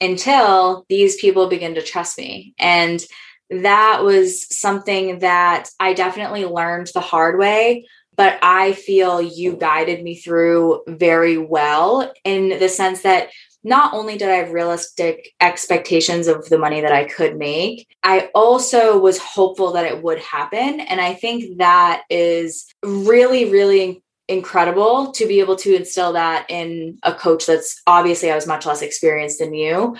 until 0.00 0.86
these 0.88 1.16
people 1.16 1.48
begin 1.48 1.74
to 1.74 1.82
trust 1.82 2.16
me. 2.16 2.54
And 2.56 3.04
that 3.50 4.04
was 4.04 4.46
something 4.56 5.18
that 5.18 5.68
I 5.80 5.92
definitely 5.92 6.44
learned 6.44 6.90
the 6.94 7.00
hard 7.00 7.36
way. 7.36 7.88
But 8.16 8.38
I 8.42 8.72
feel 8.72 9.22
you 9.22 9.56
guided 9.56 10.02
me 10.02 10.16
through 10.16 10.82
very 10.86 11.38
well 11.38 12.12
in 12.24 12.58
the 12.58 12.68
sense 12.68 13.02
that 13.02 13.30
not 13.62 13.92
only 13.92 14.16
did 14.16 14.28
I 14.28 14.36
have 14.36 14.52
realistic 14.52 15.34
expectations 15.40 16.28
of 16.28 16.48
the 16.48 16.58
money 16.58 16.80
that 16.80 16.92
I 16.92 17.04
could 17.04 17.36
make, 17.36 17.86
I 18.02 18.30
also 18.34 18.98
was 18.98 19.18
hopeful 19.18 19.72
that 19.72 19.84
it 19.84 20.02
would 20.02 20.18
happen. 20.18 20.80
And 20.80 21.00
I 21.00 21.14
think 21.14 21.58
that 21.58 22.02
is 22.08 22.66
really, 22.82 23.50
really 23.50 24.02
incredible 24.28 25.10
to 25.10 25.26
be 25.26 25.40
able 25.40 25.56
to 25.56 25.74
instill 25.74 26.12
that 26.12 26.46
in 26.48 26.98
a 27.02 27.12
coach 27.12 27.46
that's 27.46 27.82
obviously 27.86 28.30
I 28.30 28.36
was 28.36 28.46
much 28.46 28.64
less 28.64 28.80
experienced 28.80 29.40
than 29.40 29.52
you. 29.52 29.96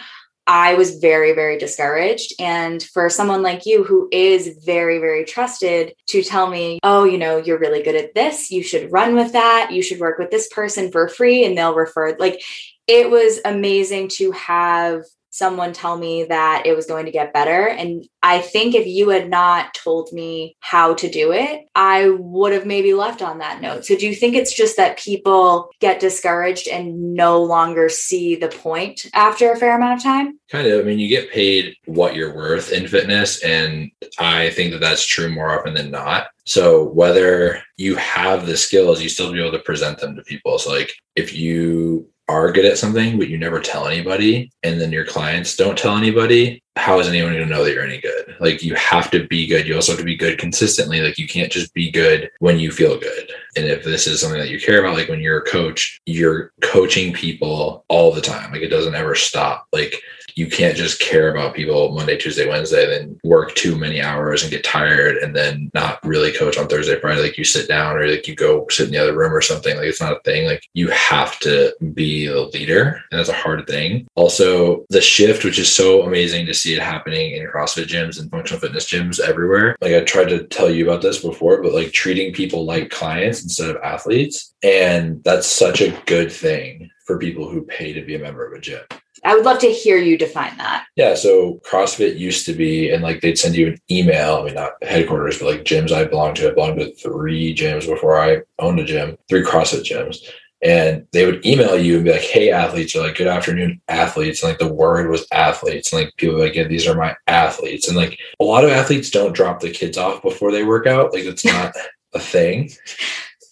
I 0.52 0.74
was 0.74 0.98
very, 0.98 1.32
very 1.32 1.58
discouraged. 1.58 2.34
And 2.40 2.82
for 2.82 3.08
someone 3.08 3.40
like 3.40 3.66
you 3.66 3.84
who 3.84 4.08
is 4.10 4.58
very, 4.64 4.98
very 4.98 5.24
trusted 5.24 5.94
to 6.08 6.24
tell 6.24 6.50
me, 6.50 6.80
oh, 6.82 7.04
you 7.04 7.18
know, 7.18 7.36
you're 7.36 7.60
really 7.60 7.84
good 7.84 7.94
at 7.94 8.16
this, 8.16 8.50
you 8.50 8.64
should 8.64 8.90
run 8.90 9.14
with 9.14 9.32
that, 9.32 9.70
you 9.70 9.80
should 9.80 10.00
work 10.00 10.18
with 10.18 10.32
this 10.32 10.48
person 10.48 10.90
for 10.90 11.06
free, 11.06 11.44
and 11.44 11.56
they'll 11.56 11.76
refer, 11.76 12.16
like, 12.18 12.42
it 12.88 13.08
was 13.08 13.38
amazing 13.44 14.08
to 14.08 14.32
have 14.32 15.04
someone 15.30 15.72
tell 15.72 15.96
me 15.96 16.24
that 16.24 16.64
it 16.66 16.76
was 16.76 16.86
going 16.86 17.06
to 17.06 17.12
get 17.12 17.32
better. 17.32 17.68
And 17.68 18.06
I 18.22 18.40
think 18.40 18.74
if 18.74 18.86
you 18.86 19.08
had 19.08 19.30
not 19.30 19.74
told 19.74 20.12
me 20.12 20.56
how 20.60 20.94
to 20.94 21.08
do 21.08 21.32
it, 21.32 21.66
I 21.74 22.10
would 22.10 22.52
have 22.52 22.66
maybe 22.66 22.92
left 22.92 23.22
on 23.22 23.38
that 23.38 23.60
note. 23.60 23.86
So 23.86 23.96
do 23.96 24.06
you 24.06 24.14
think 24.14 24.34
it's 24.34 24.54
just 24.54 24.76
that 24.76 24.98
people 24.98 25.70
get 25.80 26.00
discouraged 26.00 26.68
and 26.68 27.14
no 27.14 27.42
longer 27.42 27.88
see 27.88 28.36
the 28.36 28.48
point 28.48 29.06
after 29.14 29.52
a 29.52 29.56
fair 29.56 29.76
amount 29.76 29.98
of 29.98 30.02
time? 30.02 30.38
Kind 30.50 30.66
of. 30.66 30.80
I 30.80 30.82
mean, 30.82 30.98
you 30.98 31.08
get 31.08 31.30
paid 31.30 31.76
what 31.86 32.14
you're 32.14 32.34
worth 32.34 32.72
in 32.72 32.88
fitness. 32.88 33.42
And 33.42 33.90
I 34.18 34.50
think 34.50 34.72
that 34.72 34.80
that's 34.80 35.06
true 35.06 35.30
more 35.30 35.58
often 35.58 35.74
than 35.74 35.90
not. 35.90 36.26
So 36.44 36.88
whether 36.88 37.62
you 37.76 37.94
have 37.96 38.46
the 38.46 38.56
skills, 38.56 39.00
you 39.00 39.08
still 39.08 39.32
be 39.32 39.40
able 39.40 39.52
to 39.52 39.60
present 39.60 39.98
them 39.98 40.16
to 40.16 40.22
people. 40.22 40.58
So 40.58 40.70
like 40.70 40.92
if 41.14 41.32
you 41.32 42.08
are 42.30 42.52
good 42.52 42.64
at 42.64 42.78
something, 42.78 43.18
but 43.18 43.28
you 43.28 43.36
never 43.36 43.60
tell 43.60 43.88
anybody, 43.88 44.50
and 44.62 44.80
then 44.80 44.92
your 44.92 45.04
clients 45.04 45.56
don't 45.56 45.76
tell 45.76 45.96
anybody, 45.96 46.62
how 46.76 47.00
is 47.00 47.08
anyone 47.08 47.32
going 47.32 47.42
to 47.46 47.50
know 47.52 47.64
that 47.64 47.74
you're 47.74 47.84
any 47.84 48.00
good? 48.00 48.36
Like, 48.38 48.62
you 48.62 48.74
have 48.76 49.10
to 49.10 49.26
be 49.26 49.46
good. 49.46 49.66
You 49.66 49.74
also 49.74 49.92
have 49.92 49.98
to 49.98 50.04
be 50.04 50.16
good 50.16 50.38
consistently. 50.38 51.00
Like, 51.00 51.18
you 51.18 51.26
can't 51.26 51.50
just 51.50 51.74
be 51.74 51.90
good 51.90 52.30
when 52.38 52.58
you 52.58 52.70
feel 52.70 52.98
good. 52.98 53.30
And 53.56 53.66
if 53.66 53.82
this 53.84 54.06
is 54.06 54.20
something 54.20 54.38
that 54.38 54.50
you 54.50 54.60
care 54.60 54.80
about, 54.80 54.96
like 54.96 55.08
when 55.08 55.20
you're 55.20 55.40
a 55.40 55.50
coach, 55.50 56.00
you're 56.06 56.52
coaching 56.62 57.12
people 57.12 57.84
all 57.88 58.12
the 58.12 58.20
time. 58.20 58.52
Like, 58.52 58.62
it 58.62 58.68
doesn't 58.68 58.94
ever 58.94 59.14
stop. 59.14 59.66
Like, 59.72 60.00
you 60.40 60.46
can't 60.46 60.74
just 60.74 61.00
care 61.00 61.30
about 61.30 61.54
people 61.54 61.92
Monday, 61.92 62.16
Tuesday, 62.16 62.48
Wednesday, 62.48 62.86
then 62.86 63.20
work 63.24 63.54
too 63.54 63.76
many 63.76 64.00
hours 64.00 64.42
and 64.42 64.50
get 64.50 64.64
tired 64.64 65.18
and 65.18 65.36
then 65.36 65.70
not 65.74 66.02
really 66.02 66.32
coach 66.32 66.56
on 66.56 66.66
Thursday, 66.66 66.98
Friday. 66.98 67.20
Like 67.20 67.36
you 67.36 67.44
sit 67.44 67.68
down 67.68 67.94
or 67.94 68.08
like 68.08 68.26
you 68.26 68.34
go 68.34 68.66
sit 68.70 68.86
in 68.86 68.92
the 68.92 68.98
other 68.98 69.14
room 69.14 69.34
or 69.34 69.42
something. 69.42 69.76
Like 69.76 69.84
it's 69.84 70.00
not 70.00 70.16
a 70.16 70.20
thing. 70.20 70.46
Like 70.46 70.66
you 70.72 70.88
have 70.88 71.38
to 71.40 71.74
be 71.92 72.26
the 72.26 72.44
leader. 72.54 73.02
And 73.10 73.18
that's 73.18 73.28
a 73.28 73.34
hard 73.34 73.66
thing. 73.66 74.08
Also, 74.14 74.86
the 74.88 75.02
shift, 75.02 75.44
which 75.44 75.58
is 75.58 75.70
so 75.70 76.04
amazing 76.04 76.46
to 76.46 76.54
see 76.54 76.72
it 76.72 76.80
happening 76.80 77.32
in 77.32 77.46
CrossFit 77.46 77.86
gyms 77.86 78.18
and 78.18 78.30
functional 78.30 78.60
fitness 78.60 78.86
gyms 78.86 79.20
everywhere. 79.20 79.76
Like 79.82 79.92
I 79.92 80.00
tried 80.04 80.30
to 80.30 80.44
tell 80.44 80.70
you 80.70 80.88
about 80.88 81.02
this 81.02 81.22
before, 81.22 81.62
but 81.62 81.74
like 81.74 81.92
treating 81.92 82.32
people 82.32 82.64
like 82.64 82.88
clients 82.88 83.42
instead 83.42 83.68
of 83.68 83.82
athletes. 83.82 84.54
And 84.62 85.22
that's 85.22 85.46
such 85.46 85.82
a 85.82 85.94
good 86.06 86.32
thing 86.32 86.90
for 87.06 87.18
people 87.18 87.46
who 87.50 87.60
pay 87.60 87.92
to 87.92 88.00
be 88.00 88.14
a 88.14 88.18
member 88.18 88.46
of 88.46 88.54
a 88.54 88.60
gym. 88.60 88.80
I 89.24 89.34
would 89.34 89.44
love 89.44 89.58
to 89.60 89.70
hear 89.70 89.98
you 89.98 90.16
define 90.16 90.56
that. 90.58 90.86
Yeah. 90.96 91.14
So 91.14 91.60
CrossFit 91.66 92.18
used 92.18 92.46
to 92.46 92.52
be, 92.52 92.90
and 92.90 93.02
like 93.02 93.20
they'd 93.20 93.38
send 93.38 93.54
you 93.54 93.68
an 93.68 93.78
email. 93.90 94.36
I 94.36 94.44
mean, 94.44 94.54
not 94.54 94.82
headquarters, 94.82 95.38
but 95.38 95.46
like 95.46 95.64
gyms 95.64 95.92
I 95.92 96.04
belonged 96.04 96.36
to. 96.36 96.50
I 96.50 96.54
belonged 96.54 96.80
to 96.80 96.94
three 96.94 97.54
gyms 97.54 97.86
before 97.86 98.18
I 98.20 98.42
owned 98.58 98.80
a 98.80 98.84
gym, 98.84 99.16
three 99.28 99.42
CrossFit 99.42 99.84
gyms. 99.84 100.18
And 100.62 101.06
they 101.12 101.24
would 101.24 101.44
email 101.46 101.78
you 101.78 101.96
and 101.96 102.04
be 102.04 102.12
like, 102.12 102.20
hey, 102.20 102.50
athletes, 102.50 102.94
or 102.94 103.02
like, 103.02 103.16
good 103.16 103.26
afternoon, 103.26 103.80
athletes. 103.88 104.42
And 104.42 104.50
like 104.50 104.58
the 104.58 104.72
word 104.72 105.08
was 105.08 105.26
athletes. 105.32 105.92
And 105.92 106.02
like 106.02 106.16
people 106.16 106.38
like, 106.38 106.54
yeah, 106.54 106.64
these 106.64 106.86
are 106.86 106.94
my 106.94 107.16
athletes. 107.26 107.88
And 107.88 107.96
like 107.96 108.18
a 108.40 108.44
lot 108.44 108.64
of 108.64 108.70
athletes 108.70 109.10
don't 109.10 109.34
drop 109.34 109.60
the 109.60 109.70
kids 109.70 109.96
off 109.96 110.22
before 110.22 110.52
they 110.52 110.64
work 110.64 110.86
out. 110.86 111.14
Like 111.14 111.24
it's 111.24 111.44
not 111.44 111.72
a 112.14 112.18
thing, 112.18 112.70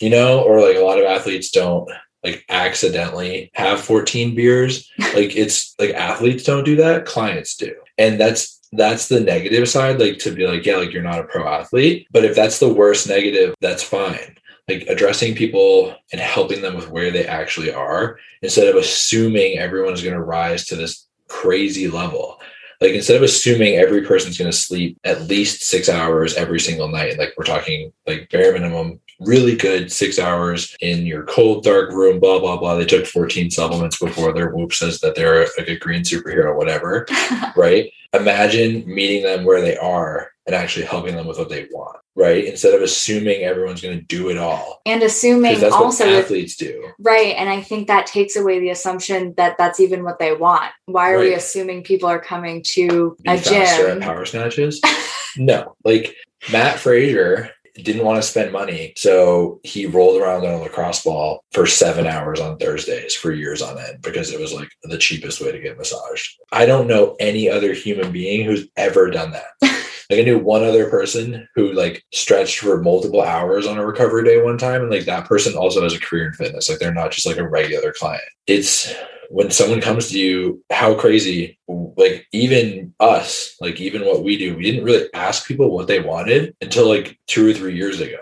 you 0.01 0.11
know, 0.11 0.41
or 0.43 0.61
like 0.61 0.77
a 0.77 0.85
lot 0.85 0.99
of 0.99 1.05
athletes 1.05 1.51
don't 1.51 1.91
like 2.25 2.45
accidentally 2.49 3.51
have 3.55 3.81
14 3.81 4.35
beers. 4.35 4.91
like 4.99 5.37
it's 5.37 5.75
like 5.79 5.91
athletes 5.91 6.45
don't 6.45 6.65
do 6.65 6.77
that, 6.77 7.07
clients 7.07 7.57
do. 7.57 7.75
And 7.97 8.19
that's 8.19 8.61
that's 8.73 9.09
the 9.09 9.21
negative 9.21 9.69
side, 9.69 9.99
like 9.99 10.19
to 10.19 10.31
be 10.31 10.47
like, 10.47 10.67
yeah, 10.67 10.77
like 10.77 10.93
you're 10.93 11.03
not 11.03 11.21
a 11.21 11.25
pro 11.25 11.47
athlete. 11.49 12.07
But 12.11 12.25
if 12.25 12.37
that's 12.37 12.59
the 12.59 12.73
worst 12.73 13.09
negative, 13.09 13.55
that's 13.61 13.83
fine. 13.83 14.37
Like 14.69 14.83
addressing 14.89 15.35
people 15.35 15.95
and 16.13 16.21
helping 16.21 16.61
them 16.61 16.75
with 16.75 16.91
where 16.91 17.11
they 17.11 17.27
actually 17.27 17.73
are 17.73 18.19
instead 18.43 18.69
of 18.69 18.77
assuming 18.77 19.59
everyone's 19.59 20.03
going 20.03 20.15
to 20.15 20.23
rise 20.23 20.67
to 20.67 20.77
this 20.77 21.07
crazy 21.29 21.89
level 21.89 22.39
like 22.81 22.93
instead 22.93 23.17
of 23.17 23.23
assuming 23.23 23.77
every 23.77 24.03
person's 24.03 24.39
going 24.39 24.51
to 24.51 24.57
sleep 24.57 24.99
at 25.05 25.23
least 25.23 25.63
six 25.63 25.89
hours 25.89 26.35
every 26.35 26.61
single 26.61 26.89
night 26.89 27.19
like 27.19 27.35
we're 27.37 27.45
talking 27.45 27.93
like 28.07 28.29
bare 28.31 28.53
minimum 28.53 29.01
really 29.21 29.57
good 29.57 29.91
six 29.91 30.19
hours 30.19 30.77
in 30.81 31.07
your 31.07 31.25
cold 31.25 31.65
dark 31.65 31.91
room 31.91 32.21
blah 32.21 32.39
blah 32.39 32.57
blah. 32.57 32.77
They 32.77 32.85
took 32.85 33.07
14 33.07 33.51
supplements 33.51 33.99
before 33.99 34.33
their 34.33 34.51
whoop 34.51 34.73
says 34.73 35.01
that 35.01 35.15
they're 35.15 35.47
like 35.59 35.69
a 35.69 35.79
green 35.79 36.03
superhero 36.03 36.57
whatever 36.57 37.07
right? 37.57 37.91
Imagine 38.15 38.85
meeting 38.87 39.23
them 39.23 39.45
where 39.45 39.61
they 39.61 39.77
are 39.77 40.31
and 40.47 40.55
actually 40.55 40.87
helping 40.87 41.15
them 41.15 41.27
with 41.27 41.39
what 41.39 41.49
they 41.49 41.69
want 41.71 41.99
right? 42.19 42.47
Instead 42.47 42.75
of 42.75 42.83
assuming 42.83 43.43
everyone's 43.43 43.81
going 43.81 43.97
to 43.97 44.05
do 44.05 44.29
it 44.29 44.37
all. 44.37 44.83
And 44.85 45.05
assuming 45.05 45.61
that's 45.61 45.73
also 45.73 46.05
what 46.05 46.15
athletes 46.15 46.57
do. 46.57 46.91
Right 46.99 47.37
and 47.37 47.49
i 47.49 47.63
think 47.63 47.87
that 47.87 48.07
takes 48.07 48.35
away 48.37 48.59
the 48.59 48.71
assumption 48.71 49.35
that 49.37 49.57
that's 49.57 49.81
even 49.81 50.05
what 50.05 50.19
they 50.19 50.35
want. 50.35 50.71
Why 50.87 51.13
are 51.13 51.17
right. 51.17 51.29
we 51.29 51.35
assuming 51.35 51.85
people 51.85 52.09
are 52.09 52.21
coming 52.21 52.63
to 52.71 53.17
Be 53.23 53.31
a 53.31 53.39
gym? 53.39 54.01
power 54.01 54.25
snatches? 54.25 54.81
No 55.37 55.77
like 55.85 56.17
Matt 56.51 56.79
fraser 56.79 57.51
didn't 57.83 58.05
want 58.05 58.23
to 58.23 58.29
spend 58.29 58.53
money. 58.53 58.93
So 58.97 59.61
he 59.63 59.87
rolled 59.87 60.21
around 60.21 60.45
on 60.45 60.55
a 60.55 60.59
lacrosse 60.59 61.03
ball 61.05 61.45
for 61.53 61.67
seven 61.67 62.07
hours 62.07 62.41
on 62.41 62.59
Thursdays 62.59 63.15
for 63.15 63.33
years 63.33 63.63
on 63.63 63.79
end 63.79 64.03
because 64.03 64.33
it 64.33 64.41
was 64.41 64.53
like 64.53 64.71
the 64.83 64.99
cheapest 64.99 65.41
way 65.41 65.53
to 65.53 65.61
get 65.61 65.79
massaged. 65.79 66.39
I 66.53 66.67
don't 66.67 66.87
know 66.87 67.17
any 67.21 67.49
other 67.49 67.73
human 67.73 68.13
being 68.13 68.45
who's 68.45 68.69
ever 68.77 69.11
done 69.11 69.33
that. 69.33 69.68
Like 70.11 70.21
I 70.21 70.23
knew 70.23 70.39
one 70.39 70.65
other 70.65 70.89
person 70.89 71.47
who 71.55 71.73
like 71.73 72.03
stretched 72.13 72.61
for 72.61 72.83
multiple 72.83 73.21
hours 73.21 73.67
on 73.67 73.79
a 73.79 73.87
recovery 73.87 74.25
day 74.25 74.43
one 74.43 74.57
time. 74.57 74.81
And 74.81 74.91
like 74.91 75.05
that 75.05 75.27
person 75.27 75.55
also 75.55 75.83
has 75.83 75.95
a 75.95 76.01
career 76.01 76.29
in 76.29 76.33
fitness. 76.33 76.69
Like 76.69 76.79
they're 76.79 76.95
not 76.95 77.13
just 77.13 77.27
like 77.27 77.37
a 77.37 77.49
regular 77.49 77.93
client. 77.93 78.23
It's 78.47 78.95
when 79.29 79.51
someone 79.51 79.83
comes 79.83 80.09
to 80.09 80.19
you, 80.19 80.65
how 80.71 80.95
crazy, 80.95 81.59
like 81.69 82.27
even 82.33 82.95
us, 82.99 83.55
like 83.61 83.81
even 83.81 84.07
what 84.07 84.25
we 84.25 84.39
do, 84.39 84.57
we 84.57 84.63
didn't 84.63 84.85
really 84.85 85.13
ask 85.13 85.47
people 85.47 85.71
what 85.71 85.87
they 85.89 86.01
wanted 86.01 86.57
until 86.63 86.89
like 86.89 87.19
two 87.27 87.51
or 87.51 87.53
three 87.53 87.77
years 87.77 88.01
ago. 88.01 88.17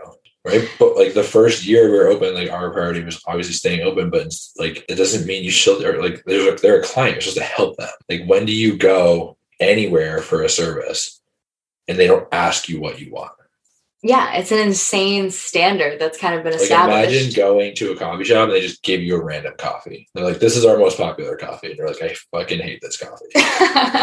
Right. 0.44 0.68
But 0.78 0.96
like 0.96 1.14
the 1.14 1.24
first 1.24 1.66
year 1.66 1.90
we 1.90 1.98
were 1.98 2.06
open, 2.06 2.34
like 2.34 2.50
our 2.50 2.70
priority 2.70 3.02
was 3.02 3.20
obviously 3.26 3.54
staying 3.54 3.82
open, 3.82 4.10
but 4.10 4.32
like 4.56 4.84
it 4.88 4.94
doesn't 4.94 5.26
mean 5.26 5.44
you 5.44 5.50
should, 5.50 5.84
or 5.84 6.00
like 6.00 6.22
they're, 6.24 6.56
they're 6.56 6.80
a 6.80 6.84
client, 6.84 7.14
you're 7.14 7.22
supposed 7.22 7.38
to 7.38 7.42
help 7.44 7.76
them. 7.76 7.88
Like 8.08 8.26
when 8.26 8.44
do 8.44 8.52
you 8.52 8.76
go 8.76 9.36
anywhere 9.60 10.20
for 10.20 10.42
a 10.42 10.48
service 10.48 11.20
and 11.88 11.98
they 11.98 12.06
don't 12.06 12.28
ask 12.32 12.68
you 12.68 12.80
what 12.80 13.00
you 13.00 13.12
want? 13.12 13.32
yeah, 14.06 14.34
it's 14.34 14.52
an 14.52 14.58
insane 14.58 15.30
standard 15.30 15.98
that's 15.98 16.18
kind 16.18 16.34
of 16.34 16.44
been 16.44 16.52
established. 16.52 17.12
imagine 17.12 17.32
going 17.34 17.74
to 17.74 17.92
a 17.92 17.96
coffee 17.96 18.24
shop 18.24 18.44
and 18.44 18.52
they 18.52 18.60
just 18.60 18.82
give 18.82 19.00
you 19.00 19.16
a 19.16 19.22
random 19.22 19.54
coffee. 19.58 20.06
They're 20.14 20.24
like, 20.24 20.38
"This 20.38 20.56
is 20.56 20.64
our 20.64 20.78
most 20.78 20.96
popular 20.96 21.36
coffee," 21.36 21.68
and 21.68 21.76
you're 21.76 21.88
like, 21.88 22.02
"I 22.02 22.14
fucking 22.30 22.60
hate 22.60 22.80
this 22.82 22.98
coffee," 22.98 23.26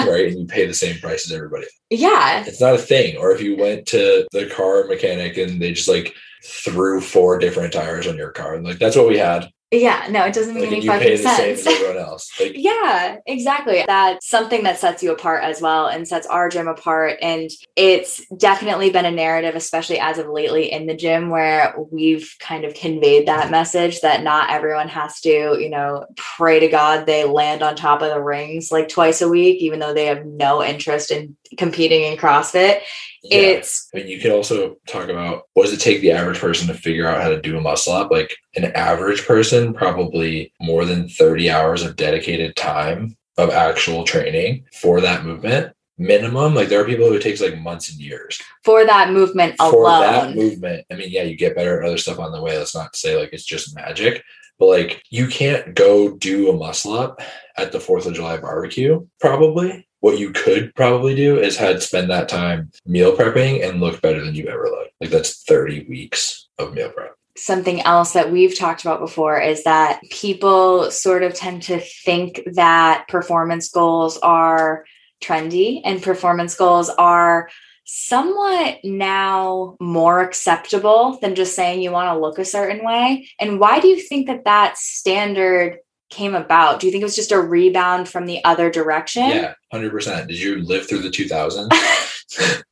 right? 0.10 0.28
And 0.28 0.40
you 0.40 0.46
pay 0.46 0.66
the 0.66 0.74
same 0.74 0.98
price 1.00 1.26
as 1.26 1.32
everybody. 1.32 1.68
Yeah, 1.90 2.44
it's 2.46 2.60
not 2.60 2.74
a 2.74 2.80
thing. 2.80 3.18
Or 3.18 3.32
if 3.32 3.42
you 3.42 3.56
went 3.56 3.86
to 3.88 4.28
the 4.32 4.48
car 4.48 4.86
mechanic 4.86 5.38
and 5.38 5.62
they 5.62 5.74
just 5.74 5.88
like 5.88 6.14
threw 6.44 7.00
four 7.00 7.38
different 7.38 7.72
tires 7.72 8.08
on 8.08 8.18
your 8.18 8.32
car, 8.32 8.56
and 8.56 8.66
like 8.66 8.80
that's 8.80 8.96
what 8.96 9.08
we 9.08 9.18
had. 9.18 9.48
Yeah, 9.74 10.08
no, 10.12 10.24
it 10.24 10.34
doesn't 10.34 10.54
make 10.54 10.66
like, 10.66 10.72
any 10.72 10.86
fucking 10.86 11.18
sense. 11.18 11.66
everyone 11.66 11.98
else. 11.98 12.32
Like, 12.40 12.54
yeah, 12.56 13.18
exactly. 13.26 13.84
That's 13.88 14.28
something 14.28 14.64
that 14.64 14.78
sets 14.78 15.02
you 15.02 15.12
apart 15.12 15.44
as 15.44 15.62
well 15.62 15.88
and 15.88 16.08
sets 16.08 16.28
our 16.28 16.50
gym 16.50 16.68
apart. 16.68 17.18
And 17.22 17.50
it's 17.76 18.26
definitely 18.38 18.90
been 18.90 19.06
a 19.06 19.12
narrative, 19.12 19.56
especially 19.56 20.00
as 20.00 20.18
of 20.18 20.28
lately 20.28 20.72
in 20.72 20.88
the 20.88 20.96
gym, 20.96 21.30
where 21.30 21.76
we've 21.92 22.36
kind 22.40 22.66
of 22.66 22.74
conveyed 22.74 23.28
that 23.28 23.52
message 23.52 24.02
that 24.02 24.24
not 24.24 24.50
everyone 24.50 24.90
has 24.90 25.22
to, 25.22 25.58
you 25.60 25.70
know, 25.70 26.06
pray 26.16 26.60
to 26.60 26.68
God 26.68 27.06
they 27.06 27.24
land 27.24 27.64
on 27.64 27.76
top 27.76 28.02
of 28.02 28.10
the 28.10 28.22
rings 28.22 28.72
like 28.72 28.90
twice 28.90 29.22
a 29.22 29.30
week, 29.30 29.62
even 29.62 29.80
though 29.80 29.94
they 29.94 30.06
have 30.06 30.26
no 30.26 30.64
interest 30.64 31.12
in 31.12 31.36
competing 31.58 32.04
in 32.04 32.18
CrossFit. 32.18 32.82
Yeah. 33.24 33.38
It's 33.38 33.90
I 33.94 34.00
mean 34.00 34.08
you 34.08 34.20
could 34.20 34.32
also 34.32 34.78
talk 34.86 35.10
about 35.10 35.44
what 35.54 35.64
does 35.64 35.74
it 35.74 35.80
take 35.80 36.02
the 36.02 36.12
average 36.12 36.40
person 36.40 36.68
to 36.68 36.74
figure 36.74 37.08
out 37.08 37.22
how 37.22 37.30
to 37.30 37.42
do 37.42 37.58
a 37.58 37.62
muscle 37.62 37.94
up? 37.94 38.12
Like 38.12 38.36
an 38.56 38.66
average 38.66 39.26
person, 39.26 39.74
probably 39.74 40.54
more 40.60 40.84
than 40.84 41.08
30 41.08 41.50
hours 41.50 41.84
of 41.84 41.96
dedicated 41.96 42.56
time 42.56 43.16
of 43.38 43.50
actual 43.50 44.04
training 44.04 44.66
for 44.74 45.02
that 45.02 45.26
movement 45.26 45.74
minimum 45.98 46.56
like 46.56 46.70
there 46.70 46.82
are 46.82 46.86
people 46.86 47.08
who 47.08 47.14
it 47.14 47.22
takes 47.22 47.40
like 47.40 47.58
months 47.60 47.92
and 47.92 48.00
years 48.00 48.42
for 48.64 48.84
that 48.84 49.12
movement 49.12 49.56
alone. 49.60 49.72
for 49.72 49.90
that 49.90 50.36
movement 50.36 50.86
i 50.92 50.96
mean 50.96 51.10
yeah 51.10 51.22
you 51.22 51.36
get 51.36 51.56
better 51.56 51.82
at 51.82 51.88
other 51.88 51.98
stuff 52.00 52.18
on 52.18 52.32
the 52.32 52.42
way 52.42 52.58
that's 52.58 52.76
not 52.76 52.92
to 52.92 53.00
say 53.00 53.16
like 53.16 53.30
it's 53.32 53.46
just 53.46 53.76
magic 53.76 54.24
but 54.58 54.66
like 54.66 55.04
you 55.12 55.28
can't 55.28 55.76
go 55.76 56.16
do 56.18 56.50
a 56.50 56.58
muscle 56.58 56.94
up 56.94 57.22
at 57.58 57.72
the 57.72 57.80
fourth 57.80 58.08
of 58.08 58.14
july 58.16 58.38
barbecue 58.38 59.06
probably 59.20 59.88
what 60.04 60.20
you 60.20 60.32
could 60.32 60.76
probably 60.76 61.16
do 61.16 61.40
is 61.40 61.56
had 61.56 61.82
spend 61.82 62.10
that 62.10 62.28
time 62.28 62.70
meal 62.86 63.16
prepping 63.16 63.66
and 63.66 63.80
look 63.80 64.02
better 64.02 64.22
than 64.22 64.36
you 64.36 64.48
ever 64.48 64.66
looked. 64.66 64.92
Like 65.00 65.12
that's 65.12 65.44
30 65.44 65.86
weeks 65.88 66.50
of 66.60 66.74
meal 66.74 66.90
prep. 66.90 67.16
something 67.38 67.80
else 67.84 68.12
that 68.12 68.30
we've 68.30 68.58
talked 68.58 68.82
about 68.82 69.00
before 69.00 69.40
is 69.40 69.64
that 69.64 70.02
people 70.12 70.92
sort 70.92 71.24
of 71.24 71.34
tend 71.34 71.62
to 71.64 71.80
think 71.80 72.42
that 72.56 73.06
performance 73.08 73.70
goals 73.70 74.18
are 74.18 74.84
trendy 75.24 75.80
and 75.86 76.04
performance 76.04 76.56
goals 76.56 76.90
are 76.90 77.50
somewhat 77.86 78.80
now 78.84 79.78
more 79.80 80.20
acceptable 80.20 81.18
than 81.22 81.34
just 81.34 81.56
saying 81.56 81.82
you 81.82 81.92
want 81.92 82.14
to 82.14 82.20
look 82.20 82.40
a 82.40 82.46
certain 82.46 82.84
way. 82.86 83.30
And 83.40 83.58
why 83.58 83.80
do 83.80 83.88
you 83.88 84.02
think 84.02 84.28
that 84.28 84.44
that 84.44 84.78
standard 84.78 85.78
came 86.14 86.36
about? 86.36 86.80
Do 86.80 86.88
you 86.88 86.92
think 86.92 87.02
it 87.02 87.06
was 87.06 87.16
just 87.16 87.32
a 87.32 87.40
rebound 87.40 88.08
from 88.08 88.26
the 88.26 88.44
other 88.46 88.70
direction? 88.70 89.28
Yeah, 89.30 89.56
100%. 89.74 90.28
Did 90.28 90.40
you 90.40 90.62
live 90.62 90.88
through 90.88 91.02
the 91.02 91.10
2000s? 91.10 91.70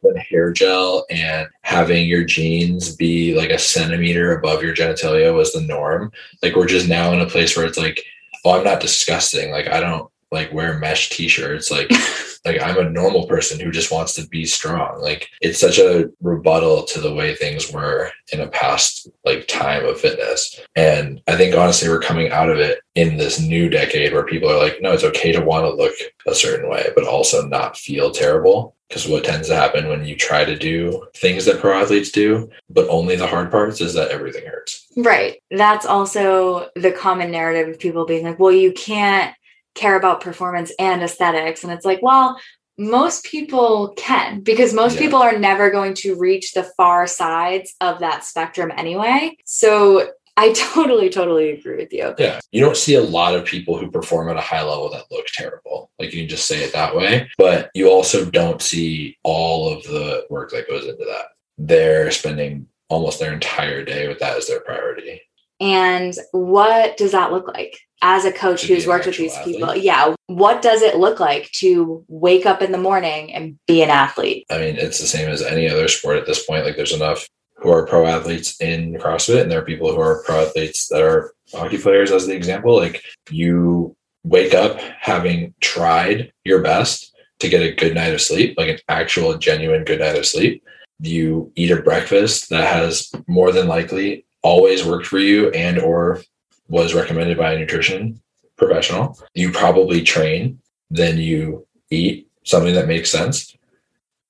When 0.00 0.16
hair 0.16 0.52
gel 0.52 1.04
and 1.10 1.48
having 1.62 2.08
your 2.08 2.24
jeans 2.24 2.96
be 2.96 3.34
like 3.34 3.50
a 3.50 3.58
centimeter 3.58 4.34
above 4.34 4.62
your 4.62 4.74
genitalia 4.74 5.34
was 5.34 5.52
the 5.52 5.60
norm. 5.60 6.12
Like 6.42 6.56
we're 6.56 6.66
just 6.66 6.88
now 6.88 7.12
in 7.12 7.20
a 7.20 7.26
place 7.26 7.54
where 7.54 7.66
it's 7.66 7.76
like, 7.76 8.02
oh, 8.44 8.52
I'm 8.52 8.64
not 8.64 8.80
disgusting. 8.80 9.50
Like 9.50 9.68
I 9.68 9.80
don't 9.80 10.10
like 10.32 10.52
wear 10.52 10.78
mesh 10.78 11.10
t-shirts. 11.10 11.70
Like 11.70 11.90
like 12.44 12.60
I'm 12.60 12.78
a 12.78 12.90
normal 12.90 13.26
person 13.26 13.60
who 13.60 13.70
just 13.70 13.92
wants 13.92 14.14
to 14.14 14.26
be 14.26 14.44
strong. 14.44 15.00
Like 15.00 15.28
it's 15.40 15.60
such 15.60 15.78
a 15.78 16.10
rebuttal 16.20 16.84
to 16.84 17.00
the 17.00 17.14
way 17.14 17.34
things 17.34 17.70
were 17.70 18.10
in 18.32 18.40
a 18.40 18.48
past 18.48 19.08
like 19.24 19.46
time 19.46 19.84
of 19.84 20.00
fitness. 20.00 20.58
And 20.74 21.20
I 21.28 21.36
think 21.36 21.54
honestly 21.54 21.88
we're 21.88 22.00
coming 22.00 22.32
out 22.32 22.50
of 22.50 22.58
it 22.58 22.80
in 22.94 23.16
this 23.16 23.40
new 23.40 23.68
decade 23.68 24.12
where 24.12 24.26
people 24.26 24.50
are 24.50 24.58
like, 24.58 24.78
no, 24.80 24.92
it's 24.92 25.04
okay 25.04 25.32
to 25.32 25.40
want 25.40 25.64
to 25.64 25.74
look 25.74 25.94
a 26.26 26.34
certain 26.34 26.68
way, 26.68 26.90
but 26.94 27.06
also 27.06 27.46
not 27.46 27.76
feel 27.76 28.10
terrible. 28.10 28.74
Because 28.88 29.08
what 29.08 29.24
tends 29.24 29.48
to 29.48 29.56
happen 29.56 29.88
when 29.88 30.04
you 30.04 30.14
try 30.14 30.44
to 30.44 30.54
do 30.54 31.06
things 31.16 31.46
that 31.46 31.60
pro 31.60 31.80
athletes 31.80 32.10
do, 32.10 32.50
but 32.68 32.86
only 32.90 33.16
the 33.16 33.26
hard 33.26 33.50
parts 33.50 33.80
is 33.80 33.94
that 33.94 34.10
everything 34.10 34.44
hurts. 34.44 34.86
Right. 34.98 35.42
That's 35.50 35.86
also 35.86 36.68
the 36.76 36.92
common 36.92 37.30
narrative 37.30 37.68
of 37.70 37.80
people 37.80 38.04
being 38.04 38.22
like, 38.22 38.38
well, 38.38 38.52
you 38.52 38.70
can't 38.70 39.34
care 39.74 39.96
about 39.96 40.20
performance 40.20 40.72
and 40.78 41.02
aesthetics. 41.02 41.62
And 41.64 41.72
it's 41.72 41.84
like, 41.84 42.00
well, 42.02 42.38
most 42.78 43.24
people 43.24 43.92
can 43.96 44.40
because 44.40 44.72
most 44.74 44.94
Yeah. 44.94 45.00
people 45.02 45.20
are 45.22 45.38
never 45.38 45.70
going 45.70 45.94
to 45.94 46.14
reach 46.16 46.52
the 46.52 46.64
far 46.76 47.06
sides 47.06 47.74
of 47.80 48.00
that 48.00 48.24
spectrum 48.24 48.72
anyway. 48.76 49.36
So 49.44 50.10
I 50.36 50.52
totally, 50.56 51.10
totally 51.10 51.50
agree 51.50 51.76
with 51.76 51.92
you. 51.92 52.14
Yeah. 52.18 52.40
You 52.50 52.60
don't 52.62 52.76
see 52.76 52.94
a 52.94 53.02
lot 53.02 53.34
of 53.34 53.44
people 53.44 53.76
who 53.76 53.90
perform 53.90 54.30
at 54.30 54.36
a 54.36 54.40
high 54.40 54.62
level 54.62 54.90
that 54.90 55.04
look 55.10 55.26
terrible. 55.34 55.90
Like 55.98 56.12
you 56.12 56.22
can 56.22 56.28
just 56.28 56.46
say 56.46 56.62
it 56.64 56.72
that 56.72 56.96
way. 56.96 57.30
But 57.36 57.70
you 57.74 57.90
also 57.90 58.24
don't 58.24 58.62
see 58.62 59.18
all 59.22 59.72
of 59.72 59.82
the 59.84 60.26
work 60.30 60.50
that 60.52 60.68
goes 60.68 60.84
into 60.84 61.04
that. 61.04 61.26
They're 61.58 62.10
spending 62.10 62.66
almost 62.88 63.20
their 63.20 63.32
entire 63.32 63.84
day 63.84 64.08
with 64.08 64.18
that 64.20 64.36
as 64.36 64.48
their 64.48 64.60
priority. 64.60 65.20
And 65.60 66.14
what 66.32 66.96
does 66.96 67.12
that 67.12 67.30
look 67.30 67.46
like 67.46 67.78
as 68.02 68.24
a 68.24 68.32
coach 68.32 68.66
who's 68.66 68.86
worked 68.86 69.06
with 69.06 69.16
these 69.16 69.34
athlete? 69.34 69.56
people? 69.56 69.76
Yeah. 69.76 70.14
What 70.26 70.60
does 70.60 70.82
it 70.82 70.96
look 70.96 71.20
like 71.20 71.50
to 71.52 72.04
wake 72.08 72.44
up 72.44 72.60
in 72.60 72.72
the 72.72 72.78
morning 72.78 73.32
and 73.32 73.58
be 73.66 73.82
an 73.82 73.90
athlete? 73.90 74.44
I 74.50 74.58
mean, 74.58 74.76
it's 74.76 74.98
the 74.98 75.06
same 75.06 75.28
as 75.28 75.40
any 75.40 75.68
other 75.68 75.88
sport 75.88 76.18
at 76.18 76.26
this 76.26 76.44
point. 76.44 76.66
Like 76.66 76.76
there's 76.76 76.92
enough 76.92 77.26
who 77.56 77.70
are 77.70 77.86
pro 77.86 78.06
athletes 78.06 78.60
in 78.60 78.94
CrossFit, 78.94 79.42
and 79.42 79.50
there 79.50 79.60
are 79.60 79.64
people 79.64 79.94
who 79.94 80.00
are 80.00 80.22
pro 80.24 80.42
athletes 80.42 80.88
that 80.88 81.00
are 81.00 81.32
hockey 81.54 81.78
players, 81.78 82.10
as 82.10 82.26
the 82.26 82.34
example. 82.34 82.76
Like 82.76 83.02
you 83.30 83.96
wake 84.24 84.52
up 84.52 84.80
having 84.80 85.54
tried 85.60 86.32
your 86.44 86.60
best 86.60 87.14
to 87.38 87.48
get 87.48 87.62
a 87.62 87.74
good 87.74 87.94
night 87.94 88.14
of 88.14 88.20
sleep, 88.20 88.54
like 88.58 88.68
an 88.68 88.78
actual 88.88 89.38
genuine 89.38 89.84
good 89.84 90.00
night 90.00 90.16
of 90.16 90.26
sleep. 90.26 90.64
You 90.98 91.52
eat 91.54 91.70
a 91.70 91.82
breakfast 91.82 92.50
that 92.50 92.72
has 92.72 93.12
more 93.26 93.52
than 93.52 93.68
likely 93.68 94.24
always 94.42 94.84
worked 94.84 95.06
for 95.06 95.18
you 95.18 95.50
and 95.50 95.78
or 95.78 96.20
was 96.68 96.94
recommended 96.94 97.36
by 97.36 97.52
a 97.52 97.58
nutrition 97.58 98.20
professional. 98.56 99.18
You 99.34 99.50
probably 99.50 100.02
train, 100.02 100.58
then 100.90 101.18
you 101.18 101.66
eat 101.90 102.28
something 102.44 102.74
that 102.74 102.88
makes 102.88 103.10
sense. 103.10 103.56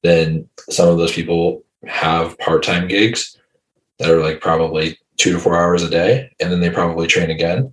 Then 0.02 0.48
some 0.70 0.88
of 0.88 0.98
those 0.98 1.12
people 1.12 1.64
have 1.86 2.38
part-time 2.38 2.88
gigs 2.88 3.38
that 3.98 4.10
are 4.10 4.20
like 4.20 4.40
probably 4.40 4.98
two 5.16 5.32
to 5.32 5.38
four 5.38 5.56
hours 5.56 5.82
a 5.82 5.90
day 5.90 6.30
and 6.40 6.50
then 6.50 6.60
they 6.60 6.70
probably 6.70 7.06
train 7.06 7.30
again 7.30 7.72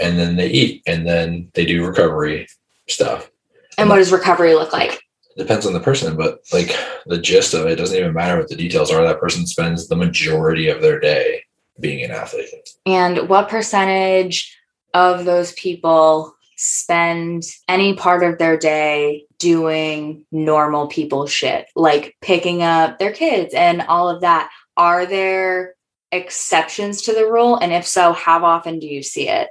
and 0.00 0.18
then 0.18 0.36
they 0.36 0.48
eat 0.48 0.82
and 0.86 1.06
then 1.06 1.48
they 1.54 1.64
do 1.64 1.86
recovery 1.86 2.46
stuff 2.88 3.30
And 3.78 3.88
what 3.88 3.96
does 3.96 4.12
recovery 4.12 4.54
look 4.54 4.72
like? 4.72 5.00
depends 5.36 5.66
on 5.66 5.72
the 5.72 5.80
person 5.80 6.16
but 6.16 6.38
like 6.52 6.76
the 7.06 7.18
gist 7.18 7.54
of 7.54 7.66
it 7.66 7.74
doesn't 7.74 7.98
even 7.98 8.12
matter 8.14 8.38
what 8.38 8.48
the 8.48 8.54
details 8.54 8.92
are 8.92 9.02
that 9.02 9.18
person 9.18 9.44
spends 9.46 9.88
the 9.88 9.96
majority 9.96 10.68
of 10.68 10.80
their 10.80 11.00
day 11.00 11.42
being 11.80 12.04
an 12.04 12.10
athlete 12.10 12.50
And 12.86 13.28
what 13.28 13.48
percentage 13.48 14.56
of 14.92 15.24
those 15.24 15.52
people 15.52 16.34
spend 16.56 17.42
any 17.68 17.94
part 17.94 18.22
of 18.22 18.38
their 18.38 18.56
day 18.56 19.26
doing 19.38 20.24
normal 20.30 20.86
people 20.86 21.26
shit, 21.26 21.66
like 21.74 22.16
picking 22.20 22.62
up 22.62 22.98
their 22.98 23.12
kids 23.12 23.54
and 23.54 23.82
all 23.82 24.08
of 24.08 24.20
that? 24.20 24.50
Are 24.76 25.04
there 25.06 25.74
exceptions 26.12 27.02
to 27.02 27.12
the 27.12 27.26
rule? 27.26 27.56
And 27.56 27.72
if 27.72 27.86
so, 27.86 28.12
how 28.12 28.44
often 28.44 28.78
do 28.78 28.86
you 28.86 29.02
see 29.02 29.28
it? 29.28 29.48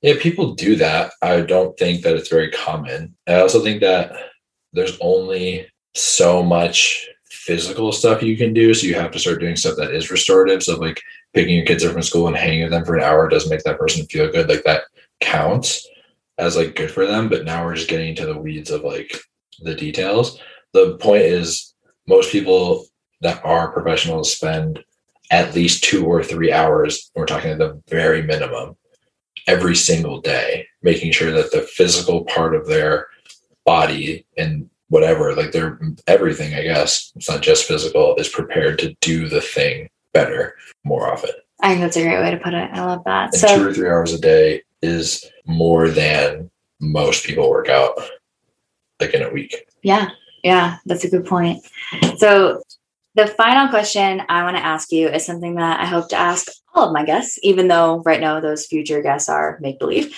Yeah, 0.00 0.14
people 0.18 0.54
do 0.54 0.76
that. 0.76 1.12
I 1.22 1.42
don't 1.42 1.76
think 1.78 2.02
that 2.02 2.16
it's 2.16 2.28
very 2.28 2.50
common. 2.50 3.14
I 3.26 3.40
also 3.40 3.62
think 3.62 3.80
that 3.82 4.12
there's 4.72 4.98
only 5.00 5.68
so 5.94 6.42
much 6.42 7.08
physical 7.44 7.90
stuff 7.90 8.22
you 8.22 8.36
can 8.36 8.54
do. 8.54 8.72
So 8.72 8.86
you 8.86 8.94
have 8.94 9.10
to 9.10 9.18
start 9.18 9.40
doing 9.40 9.56
stuff 9.56 9.76
that 9.76 9.92
is 9.92 10.10
restorative. 10.10 10.62
So 10.62 10.78
like 10.78 11.00
picking 11.34 11.56
your 11.56 11.64
kids 11.64 11.84
up 11.84 11.92
from 11.92 12.02
school 12.02 12.28
and 12.28 12.36
hanging 12.36 12.62
with 12.62 12.70
them 12.70 12.84
for 12.84 12.96
an 12.96 13.02
hour 13.02 13.28
does 13.28 13.50
make 13.50 13.64
that 13.64 13.78
person 13.78 14.06
feel 14.06 14.30
good. 14.30 14.48
Like 14.48 14.62
that 14.64 14.84
counts 15.20 15.88
as 16.38 16.56
like 16.56 16.76
good 16.76 16.90
for 16.90 17.04
them. 17.04 17.28
But 17.28 17.44
now 17.44 17.64
we're 17.64 17.74
just 17.74 17.88
getting 17.88 18.10
into 18.10 18.26
the 18.26 18.38
weeds 18.38 18.70
of 18.70 18.84
like 18.84 19.18
the 19.60 19.74
details. 19.74 20.38
The 20.72 20.96
point 20.98 21.22
is 21.22 21.74
most 22.06 22.30
people 22.30 22.86
that 23.22 23.44
are 23.44 23.72
professionals 23.72 24.32
spend 24.32 24.82
at 25.32 25.54
least 25.54 25.82
two 25.82 26.06
or 26.06 26.22
three 26.22 26.52
hours. 26.52 27.10
We're 27.16 27.26
talking 27.26 27.50
at 27.50 27.58
the 27.58 27.82
very 27.88 28.22
minimum 28.22 28.76
every 29.48 29.74
single 29.74 30.20
day, 30.20 30.66
making 30.82 31.10
sure 31.10 31.32
that 31.32 31.50
the 31.50 31.62
physical 31.62 32.24
part 32.24 32.54
of 32.54 32.68
their 32.68 33.08
body 33.64 34.26
and 34.36 34.68
whatever, 34.92 35.34
like 35.34 35.52
they're 35.52 35.80
everything, 36.06 36.52
I 36.54 36.62
guess, 36.62 37.12
it's 37.16 37.28
not 37.28 37.40
just 37.40 37.64
physical, 37.64 38.14
is 38.16 38.28
prepared 38.28 38.78
to 38.80 38.94
do 39.00 39.26
the 39.26 39.40
thing 39.40 39.88
better 40.12 40.54
more 40.84 41.10
often. 41.10 41.30
I 41.62 41.70
think 41.70 41.80
that's 41.80 41.96
a 41.96 42.02
great 42.02 42.20
way 42.20 42.30
to 42.30 42.36
put 42.36 42.52
it. 42.52 42.70
I 42.70 42.84
love 42.84 43.02
that. 43.06 43.32
And 43.32 43.34
So 43.34 43.56
two 43.56 43.68
or 43.68 43.72
three 43.72 43.88
hours 43.88 44.12
a 44.12 44.20
day 44.20 44.62
is 44.82 45.24
more 45.46 45.88
than 45.88 46.50
most 46.78 47.24
people 47.24 47.48
work 47.48 47.70
out 47.70 47.98
like 49.00 49.14
in 49.14 49.22
a 49.22 49.30
week. 49.30 49.66
Yeah, 49.82 50.10
yeah, 50.44 50.76
that's 50.84 51.04
a 51.04 51.10
good 51.10 51.24
point. 51.24 51.64
So, 52.18 52.62
the 53.14 53.26
final 53.26 53.68
question 53.68 54.22
I 54.28 54.42
want 54.42 54.56
to 54.56 54.64
ask 54.64 54.90
you 54.90 55.08
is 55.08 55.24
something 55.24 55.54
that 55.56 55.80
I 55.80 55.86
hope 55.86 56.08
to 56.10 56.16
ask 56.16 56.48
all 56.74 56.88
of 56.88 56.94
my 56.94 57.04
guests, 57.04 57.38
even 57.42 57.68
though 57.68 58.02
right 58.04 58.20
now 58.20 58.40
those 58.40 58.66
future 58.66 59.02
guests 59.02 59.28
are 59.28 59.58
make 59.60 59.78
believe. 59.78 60.14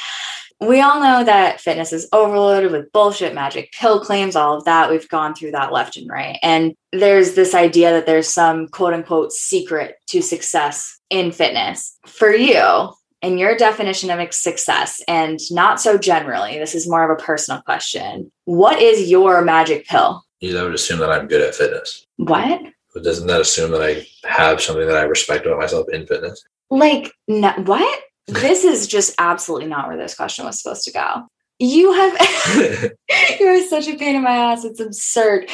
We 0.66 0.80
all 0.80 1.00
know 1.00 1.24
that 1.24 1.60
fitness 1.60 1.92
is 1.92 2.08
overloaded 2.12 2.72
with 2.72 2.92
bullshit, 2.92 3.34
magic 3.34 3.72
pill 3.72 4.00
claims, 4.00 4.36
all 4.36 4.56
of 4.56 4.64
that. 4.64 4.90
We've 4.90 5.08
gone 5.08 5.34
through 5.34 5.52
that 5.52 5.72
left 5.72 5.96
and 5.96 6.08
right. 6.08 6.38
And 6.42 6.74
there's 6.92 7.34
this 7.34 7.54
idea 7.54 7.90
that 7.92 8.06
there's 8.06 8.28
some 8.28 8.68
quote 8.68 8.94
unquote 8.94 9.32
secret 9.32 9.96
to 10.08 10.22
success 10.22 10.98
in 11.10 11.32
fitness. 11.32 11.98
For 12.06 12.34
you, 12.34 12.92
in 13.22 13.38
your 13.38 13.56
definition 13.56 14.10
of 14.10 14.34
success, 14.34 15.02
and 15.08 15.38
not 15.50 15.80
so 15.80 15.96
generally, 15.96 16.58
this 16.58 16.74
is 16.74 16.88
more 16.88 17.10
of 17.10 17.18
a 17.18 17.22
personal 17.22 17.62
question. 17.62 18.30
What 18.44 18.80
is 18.80 19.10
your 19.10 19.42
magic 19.42 19.86
pill? 19.86 20.22
That 20.40 20.62
would 20.62 20.74
assume 20.74 20.98
that 20.98 21.10
I'm 21.10 21.26
good 21.26 21.40
at 21.40 21.54
fitness. 21.54 22.04
What? 22.16 22.60
But 22.92 23.02
doesn't 23.02 23.26
that 23.26 23.40
assume 23.40 23.70
that 23.72 23.82
I 23.82 24.06
have 24.28 24.60
something 24.60 24.86
that 24.86 24.96
I 24.96 25.02
respect 25.04 25.46
about 25.46 25.58
myself 25.58 25.88
in 25.90 26.06
fitness? 26.06 26.44
Like, 26.70 27.12
no, 27.26 27.50
what? 27.64 28.00
This 28.26 28.64
is 28.64 28.86
just 28.86 29.14
absolutely 29.18 29.68
not 29.68 29.88
where 29.88 29.96
this 29.96 30.14
question 30.14 30.44
was 30.44 30.60
supposed 30.60 30.84
to 30.84 30.92
go. 30.92 31.26
You 31.58 31.92
have, 31.92 32.92
you're 33.40 33.62
such 33.64 33.88
a 33.88 33.96
pain 33.96 34.16
in 34.16 34.22
my 34.22 34.36
ass. 34.36 34.64
It's 34.64 34.80
absurd. 34.80 35.48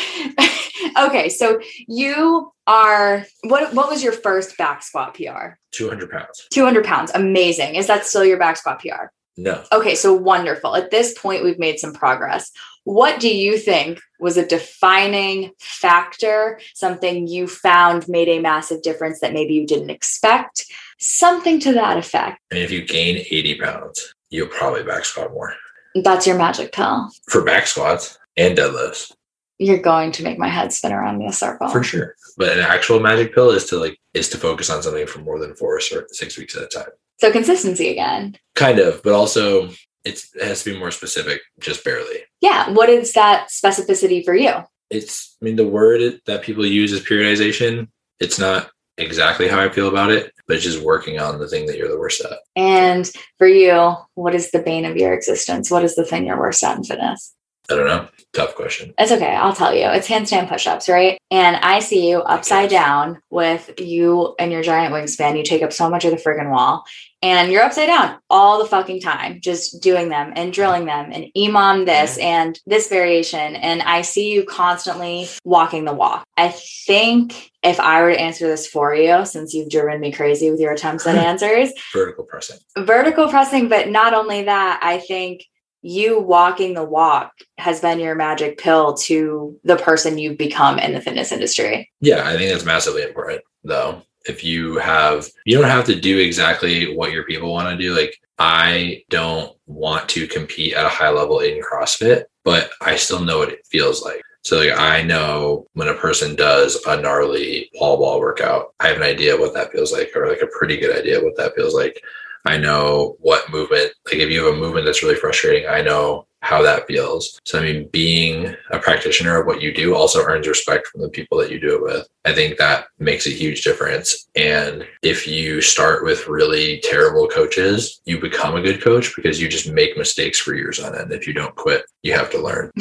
okay, 0.99 1.29
so 1.29 1.61
you 1.87 2.53
are, 2.66 3.27
what, 3.43 3.75
what 3.75 3.89
was 3.89 4.03
your 4.03 4.12
first 4.12 4.57
back 4.57 4.83
squat 4.83 5.14
PR? 5.14 5.57
200 5.73 6.11
pounds. 6.11 6.47
200 6.51 6.85
pounds. 6.85 7.11
Amazing. 7.14 7.75
Is 7.75 7.87
that 7.89 8.07
still 8.07 8.25
your 8.25 8.39
back 8.39 8.57
squat 8.57 8.81
PR? 8.81 9.07
No. 9.37 9.62
Okay, 9.72 9.95
so 9.95 10.12
wonderful. 10.14 10.76
At 10.76 10.91
this 10.91 11.16
point, 11.18 11.45
we've 11.45 11.59
made 11.59 11.78
some 11.78 11.93
progress. 11.93 12.51
What 12.85 13.20
do 13.20 13.35
you 13.35 13.59
think 13.59 14.01
was 14.18 14.37
a 14.37 14.47
defining 14.47 15.53
factor, 15.59 16.59
something 16.74 17.26
you 17.26 17.47
found 17.47 18.09
made 18.09 18.28
a 18.28 18.41
massive 18.41 18.83
difference 18.83 19.20
that 19.20 19.33
maybe 19.33 19.55
you 19.55 19.66
didn't 19.66 19.91
expect? 19.91 20.66
Something 20.99 21.61
to 21.61 21.72
that 21.74 21.97
effect. 21.97 22.41
I 22.51 22.57
mean, 22.57 22.64
if 22.64 22.70
you 22.70 22.85
gain 22.85 23.18
80 23.31 23.61
pounds, 23.61 24.14
you'll 24.31 24.49
probably 24.49 24.83
back 24.83 25.05
squat 25.05 25.33
more. 25.33 25.55
That's 25.95 26.26
your 26.26 26.37
magic 26.37 26.72
pill. 26.72 27.11
For 27.28 27.43
back 27.43 27.66
squats 27.66 28.18
and 28.37 28.57
deadlifts, 28.57 29.12
You're 29.59 29.78
going 29.78 30.12
to 30.12 30.22
make 30.22 30.39
my 30.39 30.49
head 30.49 30.72
spin 30.72 30.93
around 30.93 31.20
in 31.20 31.28
a 31.28 31.33
circle. 31.33 31.68
for 31.68 31.83
sure. 31.83 32.14
But 32.41 32.57
an 32.57 32.61
actual 32.61 33.01
magic 33.01 33.34
pill 33.34 33.51
is 33.51 33.66
to 33.66 33.78
like 33.78 33.99
is 34.14 34.30
to 34.30 34.38
focus 34.38 34.70
on 34.70 34.82
something 34.82 35.07
for 35.07 35.18
more 35.18 35.38
than 35.38 35.55
four 35.55 35.76
or 35.76 35.80
six 35.80 36.38
weeks 36.38 36.57
at 36.57 36.62
a 36.62 36.68
time. 36.68 36.88
So 37.20 37.30
consistency 37.30 37.91
again. 37.91 38.38
Kind 38.55 38.78
of, 38.78 39.03
but 39.03 39.12
also 39.12 39.68
it's, 40.07 40.34
it 40.34 40.45
has 40.45 40.64
to 40.64 40.72
be 40.72 40.78
more 40.78 40.91
specific, 40.91 41.43
just 41.59 41.84
barely. 41.84 42.20
Yeah. 42.41 42.70
What 42.70 42.88
is 42.88 43.12
that 43.12 43.49
specificity 43.51 44.24
for 44.24 44.34
you? 44.34 44.53
It's, 44.88 45.36
I 45.43 45.45
mean, 45.45 45.57
the 45.57 45.68
word 45.68 46.22
that 46.24 46.43
people 46.43 46.64
use 46.64 46.93
is 46.93 47.05
periodization. 47.05 47.88
It's 48.20 48.38
not 48.38 48.70
exactly 48.97 49.47
how 49.47 49.61
I 49.61 49.68
feel 49.68 49.88
about 49.88 50.11
it, 50.11 50.32
but 50.47 50.57
it's 50.57 50.64
just 50.64 50.82
working 50.82 51.20
on 51.20 51.38
the 51.38 51.47
thing 51.47 51.66
that 51.66 51.76
you're 51.76 51.91
the 51.91 51.99
worst 51.99 52.24
at. 52.24 52.38
And 52.57 53.11
for 53.36 53.49
you, 53.49 53.97
what 54.14 54.34
is 54.34 54.51
the 54.51 54.62
bane 54.62 54.86
of 54.86 54.97
your 54.97 55.12
existence? 55.12 55.70
What 55.70 55.84
is 55.84 55.95
the 55.95 56.07
thing 56.07 56.26
you're 56.26 56.41
worst 56.41 56.64
at 56.64 56.78
in 56.78 56.84
fitness? 56.84 57.34
I 57.71 57.77
don't 57.77 57.87
know. 57.87 58.09
Tough 58.33 58.55
question. 58.55 58.93
It's 58.99 59.12
okay. 59.12 59.35
I'll 59.35 59.55
tell 59.55 59.75
you. 59.75 59.87
It's 59.87 60.09
handstand 60.09 60.49
push 60.49 60.66
ups, 60.66 60.89
right? 60.89 61.18
And 61.31 61.57
I 61.57 61.81
see 61.81 62.09
you 62.09 62.18
upside 62.18 62.71
down 62.71 63.21
with 63.31 63.73
you 63.79 64.35
and 64.39 64.51
your 64.51 64.62
giant 64.62 64.93
wingspan. 64.93 65.37
You 65.37 65.45
take 65.45 65.62
up 65.62 65.73
so 65.73 65.89
much 65.89 66.05
of 66.05 66.11
the 66.11 66.16
friggin' 66.16 66.51
wall 66.51 66.85
and 67.23 67.53
you're 67.53 67.62
upside 67.62 67.89
down 67.89 68.18
all 68.31 68.59
the 68.59 68.68
fucking 68.68 69.01
time, 69.01 69.41
just 69.41 69.83
doing 69.83 70.09
them 70.09 70.33
and 70.37 70.53
drilling 70.53 70.87
them 70.87 71.11
and 71.12 71.27
EMOM 71.37 71.87
this 71.87 72.18
and 72.18 72.59
this 72.66 72.89
variation. 72.89 73.57
And 73.57 73.83
I 73.83 74.03
see 74.03 74.33
you 74.33 74.45
constantly 74.45 75.29
walking 75.45 75.85
the 75.85 75.93
walk. 75.93 76.25
I 76.37 76.49
think 76.49 77.51
if 77.62 77.79
I 77.79 78.01
were 78.03 78.12
to 78.12 78.21
answer 78.21 78.47
this 78.47 78.66
for 78.66 78.95
you, 78.95 79.27
since 79.27 79.53
you've 79.55 79.71
driven 79.71 80.01
me 80.01 80.12
crazy 80.12 80.51
with 80.51 80.61
your 80.61 80.73
attempts 80.73 81.07
at 81.07 81.14
answers, 81.16 81.73
vertical 81.93 82.25
pressing. 82.25 82.59
Vertical 82.79 83.29
pressing, 83.29 83.68
but 83.68 83.89
not 83.89 84.14
only 84.14 84.45
that, 84.45 84.81
I 84.83 84.99
think 84.99 85.45
you 85.83 86.20
walking 86.20 86.74
the 86.74 86.85
walk 86.85 87.33
has 87.59 87.81
been 87.81 88.01
your 88.01 88.14
magic 88.14 88.59
pill 88.59 88.95
to 88.95 89.59
the 89.64 89.76
person 89.76 90.18
you've 90.18 90.39
become 90.39 90.78
in 90.78 90.93
the 90.93 91.01
fitness 91.01 91.33
industry. 91.33 91.91
Yeah, 92.01 92.28
I 92.28 92.37
think 92.37 92.51
that's 92.51 92.64
massively 92.64 93.03
important 93.03 93.43
though. 93.64 94.03
If 94.26 94.45
you 94.45 94.76
have, 94.76 95.28
you 95.47 95.57
don't 95.57 95.70
have 95.70 95.87
to 95.87 95.99
do 95.99 96.18
exactly 96.18 96.95
what 96.95 97.12
your 97.12 97.24
people 97.24 97.51
want 97.51 97.70
to 97.70 97.83
do. 97.83 97.95
Like, 97.95 98.14
I 98.39 99.03
don't 99.09 99.57
want 99.66 100.09
to 100.11 100.26
compete 100.26 100.74
at 100.74 100.85
a 100.85 100.91
high 100.91 101.09
level 101.09 101.41
in 101.41 101.62
CrossFit, 101.62 102.24
but 102.45 102.70
I 102.83 102.97
still 102.97 103.20
know 103.20 103.39
what 103.39 103.53
it 103.53 103.66
feels 103.66 104.03
like. 104.03 104.20
So 104.43 104.59
like 104.59 104.78
I 104.78 105.03
know 105.03 105.66
when 105.74 105.89
a 105.89 105.95
person 105.95 106.35
does 106.35 106.83
a 106.87 107.01
gnarly 107.01 107.70
wall 107.74 107.99
ball 107.99 108.20
workout, 108.20 108.74
I 108.81 108.89
have 108.89 108.97
an 108.97 109.03
idea 109.03 109.37
what 109.37 109.53
that 109.55 109.72
feels 109.72 109.93
like, 109.93 110.12
or 110.14 110.28
like 110.28 110.41
a 110.43 110.59
pretty 110.59 110.78
good 110.78 110.99
idea 110.99 111.22
what 111.22 111.37
that 111.37 111.55
feels 111.55 111.74
like. 111.74 112.03
I 112.47 112.57
know 112.57 113.16
what 113.20 113.51
movement, 113.51 113.93
like 114.07 114.16
if 114.16 114.30
you 114.30 114.45
have 114.45 114.55
a 114.55 114.59
movement 114.59 114.86
that's 114.86 115.03
really 115.03 115.16
frustrating, 115.16 115.68
I 115.68 115.82
know 115.82 116.26
how 116.43 116.62
that 116.62 116.86
feels. 116.86 117.38
So, 117.45 117.59
I 117.59 117.62
mean, 117.62 117.88
being 117.88 118.55
a 118.70 118.78
practitioner 118.78 119.38
of 119.38 119.47
what 119.47 119.61
you 119.61 119.74
do 119.74 119.95
also 119.95 120.22
earns 120.22 120.49
respect 120.49 120.86
from 120.86 121.03
the 121.03 121.11
people 121.11 121.38
that 121.38 121.51
you 121.51 121.61
do 121.61 121.74
it 121.74 121.82
with. 121.82 122.09
I 122.24 122.32
think 122.32 122.57
that 122.57 122.86
makes 122.99 123.26
a 123.26 123.30
huge 123.30 123.62
difference. 123.62 124.26
And 124.36 124.86
if 125.03 125.26
you 125.26 125.61
start 125.61 126.03
with 126.03 126.28
really 126.28 126.80
terrible 126.82 127.28
coaches, 127.28 128.01
you 128.07 128.18
become 128.20 128.57
a 128.57 128.62
good 128.62 128.82
coach 128.82 129.14
because 129.14 129.41
you 129.41 129.49
just 129.49 129.70
make 129.70 129.99
mistakes 129.99 130.38
for 130.38 130.55
years 130.55 130.80
on 130.80 130.97
end. 130.97 131.12
If 131.12 131.26
you 131.26 131.34
don't 131.34 131.55
quit, 131.57 131.84
you 132.03 132.14
have 132.14 132.30
to 132.30 132.43
learn. 132.43 132.70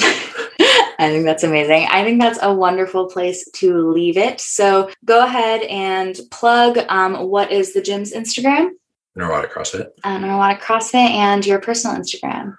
I 1.01 1.07
think 1.07 1.23
that's 1.23 1.43
amazing. 1.43 1.87
I 1.89 2.03
think 2.03 2.21
that's 2.21 2.39
a 2.41 2.53
wonderful 2.53 3.07
place 3.07 3.49
to 3.55 3.89
leave 3.89 4.17
it. 4.17 4.41
So 4.41 4.89
go 5.05 5.23
ahead 5.23 5.61
and 5.63 6.19
plug 6.29 6.77
um, 6.89 7.29
what 7.29 7.51
is 7.53 7.73
the 7.73 7.81
gym's 7.81 8.13
Instagram? 8.13 8.71
Neurotic 9.19 9.51
CrossFit. 9.51 9.89
Uh, 10.03 10.17
Neurotic 10.17 10.61
CrossFit 10.61 10.95
and 10.95 11.45
your 11.45 11.59
personal 11.59 11.97
Instagram. 11.97 12.55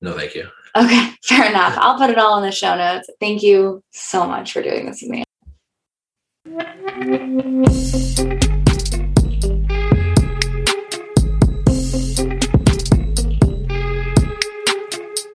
No, 0.00 0.12
thank 0.16 0.34
you. 0.34 0.48
Okay, 0.76 1.12
fair 1.24 1.48
enough. 1.48 1.74
I'll 1.78 1.96
put 1.96 2.10
it 2.10 2.18
all 2.18 2.36
in 2.38 2.42
the 2.42 2.52
show 2.52 2.76
notes. 2.76 3.08
Thank 3.20 3.42
you 3.42 3.82
so 3.92 4.26
much 4.26 4.52
for 4.52 4.62
doing 4.62 4.86
this 4.86 5.02
with 5.02 5.10
me. 5.10 5.24